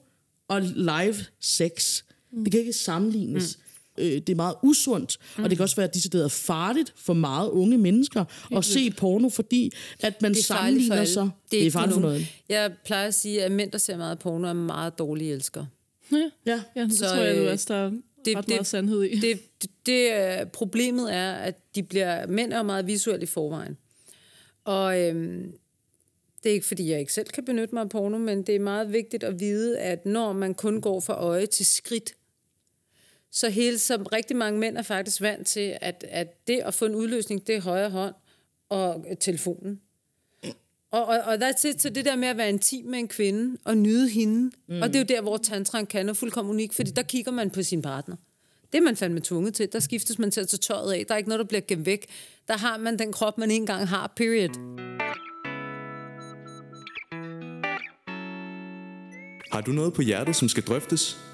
og 0.49 0.63
live 0.63 1.17
sex, 1.41 2.03
mm. 2.33 2.45
det 2.45 2.53
kan 2.53 2.61
ikke 2.61 2.73
sammenlignes. 2.73 3.57
Mm. 3.59 3.65
Øh, 4.01 4.13
det 4.13 4.29
er 4.29 4.35
meget 4.35 4.55
usundt, 4.63 5.17
mm. 5.39 5.45
og 5.45 5.51
det 5.51 5.59
kan 5.59 5.63
også 5.63 5.77
være 5.77 5.89
decideret 5.95 6.33
farligt 6.33 6.93
for 6.97 7.13
meget 7.15 7.49
unge 7.51 7.79
mennesker 7.79 8.25
at 8.57 8.65
se 8.65 8.91
porno, 8.91 9.29
fordi 9.29 9.73
at 10.01 10.23
man 10.23 10.31
er 10.31 10.35
sammenligner 10.37 11.05
sig. 11.05 11.23
Det 11.51 11.57
er, 11.57 11.61
det 11.61 11.67
er 11.67 11.71
farligt 11.71 11.95
for 11.95 12.01
noget. 12.01 12.27
Jeg 12.49 12.73
plejer 12.85 13.07
at 13.07 13.15
sige, 13.15 13.45
at 13.45 13.53
mænd, 13.53 13.71
der 13.71 13.79
ser 13.79 13.97
meget 13.97 14.19
porno, 14.19 14.49
er 14.49 14.53
meget 14.53 14.99
dårlige 14.99 15.33
elskere. 15.33 15.67
Ja, 16.13 16.31
Ja. 16.47 16.63
ja 16.77 16.83
det 16.85 16.93
Så, 16.99 17.05
tror 17.09 17.17
jeg, 17.23 17.37
øh, 17.37 17.45
du 17.45 17.51
også, 17.51 17.67
der 17.69 17.75
er 17.75 17.91
det- 18.25 18.37
ret 18.37 18.47
det- 18.47 18.55
meget 18.55 18.67
sandhed 18.67 19.03
i. 19.03 19.21
Det, 19.21 19.41
det, 19.63 19.71
det 19.87 20.11
øh, 20.41 20.47
problemet 20.47 21.15
er, 21.15 21.33
at 21.33 21.75
de 21.75 21.83
bliver, 21.83 22.27
mænd 22.27 22.53
er 22.53 22.63
meget 22.63 22.87
visuelle 22.87 23.23
i 23.23 23.27
forvejen. 23.27 23.77
Og 24.65 25.01
øhm, 25.01 25.53
det 26.43 26.51
er 26.51 26.55
ikke, 26.55 26.67
fordi 26.67 26.91
jeg 26.91 27.01
ikke 27.01 27.13
selv 27.13 27.27
kan 27.29 27.45
benytte 27.45 27.75
mig 27.75 27.81
af 27.83 27.89
porno, 27.89 28.19
men 28.19 28.43
det 28.43 28.55
er 28.55 28.61
meget 28.61 28.93
vigtigt 28.93 29.25
at 29.25 29.41
vide, 29.41 29.79
at 29.79 30.07
når 30.07 30.33
man 30.33 30.55
kun 30.55 30.81
går 30.81 31.01
fra 31.01 31.15
øje 31.15 31.47
til 31.47 31.67
skridt, 31.67 32.13
så 33.33 33.49
hele 33.49 33.79
som 33.79 34.03
rigtig 34.03 34.37
mange 34.37 34.61
mænd 34.61 34.77
er 34.77 34.83
faktisk 34.83 35.21
vant 35.21 35.47
til, 35.47 35.79
at, 35.81 36.05
at 36.09 36.47
det 36.47 36.59
at 36.59 36.75
få 36.75 36.85
en 36.87 36.95
udløsning, 36.95 37.47
det 37.47 37.55
er 37.55 37.61
højre 37.61 37.91
hånd 37.91 38.15
og 38.69 39.05
telefonen. 39.21 39.81
Og, 40.93 41.07
og, 41.07 41.19
og 41.19 41.35
that's 41.35 41.69
it, 41.69 41.83
så 41.83 41.89
det 41.89 42.05
der 42.05 42.17
med 42.17 42.29
at 42.29 42.37
være 42.37 42.49
intim 42.49 42.85
med 42.85 42.99
en 42.99 43.09
kvinde 43.09 43.59
og 43.65 43.77
nyde 43.77 44.09
hende, 44.09 44.51
mm. 44.69 44.83
og 44.83 44.89
det 44.89 44.97
er 44.97 45.01
jo 45.01 45.05
der, 45.09 45.23
hvor 45.23 45.37
tantran 45.37 45.87
kan 45.87 46.09
er 46.09 46.13
fuldkommen 46.13 46.55
unik, 46.55 46.73
fordi 46.73 46.91
der 46.91 47.03
kigger 47.03 47.33
man 47.33 47.51
på 47.51 47.63
sin 47.63 47.83
partner. 47.83 48.17
Det 48.73 48.79
er 48.79 48.83
man 48.83 48.97
fandme 48.97 49.21
tvunget 49.21 49.55
til. 49.55 49.73
Der 49.73 49.81
skiftes 49.81 50.19
man 50.19 50.31
til 50.31 50.41
at 50.41 50.49
tage 50.49 50.59
tøjet 50.59 50.93
af. 50.93 51.05
Der 51.09 51.15
er 51.15 51.19
ikke 51.19 51.29
noget, 51.29 51.39
der 51.39 51.45
bliver 51.45 51.61
gemt 51.61 51.87
væk. 51.87 52.07
der 52.49 52.57
har 52.57 52.79
man 52.79 52.99
den 52.99 53.13
krop, 53.13 53.39
man 53.39 53.51
ikke 53.51 53.63
engang 53.63 53.89
har, 53.89 54.13
period. 54.17 54.49
Har 59.53 59.61
du 59.61 59.73
noget 59.73 59.95
på 59.95 60.03
hjertet, 60.03 60.37
som 60.37 60.49
skal 60.49 60.63
drøftes? 60.63 61.30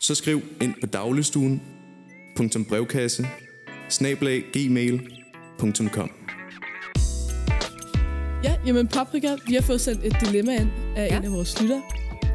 Så 0.00 0.14
skriv 0.14 0.40
ind 0.62 0.74
på 0.80 0.86
dagligstuen.brevkasse 0.86 3.26
gmail.com 4.52 6.10
Ja, 8.44 8.56
jamen 8.66 8.88
Paprika, 8.88 9.36
vi 9.46 9.54
har 9.54 9.62
fået 9.62 9.80
sendt 9.80 10.04
et 10.04 10.16
dilemma 10.20 10.60
ind 10.60 10.70
af 10.96 11.08
ja. 11.10 11.18
en 11.18 11.24
af 11.24 11.32
vores 11.32 11.62
lytter, 11.62 11.80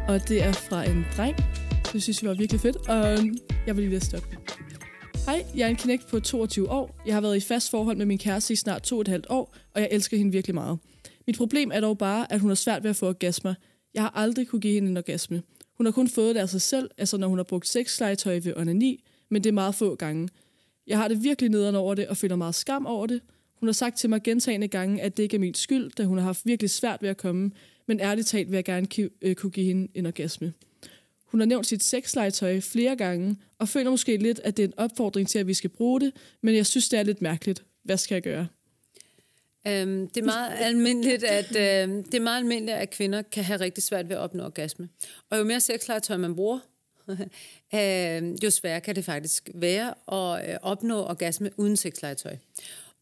og 0.08 0.28
det 0.28 0.44
er 0.44 0.52
fra 0.52 0.84
en 0.84 1.06
dreng. 1.18 1.36
Det 1.94 2.04
synes 2.04 2.24
vi 2.24 2.28
var 2.28 2.34
virkelig 2.34 2.62
fedt, 2.62 2.76
og 2.76 3.08
jeg 3.68 3.76
vil 3.76 3.78
lige 3.84 3.90
ved 3.90 3.98
at 3.98 4.04
stoppe. 4.04 4.38
Hej, 5.26 5.46
jeg 5.56 5.66
er 5.66 5.70
en 5.70 5.76
knægt 5.76 6.08
på 6.08 6.20
22 6.20 6.70
år. 6.70 7.02
Jeg 7.06 7.14
har 7.14 7.22
været 7.22 7.38
i 7.38 7.40
fast 7.40 7.72
forhold 7.72 7.98
med 7.98 8.06
min 8.06 8.18
kæreste 8.18 8.54
i 8.54 8.56
snart 8.56 8.82
to 8.82 8.96
og 8.96 9.02
et 9.02 9.08
halvt 9.08 9.26
år, 9.30 9.56
og 9.76 9.82
jeg 9.82 9.90
elsker 9.92 10.18
hende 10.18 10.32
virkelig 10.32 10.56
meget. 10.56 10.80
Mit 11.28 11.38
problem 11.38 11.72
er 11.74 11.80
dog 11.80 11.98
bare, 11.98 12.34
at 12.34 12.40
hun 12.40 12.50
har 12.50 12.56
svært 12.56 12.84
ved 12.84 12.90
at 12.90 12.96
få 12.96 13.08
orgasmer. 13.08 13.54
Jeg 13.94 14.04
har 14.04 14.12
aldrig 14.16 14.48
kunne 14.48 14.62
give 14.62 14.74
hende 14.74 14.90
en 14.90 14.98
orgasme. 14.98 15.42
Hun 15.78 15.86
har 15.86 15.92
kun 15.92 16.08
fået 16.08 16.36
det 16.36 16.42
af 16.42 16.50
sig 16.50 16.62
selv, 16.62 16.90
altså 16.98 17.18
når 17.18 17.28
hun 17.28 17.38
har 17.38 17.44
brugt 17.44 17.68
sexlegetøj 17.68 18.40
ved 18.44 18.58
onani, 18.58 19.04
men 19.30 19.44
det 19.44 19.50
er 19.50 19.54
meget 19.54 19.76
få 19.76 19.96
gange. 19.96 20.30
Jeg 20.88 20.98
har 20.98 21.08
det 21.08 21.24
virkelig 21.24 21.50
nederen 21.50 21.76
over 21.76 21.96
det, 21.96 22.08
og 22.08 22.18
føler 22.18 22.36
meget 22.36 22.56
skam 22.56 22.86
over 22.86 23.08
det. 23.08 23.22
Hun 23.60 23.68
har 23.68 23.74
sagt 23.74 23.98
til 23.98 24.10
mig 24.10 24.24
gentagende 24.24 24.68
gange, 24.68 25.02
at 25.02 25.18
det 25.18 25.24
ikke 25.24 25.36
er 25.36 25.40
min 25.40 25.54
skyld, 25.54 25.92
da 25.98 26.04
hun 26.04 26.18
har 26.18 26.26
haft 26.26 26.46
virkelig 26.46 26.70
svært 26.70 27.02
ved 27.02 27.10
at 27.10 27.18
komme, 27.18 27.52
men 27.88 28.00
ærligt 28.00 28.28
talt 28.28 28.52
vil 28.52 28.58
jeg 28.58 28.66
gerne 28.66 28.88
øh, 29.22 29.36
kunne 29.36 29.52
give 29.52 29.66
hende 29.66 29.88
en 29.94 30.06
orgasme. 30.06 30.54
Hun 31.26 31.40
har 31.40 31.46
nævnt 31.46 31.68
sit 31.68 31.84
sexlegetøj 31.84 32.60
flere 32.60 32.96
gange, 32.96 33.36
og 33.60 33.70
føler 33.70 33.90
måske 33.90 34.18
lidt, 34.18 34.40
at 34.44 34.58
det 34.58 34.64
er 34.64 34.68
en 34.68 34.74
opfordring 34.78 35.28
til, 35.28 35.40
at 35.40 35.48
vi 35.48 35.54
skal 35.54 35.70
bruge 35.70 36.02
det, 36.02 36.12
men 36.42 36.56
jeg 36.56 36.66
synes, 36.66 36.90
det 36.90 37.00
er 37.00 37.04
lidt 37.04 37.22
mærkeligt. 37.22 37.64
Hvad 37.84 37.98
skal 37.98 38.16
jeg 38.16 38.24
gøre? 38.24 38.48
Øhm, 39.68 40.08
det, 40.08 40.22
er 40.22 40.26
meget 40.26 40.52
almindeligt, 40.60 41.24
at, 41.24 41.50
øh, 41.50 42.04
det 42.06 42.14
er 42.14 42.20
meget 42.20 42.38
almindeligt, 42.38 42.78
at 42.78 42.90
kvinder 42.90 43.22
kan 43.22 43.44
have 43.44 43.60
rigtig 43.60 43.84
svært 43.84 44.10
ved 44.10 44.16
at 44.16 44.22
opnå 44.22 44.44
orgasme. 44.44 44.90
Og 45.30 45.40
jo 45.40 45.44
mere 45.44 45.62
sexlegetøj 45.62 46.18
man 46.18 46.36
bruger, 46.36 46.60
øh, 47.76 48.44
jo 48.44 48.50
sværere 48.50 48.82
kan 48.82 48.96
det 48.96 49.06
faktisk 49.06 49.50
være 49.54 49.94
at 50.12 50.50
øh, 50.50 50.58
opnå 50.62 51.04
orgasme 51.04 51.50
uden 51.58 51.78
sexlegetøj. 51.78 52.36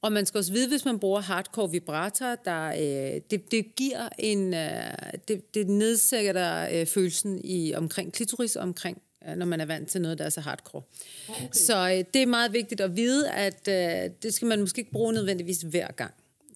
Og 0.01 0.11
man 0.11 0.25
skal 0.25 0.37
også 0.37 0.51
vide, 0.51 0.67
hvis 0.67 0.85
man 0.85 0.99
bruger 0.99 1.21
hardcore 1.21 1.71
vibrator, 1.71 2.35
der, 2.45 2.67
øh, 2.67 3.21
det, 3.31 3.51
det 3.51 3.75
giver 3.75 4.09
en, 4.19 4.53
øh, 4.53 4.93
det, 5.27 5.53
det 5.53 5.69
nedsætter 5.69 6.67
øh, 6.73 6.85
følelsen 6.85 7.41
i 7.43 7.73
omkring 7.73 8.13
klitoris, 8.13 8.55
omkring 8.55 9.01
øh, 9.27 9.35
når 9.35 9.45
man 9.45 9.61
er 9.61 9.65
vant 9.65 9.89
til 9.89 10.01
noget, 10.01 10.17
der 10.17 10.25
er 10.25 10.29
så 10.29 10.41
hardcore. 10.41 10.81
Okay. 11.29 11.47
Så 11.51 11.89
øh, 11.89 12.03
det 12.13 12.21
er 12.21 12.25
meget 12.25 12.53
vigtigt 12.53 12.81
at 12.81 12.95
vide, 12.95 13.31
at 13.31 13.67
øh, 13.67 14.11
det 14.23 14.33
skal 14.33 14.47
man 14.47 14.59
måske 14.59 14.79
ikke 14.79 14.91
bruge 14.91 15.13
nødvendigvis 15.13 15.61
hver 15.61 15.91
gang. 15.91 16.13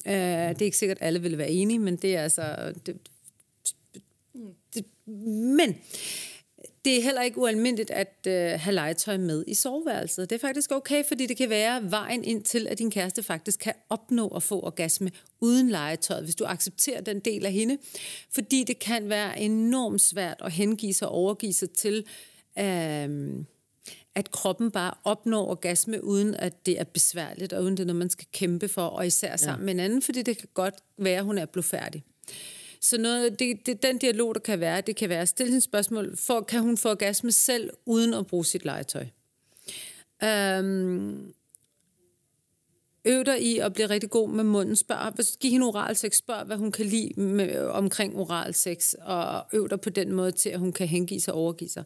Øh, 0.07 0.13
det 0.49 0.61
er 0.61 0.65
ikke 0.65 0.77
sikkert, 0.77 0.97
at 1.01 1.07
alle 1.07 1.21
vil 1.21 1.37
være 1.37 1.49
enige, 1.49 1.79
men 1.79 1.95
det 1.95 2.15
er 2.15 2.23
altså... 2.23 2.73
Det, 2.85 2.97
det, 4.73 4.85
men 5.05 5.75
det 6.85 6.97
er 6.97 7.01
heller 7.01 7.21
ikke 7.21 7.37
ualmindeligt 7.37 7.91
at 7.91 8.27
øh, 8.27 8.59
have 8.59 8.73
legetøj 8.73 9.17
med 9.17 9.43
i 9.47 9.53
soveværelset. 9.53 10.29
Det 10.29 10.35
er 10.35 10.47
faktisk 10.47 10.71
okay, 10.71 11.03
fordi 11.07 11.25
det 11.25 11.37
kan 11.37 11.49
være 11.49 11.91
vejen 11.91 12.23
ind 12.23 12.43
til, 12.43 12.67
at 12.67 12.79
din 12.79 12.91
kæreste 12.91 13.23
faktisk 13.23 13.59
kan 13.59 13.73
opnå 13.89 14.27
at 14.27 14.43
få 14.43 14.61
orgasme 14.61 15.11
uden 15.39 15.69
legetøj, 15.69 16.21
hvis 16.21 16.35
du 16.35 16.45
accepterer 16.45 17.01
den 17.01 17.19
del 17.19 17.45
af 17.45 17.51
hende. 17.51 17.77
Fordi 18.31 18.63
det 18.63 18.79
kan 18.79 19.09
være 19.09 19.39
enormt 19.39 20.01
svært 20.01 20.37
at 20.41 20.51
hengive 20.51 20.93
sig 20.93 21.07
og 21.07 21.13
overgive 21.13 21.53
sig 21.53 21.69
til, 21.71 22.05
øh, 22.59 23.33
at 24.17 24.31
kroppen 24.31 24.71
bare 24.71 24.93
opnår 25.03 25.49
orgasme, 25.49 26.03
uden 26.03 26.35
at 26.35 26.65
det 26.65 26.79
er 26.79 26.83
besværligt, 26.83 27.53
og 27.53 27.63
uden 27.63 27.77
det 27.77 27.83
er 27.83 27.87
noget, 27.87 27.99
man 27.99 28.09
skal 28.09 28.27
kæmpe 28.31 28.67
for, 28.67 28.81
og 28.81 29.07
især 29.07 29.35
sammen 29.35 29.61
ja. 29.61 29.65
med 29.65 29.73
en 29.73 29.79
anden, 29.79 30.01
fordi 30.01 30.21
det 30.21 30.37
kan 30.37 30.47
godt 30.53 30.75
være, 30.97 31.17
at 31.17 31.23
hun 31.23 31.37
er 31.37 31.45
blevet 31.45 31.65
færdig. 31.65 32.03
Så 32.81 32.97
noget, 32.97 33.39
det, 33.39 33.65
det, 33.65 33.83
den 33.83 33.97
dialog, 33.97 34.35
der 34.35 34.41
kan 34.41 34.59
være, 34.59 34.81
det 34.81 34.95
kan 34.95 35.09
være 35.09 35.21
at 35.21 35.29
stille 35.29 35.49
hende 35.49 35.61
spørgsmål, 35.61 36.17
for, 36.17 36.41
kan 36.41 36.61
hun 36.61 36.77
få 36.77 36.89
orgasme 36.89 37.31
selv, 37.31 37.69
uden 37.85 38.13
at 38.13 38.27
bruge 38.27 38.45
sit 38.45 38.65
legetøj? 38.65 39.05
Um, 40.59 41.33
øv 43.05 43.25
dig 43.25 43.41
i 43.41 43.57
at 43.57 43.73
blive 43.73 43.89
rigtig 43.89 44.09
god 44.09 44.29
med 44.29 44.43
munden. 44.43 44.75
Spørg, 44.75 45.13
giv 45.39 45.51
hende 45.51 45.65
oral 45.65 45.95
sex. 45.95 46.17
Spørg, 46.17 46.45
hvad 46.45 46.57
hun 46.57 46.71
kan 46.71 46.85
lide 46.85 47.21
med, 47.21 47.59
omkring 47.59 48.15
oral 48.15 48.53
sex. 48.53 48.93
Og 48.93 49.45
øv 49.53 49.69
dig 49.69 49.81
på 49.81 49.89
den 49.89 50.11
måde 50.11 50.31
til, 50.31 50.49
at 50.49 50.59
hun 50.59 50.73
kan 50.73 50.87
hengive 50.87 51.19
sig 51.19 51.33
og 51.33 51.39
overgive 51.39 51.69
sig. 51.69 51.83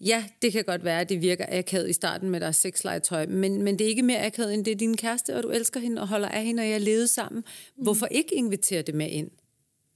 Ja, 0.00 0.24
det 0.42 0.52
kan 0.52 0.64
godt 0.64 0.84
være, 0.84 1.00
at 1.00 1.08
det 1.08 1.22
virker 1.22 1.44
akavet 1.48 1.90
i 1.90 1.92
starten 1.92 2.30
med 2.30 2.40
deres 2.40 2.56
sexlegetøj, 2.56 3.26
men, 3.26 3.62
men 3.62 3.78
det 3.78 3.84
er 3.84 3.88
ikke 3.88 4.02
mere 4.02 4.26
akavet, 4.26 4.54
end 4.54 4.64
det 4.64 4.70
er 4.70 4.76
din 4.76 4.96
kæreste, 4.96 5.36
og 5.36 5.42
du 5.42 5.48
elsker 5.48 5.80
hende 5.80 6.02
og 6.02 6.08
holder 6.08 6.28
af 6.28 6.44
hende, 6.44 6.60
og 6.60 6.68
jeg 6.68 6.80
levet 6.80 7.10
sammen. 7.10 7.44
Hvorfor 7.76 8.06
ikke 8.06 8.34
invitere 8.34 8.82
det 8.82 8.94
med 8.94 9.10
ind? 9.10 9.30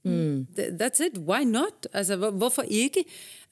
Mm. 0.03 0.47
That's 0.57 1.05
it. 1.05 1.17
Why 1.17 1.43
not? 1.43 1.87
Altså, 1.93 2.15
hvor, 2.15 2.29
hvorfor 2.29 2.61
ikke? 2.61 3.03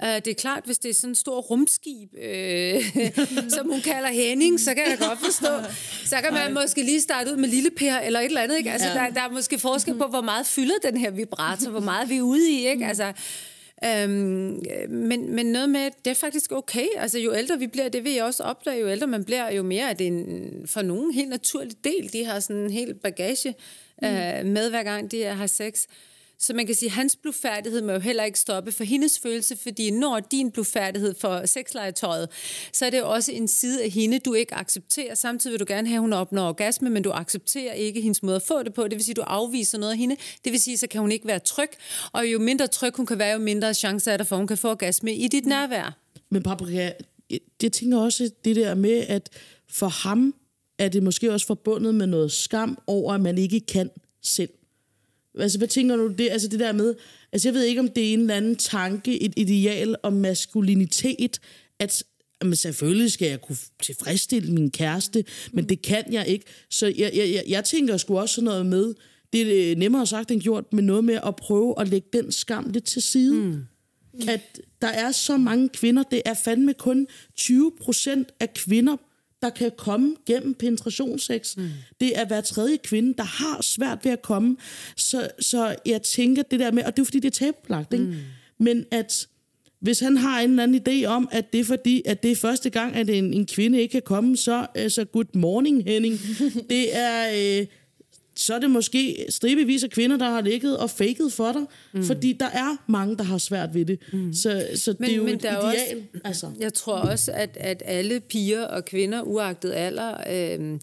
Uh, 0.03 0.07
det 0.09 0.27
er 0.27 0.33
klart, 0.33 0.63
hvis 0.65 0.77
det 0.77 0.89
er 0.89 0.93
sådan 0.93 1.09
en 1.09 1.15
stor 1.15 1.41
rumskib, 1.41 2.09
øh, 2.21 2.83
som 3.57 3.69
hun 3.69 3.81
kalder 3.81 4.07
Henning, 4.07 4.59
så 4.59 4.73
kan 4.73 4.83
jeg 4.89 4.97
godt 4.99 5.19
forstå. 5.19 5.71
Så 6.05 6.15
kan 6.15 6.33
man 6.33 6.41
Ej. 6.41 6.63
måske 6.63 6.83
lige 6.83 7.01
starte 7.01 7.31
ud 7.31 7.37
med 7.37 7.49
lille 7.49 7.69
Per 7.71 7.97
eller 7.97 8.19
et 8.19 8.25
eller 8.25 8.41
andet. 8.41 8.57
Ikke? 8.57 8.71
Altså, 8.71 8.87
ja. 8.87 8.93
der, 8.93 9.09
der 9.09 9.21
er 9.21 9.29
måske 9.29 9.59
forskel 9.59 9.97
på, 9.97 10.05
hvor 10.07 10.21
meget 10.21 10.45
fylder 10.45 10.75
den 10.83 10.97
her 10.97 11.11
vibrator, 11.11 11.71
hvor 11.71 11.79
meget 11.79 12.09
vi 12.09 12.17
er 12.17 12.21
ude 12.21 12.51
i. 12.51 12.67
Ikke? 12.67 12.85
Altså, 12.85 13.13
Øhm, 13.85 14.61
men, 14.89 15.35
men 15.35 15.45
noget 15.45 15.69
med, 15.69 15.91
det 16.05 16.11
er 16.11 16.15
faktisk 16.15 16.51
okay. 16.51 16.87
Altså, 16.97 17.19
jo 17.19 17.33
ældre 17.33 17.59
vi 17.59 17.67
bliver, 17.67 17.89
det 17.89 18.03
vil 18.03 18.13
jeg 18.13 18.23
også 18.23 18.43
opdage, 18.43 18.79
jo 18.79 18.89
ældre 18.89 19.07
man 19.07 19.25
bliver, 19.25 19.51
jo 19.51 19.63
mere 19.63 19.89
er 19.89 19.93
det 19.93 20.07
en, 20.07 20.51
for 20.65 20.81
nogen 20.81 21.13
helt 21.13 21.29
naturlig 21.29 21.83
del. 21.83 22.13
De 22.13 22.25
har 22.25 22.39
sådan 22.39 22.55
en 22.55 22.69
hel 22.69 22.93
bagage 22.93 23.55
mm. 24.01 24.07
øh, 24.07 24.45
med, 24.45 24.69
hver 24.69 24.83
gang 24.83 25.11
de 25.11 25.23
har 25.23 25.47
sex. 25.47 25.85
Så 26.41 26.53
man 26.53 26.65
kan 26.65 26.75
sige, 26.75 26.87
at 26.87 26.93
hans 26.93 27.15
blufærdighed 27.15 27.81
må 27.81 27.91
jo 27.91 27.99
heller 27.99 28.23
ikke 28.23 28.39
stoppe 28.39 28.71
for 28.71 28.83
hendes 28.83 29.19
følelse, 29.19 29.57
fordi 29.57 29.91
når 29.91 30.19
din 30.19 30.51
blufærdighed 30.51 31.15
for 31.19 31.45
sexlegetøjet, 31.45 32.29
så 32.73 32.85
er 32.85 32.89
det 32.89 32.99
jo 32.99 33.09
også 33.11 33.31
en 33.31 33.47
side 33.47 33.83
af 33.83 33.89
hende, 33.89 34.19
du 34.19 34.33
ikke 34.33 34.55
accepterer. 34.55 35.15
Samtidig 35.15 35.51
vil 35.51 35.59
du 35.59 35.65
gerne 35.67 35.87
have, 35.87 35.95
at 35.95 36.01
hun 36.01 36.13
opnår 36.13 36.47
orgasme, 36.47 36.89
men 36.89 37.03
du 37.03 37.11
accepterer 37.11 37.73
ikke 37.73 38.01
hendes 38.01 38.23
måde 38.23 38.35
at 38.35 38.41
få 38.41 38.63
det 38.63 38.73
på. 38.73 38.83
Det 38.83 38.91
vil 38.91 39.03
sige, 39.03 39.13
at 39.13 39.17
du 39.17 39.21
afviser 39.21 39.77
noget 39.77 39.91
af 39.91 39.97
hende. 39.97 40.17
Det 40.43 40.51
vil 40.51 40.61
sige, 40.61 40.77
så 40.77 40.87
kan 40.87 41.01
hun 41.01 41.11
ikke 41.11 41.27
være 41.27 41.39
tryg. 41.39 41.69
Og 42.11 42.27
jo 42.27 42.39
mindre 42.39 42.67
tryg 42.67 42.93
hun 42.95 43.05
kan 43.05 43.19
være, 43.19 43.33
jo 43.33 43.39
mindre 43.39 43.73
chance 43.73 44.11
er 44.11 44.17
der 44.17 44.23
for, 44.23 44.35
at 44.35 44.39
hun 44.39 44.47
kan 44.47 44.57
få 44.57 44.69
orgasme 44.69 45.15
i 45.15 45.27
dit 45.27 45.45
nærvær. 45.45 45.97
Men 46.29 46.43
Paprika, 46.43 46.91
jeg 47.63 47.71
tænker 47.71 47.97
også 47.97 48.31
det 48.45 48.55
der 48.55 48.75
med, 48.75 49.05
at 49.07 49.29
for 49.69 49.87
ham 49.87 50.35
er 50.77 50.89
det 50.89 51.03
måske 51.03 51.33
også 51.33 51.47
forbundet 51.47 51.95
med 51.95 52.07
noget 52.07 52.31
skam 52.31 52.77
over, 52.87 53.13
at 53.13 53.21
man 53.21 53.37
ikke 53.37 53.59
kan 53.59 53.89
selv. 54.23 54.49
Altså, 55.39 55.57
hvad 55.57 55.67
tænker 55.67 55.95
du 55.95 56.07
det? 56.07 56.29
Altså, 56.31 56.47
det 56.47 56.59
der 56.59 56.71
med... 56.71 56.95
Altså, 57.31 57.47
jeg 57.47 57.53
ved 57.53 57.63
ikke, 57.63 57.81
om 57.81 57.87
det 57.87 58.09
er 58.09 58.13
en 58.13 58.19
eller 58.19 58.35
anden 58.35 58.55
tanke, 58.55 59.23
et 59.23 59.33
ideal 59.37 59.95
om 60.03 60.13
maskulinitet, 60.13 61.39
at 61.79 62.03
jamen, 62.41 62.55
selvfølgelig 62.55 63.11
skal 63.11 63.27
jeg 63.27 63.41
kunne 63.41 63.57
tilfredsstille 63.83 64.53
min 64.53 64.71
kæreste, 64.71 65.25
men 65.51 65.69
det 65.69 65.81
kan 65.81 66.03
jeg 66.11 66.27
ikke. 66.27 66.45
Så 66.69 66.85
jeg, 66.85 67.11
jeg, 67.15 67.29
jeg, 67.29 67.43
jeg 67.47 67.63
tænker 67.63 67.97
sgu 67.97 68.19
også 68.19 68.35
sådan 68.35 68.45
noget 68.45 68.65
med, 68.65 68.93
det 69.33 69.71
er 69.71 69.75
nemmere 69.75 70.07
sagt 70.07 70.31
end 70.31 70.41
gjort, 70.41 70.73
men 70.73 70.85
noget 70.85 71.03
med 71.03 71.19
at 71.25 71.35
prøve 71.35 71.81
at 71.81 71.87
lægge 71.87 72.07
den 72.13 72.31
skam 72.31 72.69
lidt 72.69 72.83
til 72.83 73.01
side. 73.01 73.33
Mm. 73.33 73.61
At 74.27 74.61
der 74.81 74.87
er 74.87 75.11
så 75.11 75.37
mange 75.37 75.69
kvinder, 75.69 76.03
det 76.03 76.21
er 76.25 76.33
fandme 76.33 76.73
kun 76.73 77.07
20 77.35 77.71
procent 77.81 78.27
af 78.39 78.53
kvinder 78.53 78.97
der 79.41 79.49
kan 79.49 79.71
komme 79.77 80.15
gennem 80.25 80.53
penetrationssex. 80.53 81.57
Mm. 81.57 81.69
Det 81.99 82.19
er 82.19 82.25
hver 82.25 82.41
tredje 82.41 82.77
kvinde, 82.77 83.13
der 83.17 83.23
har 83.23 83.61
svært 83.61 83.99
ved 84.03 84.11
at 84.11 84.21
komme. 84.21 84.57
Så, 84.95 85.29
så 85.39 85.75
jeg 85.85 86.01
tænker 86.01 86.43
det 86.43 86.59
der 86.59 86.71
med, 86.71 86.83
og 86.83 86.97
det 86.97 87.01
er 87.01 87.05
fordi, 87.05 87.19
det 87.19 87.27
er 87.27 87.45
tabelagt, 87.45 87.93
ikke? 87.93 88.05
Mm. 88.05 88.15
men 88.57 88.85
at 88.91 89.27
hvis 89.81 89.99
han 89.99 90.17
har 90.17 90.41
en 90.41 90.49
eller 90.49 90.63
anden 90.63 90.81
idé 90.87 91.05
om, 91.05 91.29
at 91.31 91.53
det 91.53 91.59
er 91.59 91.63
fordi, 91.63 92.01
at 92.05 92.23
det 92.23 92.31
er 92.31 92.35
første 92.35 92.69
gang, 92.69 92.95
at 92.95 93.09
en, 93.09 93.33
en 93.33 93.45
kvinde 93.45 93.81
ikke 93.81 93.91
kan 93.91 94.01
komme, 94.01 94.37
så, 94.37 94.67
så 94.87 95.05
good 95.05 95.35
morning, 95.35 95.83
Henning. 95.83 96.19
det 96.69 96.97
er... 96.97 97.59
Øh, 97.61 97.67
så 98.39 98.53
er 98.55 98.59
det 98.59 98.71
måske 98.71 99.25
stribevis 99.29 99.83
af 99.83 99.89
kvinder, 99.89 100.17
der 100.17 100.29
har 100.29 100.41
ligget 100.41 100.77
og 100.77 100.89
faked 100.89 101.29
for 101.29 101.51
dig, 101.51 101.61
mm. 101.93 102.03
fordi 102.03 102.33
der 102.33 102.45
er 102.45 102.77
mange, 102.87 103.17
der 103.17 103.23
har 103.23 103.37
svært 103.37 103.73
ved 103.73 103.85
det. 103.85 103.99
Mm. 104.13 104.33
Så, 104.33 104.67
så 104.75 104.95
men, 104.99 105.07
det 105.07 105.13
er 105.13 105.17
jo 105.17 105.23
men 105.23 105.35
et 105.35 105.41
ideal. 105.41 105.57
Også, 105.57 105.83
altså. 106.23 106.51
Jeg 106.59 106.73
tror 106.73 106.93
også, 106.93 107.31
at, 107.31 107.57
at 107.59 107.83
alle 107.85 108.19
piger 108.19 108.63
og 108.63 108.85
kvinder, 108.85 109.21
uagtet 109.21 109.71
alder, 109.71 110.13
øh, 110.31 110.79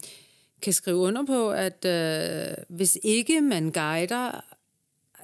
kan 0.61 0.73
skrive 0.73 0.97
under 0.97 1.25
på, 1.25 1.51
at 1.51 1.85
øh, 1.85 2.55
hvis 2.69 2.97
ikke 3.03 3.41
man 3.41 3.71
guider 3.71 4.56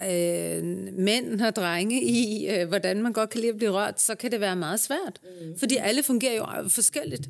øh, 0.10 0.64
mænd 0.94 1.42
og 1.42 1.56
drenge 1.56 2.04
i, 2.04 2.48
øh, 2.50 2.68
hvordan 2.68 3.02
man 3.02 3.14
godt 3.14 3.30
kan 3.30 3.42
lide 3.42 3.52
at 3.52 3.58
blive 3.58 3.72
rørt, 3.72 4.02
så 4.02 4.16
kan 4.16 4.32
det 4.32 4.40
være 4.40 4.56
meget 4.56 4.80
svært. 4.80 5.22
Mm. 5.24 5.60
Fordi 5.60 5.76
alle 5.76 6.04
fungerer 6.04 6.36
jo 6.36 6.70
forskelligt. 6.70 7.30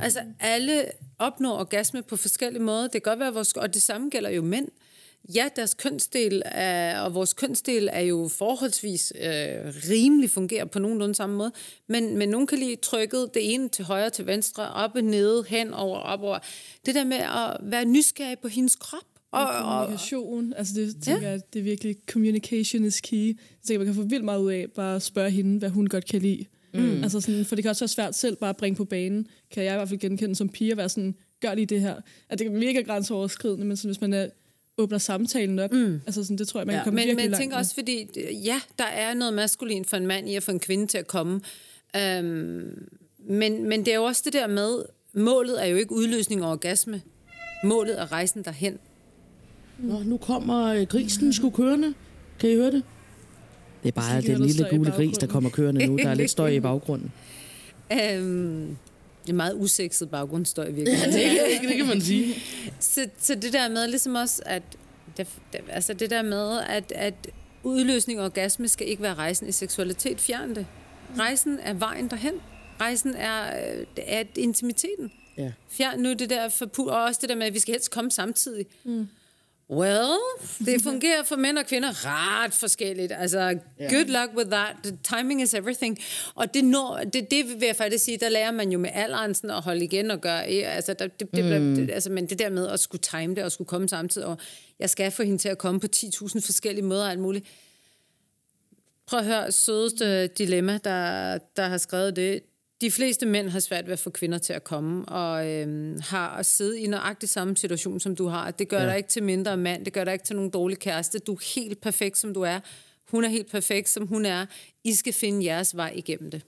Altså 0.00 0.20
alle 0.40 0.84
opnår 1.18 1.58
orgasme 1.58 2.02
på 2.02 2.16
forskellige 2.16 2.62
måder. 2.62 2.82
Det 2.82 2.92
kan 2.92 3.00
godt 3.00 3.18
være, 3.18 3.34
vores, 3.34 3.52
og 3.52 3.74
det 3.74 3.82
samme 3.82 4.10
gælder 4.10 4.30
jo 4.30 4.42
mænd. 4.42 4.68
ja, 5.34 5.48
deres 5.56 5.74
kønsdel 5.74 6.42
er, 6.44 7.00
og 7.00 7.14
vores 7.14 7.32
kønsdel 7.32 7.88
er 7.92 8.00
jo 8.00 8.28
forholdsvis 8.28 9.12
øh, 9.20 9.74
rimelig 9.90 10.30
fungerer 10.30 10.64
på 10.64 10.78
nogenlunde 10.78 11.14
samme 11.14 11.36
måde, 11.36 11.52
men, 11.86 12.18
men 12.18 12.28
nogen 12.28 12.46
kan 12.46 12.58
lide 12.58 12.76
trykket 12.76 13.30
det 13.34 13.54
ene 13.54 13.68
til 13.68 13.84
højre, 13.84 14.10
til 14.10 14.26
venstre, 14.26 14.72
op 14.72 14.90
og 14.94 15.02
ned, 15.02 15.44
hen 15.44 15.74
over, 15.74 15.98
op 15.98 16.22
over. 16.22 16.38
Det 16.86 16.94
der 16.94 17.04
med 17.04 17.16
at 17.16 17.56
være 17.60 17.84
nysgerrig 17.84 18.38
på 18.38 18.48
hendes 18.48 18.76
krop, 18.76 19.09
og, 19.32 19.46
og, 19.46 19.62
Kommunikation, 19.62 20.52
altså 20.56 20.74
det 20.76 20.96
tænker 21.02 21.26
ja. 21.26 21.30
jeg, 21.30 21.40
det 21.52 21.58
er 21.58 21.62
virkelig, 21.62 21.96
communication 22.10 22.84
is 22.84 23.00
key. 23.00 23.38
Så 23.62 23.66
tænker, 23.66 23.72
jeg, 23.72 23.78
man 23.78 23.86
kan 23.86 23.94
få 23.94 24.02
vildt 24.02 24.24
meget 24.24 24.40
ud 24.40 24.52
af 24.52 24.66
bare 24.74 24.96
at 24.96 25.02
spørge 25.02 25.30
hende, 25.30 25.58
hvad 25.58 25.70
hun 25.70 25.86
godt 25.86 26.06
kan 26.06 26.22
lide. 26.22 26.44
Mm. 26.74 27.02
Altså 27.02 27.20
sådan, 27.20 27.44
for 27.44 27.54
det 27.54 27.64
kan 27.64 27.70
også 27.70 27.84
være 27.84 27.88
svært 27.88 28.14
selv 28.14 28.36
bare 28.36 28.50
at 28.50 28.56
bringe 28.56 28.76
på 28.76 28.84
banen, 28.84 29.26
kan 29.50 29.64
jeg 29.64 29.72
i 29.72 29.76
hvert 29.76 29.88
fald 29.88 30.00
genkende 30.00 30.34
som 30.34 30.48
pige, 30.48 30.70
at 30.70 30.76
være 30.76 30.88
sådan, 30.88 31.14
gør 31.40 31.54
lige 31.54 31.66
det 31.66 31.80
her. 31.80 31.94
At 32.28 32.38
det 32.38 32.46
er 32.46 32.50
mega 32.50 32.80
grænseoverskridende, 32.80 33.66
men 33.66 33.76
sådan, 33.76 33.88
hvis 33.88 34.00
man 34.00 34.12
er, 34.12 34.28
åbner 34.78 34.98
samtalen 34.98 35.58
op, 35.58 35.72
mm. 35.72 36.00
altså 36.06 36.24
sådan, 36.24 36.38
det 36.38 36.48
tror 36.48 36.60
jeg, 36.60 36.66
man 36.66 36.74
ja, 36.74 36.78
kan 36.78 36.84
komme 36.84 36.96
men, 36.96 37.06
virkelig 37.06 37.24
men 37.24 37.30
jeg 37.30 37.38
tænker 37.38 37.56
med. 37.56 37.60
også, 37.60 37.74
fordi 37.74 38.08
ja, 38.44 38.60
der 38.78 38.84
er 38.84 39.14
noget 39.14 39.34
maskulin 39.34 39.84
for 39.84 39.96
en 39.96 40.06
mand 40.06 40.28
i 40.28 40.34
at 40.34 40.42
få 40.42 40.50
en 40.50 40.60
kvinde 40.60 40.86
til 40.86 40.98
at 40.98 41.06
komme. 41.06 41.40
Øhm, 41.96 42.88
men, 43.18 43.68
men 43.68 43.84
det 43.84 43.88
er 43.88 43.96
jo 43.96 44.04
også 44.04 44.22
det 44.24 44.32
der 44.32 44.46
med, 44.46 44.82
målet 45.14 45.62
er 45.64 45.66
jo 45.66 45.76
ikke 45.76 45.92
udløsning 45.92 46.44
og 46.44 46.50
orgasme. 46.50 47.02
Målet 47.64 48.00
er 48.00 48.12
rejsen 48.12 48.42
derhen. 48.44 48.78
Nå, 49.82 50.02
nu 50.02 50.16
kommer 50.16 50.64
øh, 50.64 50.86
grisen 50.86 51.32
sgu 51.32 51.50
kørende. 51.50 51.94
Kan 52.40 52.50
I 52.50 52.54
høre 52.54 52.70
det? 52.70 52.82
Det 53.82 53.88
er 53.88 53.92
bare 53.92 54.20
den 54.20 54.30
der 54.30 54.46
lille 54.46 54.66
gule 54.70 54.90
gris, 54.90 55.18
der 55.18 55.26
kommer 55.26 55.50
kørende 55.50 55.86
nu. 55.86 55.96
Der 55.96 56.08
er 56.08 56.14
lidt 56.14 56.30
støj 56.30 56.48
i 56.48 56.60
baggrunden. 56.70 57.12
Øhm, 57.92 58.76
det 59.24 59.30
er 59.30 59.34
meget 59.34 59.54
usekset 59.56 60.10
baggrundsstøj 60.10 60.66
i 60.66 60.72
virkeligheden. 60.72 61.12
det, 61.60 61.68
det 61.68 61.76
kan 61.76 61.86
man 61.86 62.00
sige. 62.00 62.34
så, 62.80 63.08
så 63.18 63.34
det 63.34 63.52
der 63.52 63.68
med 63.68 63.88
ligesom 63.88 64.14
også, 64.14 64.42
at 64.46 64.62
det, 65.16 65.28
det, 65.52 65.60
altså 65.68 65.92
det 65.92 66.10
der 66.10 66.22
med, 66.22 66.60
at, 66.68 66.92
at 66.92 67.14
udløsning 67.62 68.18
og 68.18 68.24
orgasme 68.24 68.68
skal 68.68 68.88
ikke 68.88 69.02
være 69.02 69.14
rejsen 69.14 69.48
i 69.48 69.52
seksualitet. 69.52 70.20
Fjern 70.20 70.54
det. 70.54 70.66
Rejsen 71.18 71.58
er 71.62 71.74
vejen 71.74 72.08
derhen. 72.08 72.34
Rejsen 72.80 73.14
er, 73.14 73.42
øh, 73.78 73.86
er 73.96 74.24
intimiteten. 74.36 75.10
Ja. 75.38 75.52
Fjern 75.68 76.00
nu 76.00 76.12
det 76.12 76.30
der 76.30 76.48
forpu- 76.48 76.90
og 76.90 77.02
også 77.02 77.18
det 77.20 77.28
der 77.28 77.36
med, 77.36 77.46
at 77.46 77.54
vi 77.54 77.58
skal 77.58 77.72
helst 77.74 77.90
komme 77.90 78.10
samtidig. 78.10 78.66
Mm. 78.84 79.06
Well, 79.72 80.18
det 80.58 80.82
fungerer 80.82 81.22
for 81.22 81.36
mænd 81.36 81.58
og 81.58 81.66
kvinder 81.66 81.88
ret 82.06 82.54
forskelligt. 82.54 83.12
Altså, 83.12 83.38
Ja. 83.40 83.88
good 83.94 84.04
luck 84.06 84.36
with 84.36 84.50
that. 84.50 84.76
The 84.84 84.98
timing 85.02 85.42
is 85.42 85.54
everything. 85.54 85.98
Og 86.34 86.54
det, 86.54 86.64
når, 86.64 87.00
det, 87.12 87.30
det 87.30 87.46
vil 87.46 87.66
jeg 87.66 87.76
faktisk 87.76 88.04
sige, 88.04 88.16
der 88.18 88.28
lærer 88.28 88.50
man 88.50 88.72
jo 88.72 88.78
med 88.78 88.90
alderen 88.92 89.34
sådan 89.34 89.50
at 89.50 89.62
holde 89.62 89.84
igen 89.84 90.10
og 90.10 90.20
gøre. 90.20 90.44
Altså, 90.44 90.94
der, 90.94 91.06
det, 91.06 91.30
det, 91.34 91.62
mm. 91.62 91.74
det, 91.74 91.90
altså, 91.90 92.10
men 92.10 92.26
det 92.26 92.38
der 92.38 92.50
med 92.50 92.68
at 92.68 92.80
skulle 92.80 93.02
time 93.02 93.34
det 93.34 93.44
og 93.44 93.52
skulle 93.52 93.68
komme 93.68 93.88
samtidig, 93.88 94.26
og 94.26 94.38
jeg 94.78 94.90
skal 94.90 95.10
få 95.10 95.22
hende 95.22 95.38
til 95.38 95.48
at 95.48 95.58
komme 95.58 95.80
på 95.80 95.86
10.000 95.96 96.40
forskellige 96.46 96.84
måder 96.84 97.04
og 97.04 97.10
alt 97.10 97.20
muligt. 97.20 97.46
Prøv 99.06 99.20
at 99.20 99.26
høre, 99.26 99.52
sødeste 99.52 100.26
dilemma, 100.26 100.78
der, 100.84 101.38
der 101.56 101.66
har 101.68 101.78
skrevet 101.78 102.16
det. 102.16 102.40
De 102.80 102.90
fleste 102.90 103.26
mænd 103.26 103.48
har 103.48 103.60
svært 103.60 103.86
ved 103.86 103.92
at 103.92 103.98
få 103.98 104.10
kvinder 104.10 104.38
til 104.38 104.52
at 104.52 104.64
komme, 104.64 105.04
og 105.04 105.48
øhm, 105.48 106.00
har 106.00 106.28
at 106.28 106.46
sidde 106.46 106.80
i 106.80 106.86
nøjagtig 106.86 107.28
samme 107.28 107.56
situation, 107.56 108.00
som 108.00 108.16
du 108.16 108.26
har. 108.26 108.50
Det 108.50 108.68
gør 108.68 108.80
ja. 108.80 108.86
dig 108.86 108.96
ikke 108.96 109.08
til 109.08 109.22
mindre 109.22 109.56
mand, 109.56 109.84
det 109.84 109.92
gør 109.92 110.04
dig 110.04 110.12
ikke 110.12 110.24
til 110.24 110.36
nogen 110.36 110.50
dårlig 110.50 110.78
kæreste. 110.78 111.18
Du 111.18 111.34
er 111.34 111.54
helt 111.54 111.80
perfekt, 111.80 112.18
som 112.18 112.34
du 112.34 112.40
er. 112.42 112.60
Hun 113.10 113.24
er 113.24 113.28
helt 113.28 113.50
perfekt, 113.50 113.88
som 113.88 114.06
hun 114.06 114.24
er. 114.26 114.46
I 114.84 114.92
skal 114.92 115.12
finde 115.12 115.44
jeres 115.44 115.76
vej 115.76 115.92
igennem 115.96 116.30
det. 116.30 116.42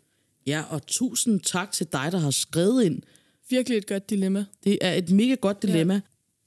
Ja, 0.47 0.62
og 0.70 0.87
tusind 0.87 1.41
tak 1.41 1.72
til 1.72 1.87
dig, 1.93 2.09
der 2.12 2.18
har 2.18 2.30
skrevet 2.30 2.85
ind. 2.85 3.03
Virkelig 3.51 3.78
et 3.78 3.87
godt 3.87 4.11
dilemma. 4.11 4.45
Det 4.64 4.78
er 4.80 4.93
et 4.93 5.11
mega 5.11 5.35
godt 5.35 5.62
dilemma. 5.62 5.95
Ja. 5.95 6.01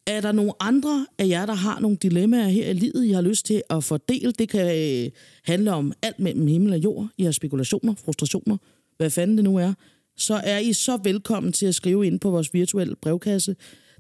Er 0.08 0.22
der 0.22 0.32
nogle 0.32 0.52
andre 0.60 1.08
af 1.18 1.28
jer, 1.28 1.46
der 1.46 1.54
har 1.54 1.80
nogle 1.80 1.98
dilemmaer 1.98 2.48
her 2.48 2.70
i 2.70 2.74
livet, 2.74 3.06
I 3.06 3.12
har 3.12 3.22
lyst 3.22 3.46
til 3.46 3.64
at 3.70 3.84
fordele? 3.84 4.32
Det 4.32 4.50
kan 4.50 5.06
øh, 5.06 5.12
handle 5.44 5.74
om 5.74 5.94
alt 6.02 6.20
mellem 6.20 6.48
himmel 6.48 6.74
og 6.74 6.80
jord. 6.80 7.10
I 7.18 7.24
har 7.24 7.32
spekulationer, 7.32 7.96
frustrationer, 8.06 8.58
hvad 8.98 9.10
fanden 9.10 9.38
det 9.38 9.44
nu 9.44 9.58
er. 9.58 9.74
Så 10.18 10.34
er 10.34 10.60
I 10.60 10.74
så 10.74 10.98
velkommen 11.04 11.54
til 11.54 11.66
at 11.66 11.76
skrive 11.76 12.08
ind 12.08 12.20
på 12.20 12.30
vores 12.30 12.54
virtuelle 12.54 12.96
brevkasse, 12.96 13.56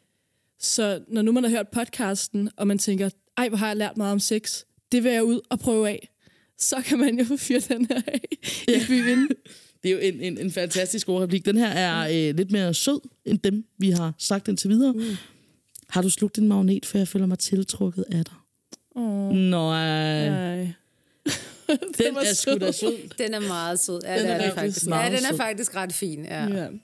Så 0.59 1.01
når 1.09 1.22
nu 1.22 1.33
man 1.33 1.45
har 1.45 1.51
hørt 1.51 1.68
podcasten, 1.68 2.51
og 2.57 2.66
man 2.66 2.78
tænker, 2.78 3.11
ej, 3.37 3.49
hvor 3.49 3.59
har 3.59 3.66
jeg 3.66 3.76
lært 3.76 3.97
meget 3.97 4.12
om 4.12 4.20
sex, 4.20 4.62
det 4.93 5.05
vil 5.05 5.12
jeg 5.12 5.24
ud 5.24 5.41
og 5.51 5.59
prøve 5.59 5.89
af, 5.89 6.09
så 6.61 6.76
kan 6.84 6.98
man 6.98 7.18
jo 7.18 7.36
fyre 7.36 7.61
den 7.61 7.86
her 7.90 8.00
af 8.06 8.20
i 8.68 8.80
byen. 8.88 9.28
Det 9.82 9.88
er 9.88 9.92
jo 9.92 9.98
en, 9.98 10.20
en, 10.20 10.38
en 10.38 10.52
fantastisk 10.52 11.06
god 11.06 11.22
replik. 11.22 11.44
Den 11.44 11.56
her 11.56 11.66
er 11.68 12.08
øh, 12.28 12.36
lidt 12.36 12.50
mere 12.50 12.74
sød 12.74 13.00
end 13.24 13.38
dem, 13.38 13.64
vi 13.78 13.90
har 13.90 14.12
sagt 14.18 14.48
indtil 14.48 14.70
videre. 14.70 14.92
Mm. 14.92 15.16
Har 15.88 16.02
du 16.02 16.11
slugt 16.11 16.38
en 16.38 16.48
magnet, 16.48 16.86
for 16.86 16.98
jeg 16.98 17.08
føler 17.08 17.26
mig 17.26 17.38
tiltrukket 17.38 18.04
af 18.12 18.24
dig? 18.24 18.34
Åh, 18.96 19.30
Nej. 19.32 20.28
nej. 20.30 20.56
Den 21.98 22.14
var 22.14 22.20
er 22.20 22.34
sgu 22.34 22.58
da 22.58 22.72
sød. 22.72 23.08
Den 23.18 23.34
er 23.34 23.40
meget 23.40 23.80
sød. 23.80 24.00
Ja, 24.04 24.12
Den 24.14 24.20
den 24.22 24.28
er 24.30 24.34
er, 24.34 24.54
faktisk. 24.54 24.86
meget 24.86 25.12
Ja, 25.12 25.16
den 25.16 25.24
er 25.32 25.36
faktisk 25.36 25.76
ret 25.76 25.92
fin. 25.92 26.24
Ja. 26.24 26.42
Ja. 26.44 26.66
Den 26.66 26.80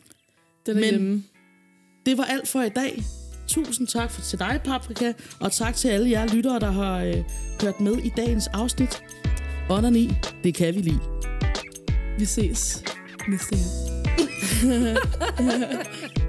er 0.66 0.74
Men- 0.74 0.82
hjemme. 0.90 1.22
Det 2.06 2.18
var 2.18 2.24
alt 2.24 2.48
for 2.48 2.62
i 2.62 2.68
dag. 2.68 3.02
Tusind 3.48 3.86
tak 3.88 4.10
for, 4.10 4.22
til 4.22 4.38
dig, 4.38 4.60
Paprika, 4.64 5.12
og 5.40 5.52
tak 5.52 5.74
til 5.76 5.88
alle 5.88 6.10
jer 6.10 6.34
lyttere, 6.34 6.60
der 6.60 6.70
har 6.70 7.04
øh, 7.04 7.22
hørt 7.62 7.80
med 7.80 7.96
i 8.04 8.10
dagens 8.16 8.46
afsnit. 8.46 9.02
Onani, 9.70 10.18
det 10.44 10.54
kan 10.54 10.74
vi 10.74 10.80
lide. 10.80 11.00
Vi 12.18 12.24
ses 12.24 12.84
næste 13.28 13.56
gang. 13.56 14.96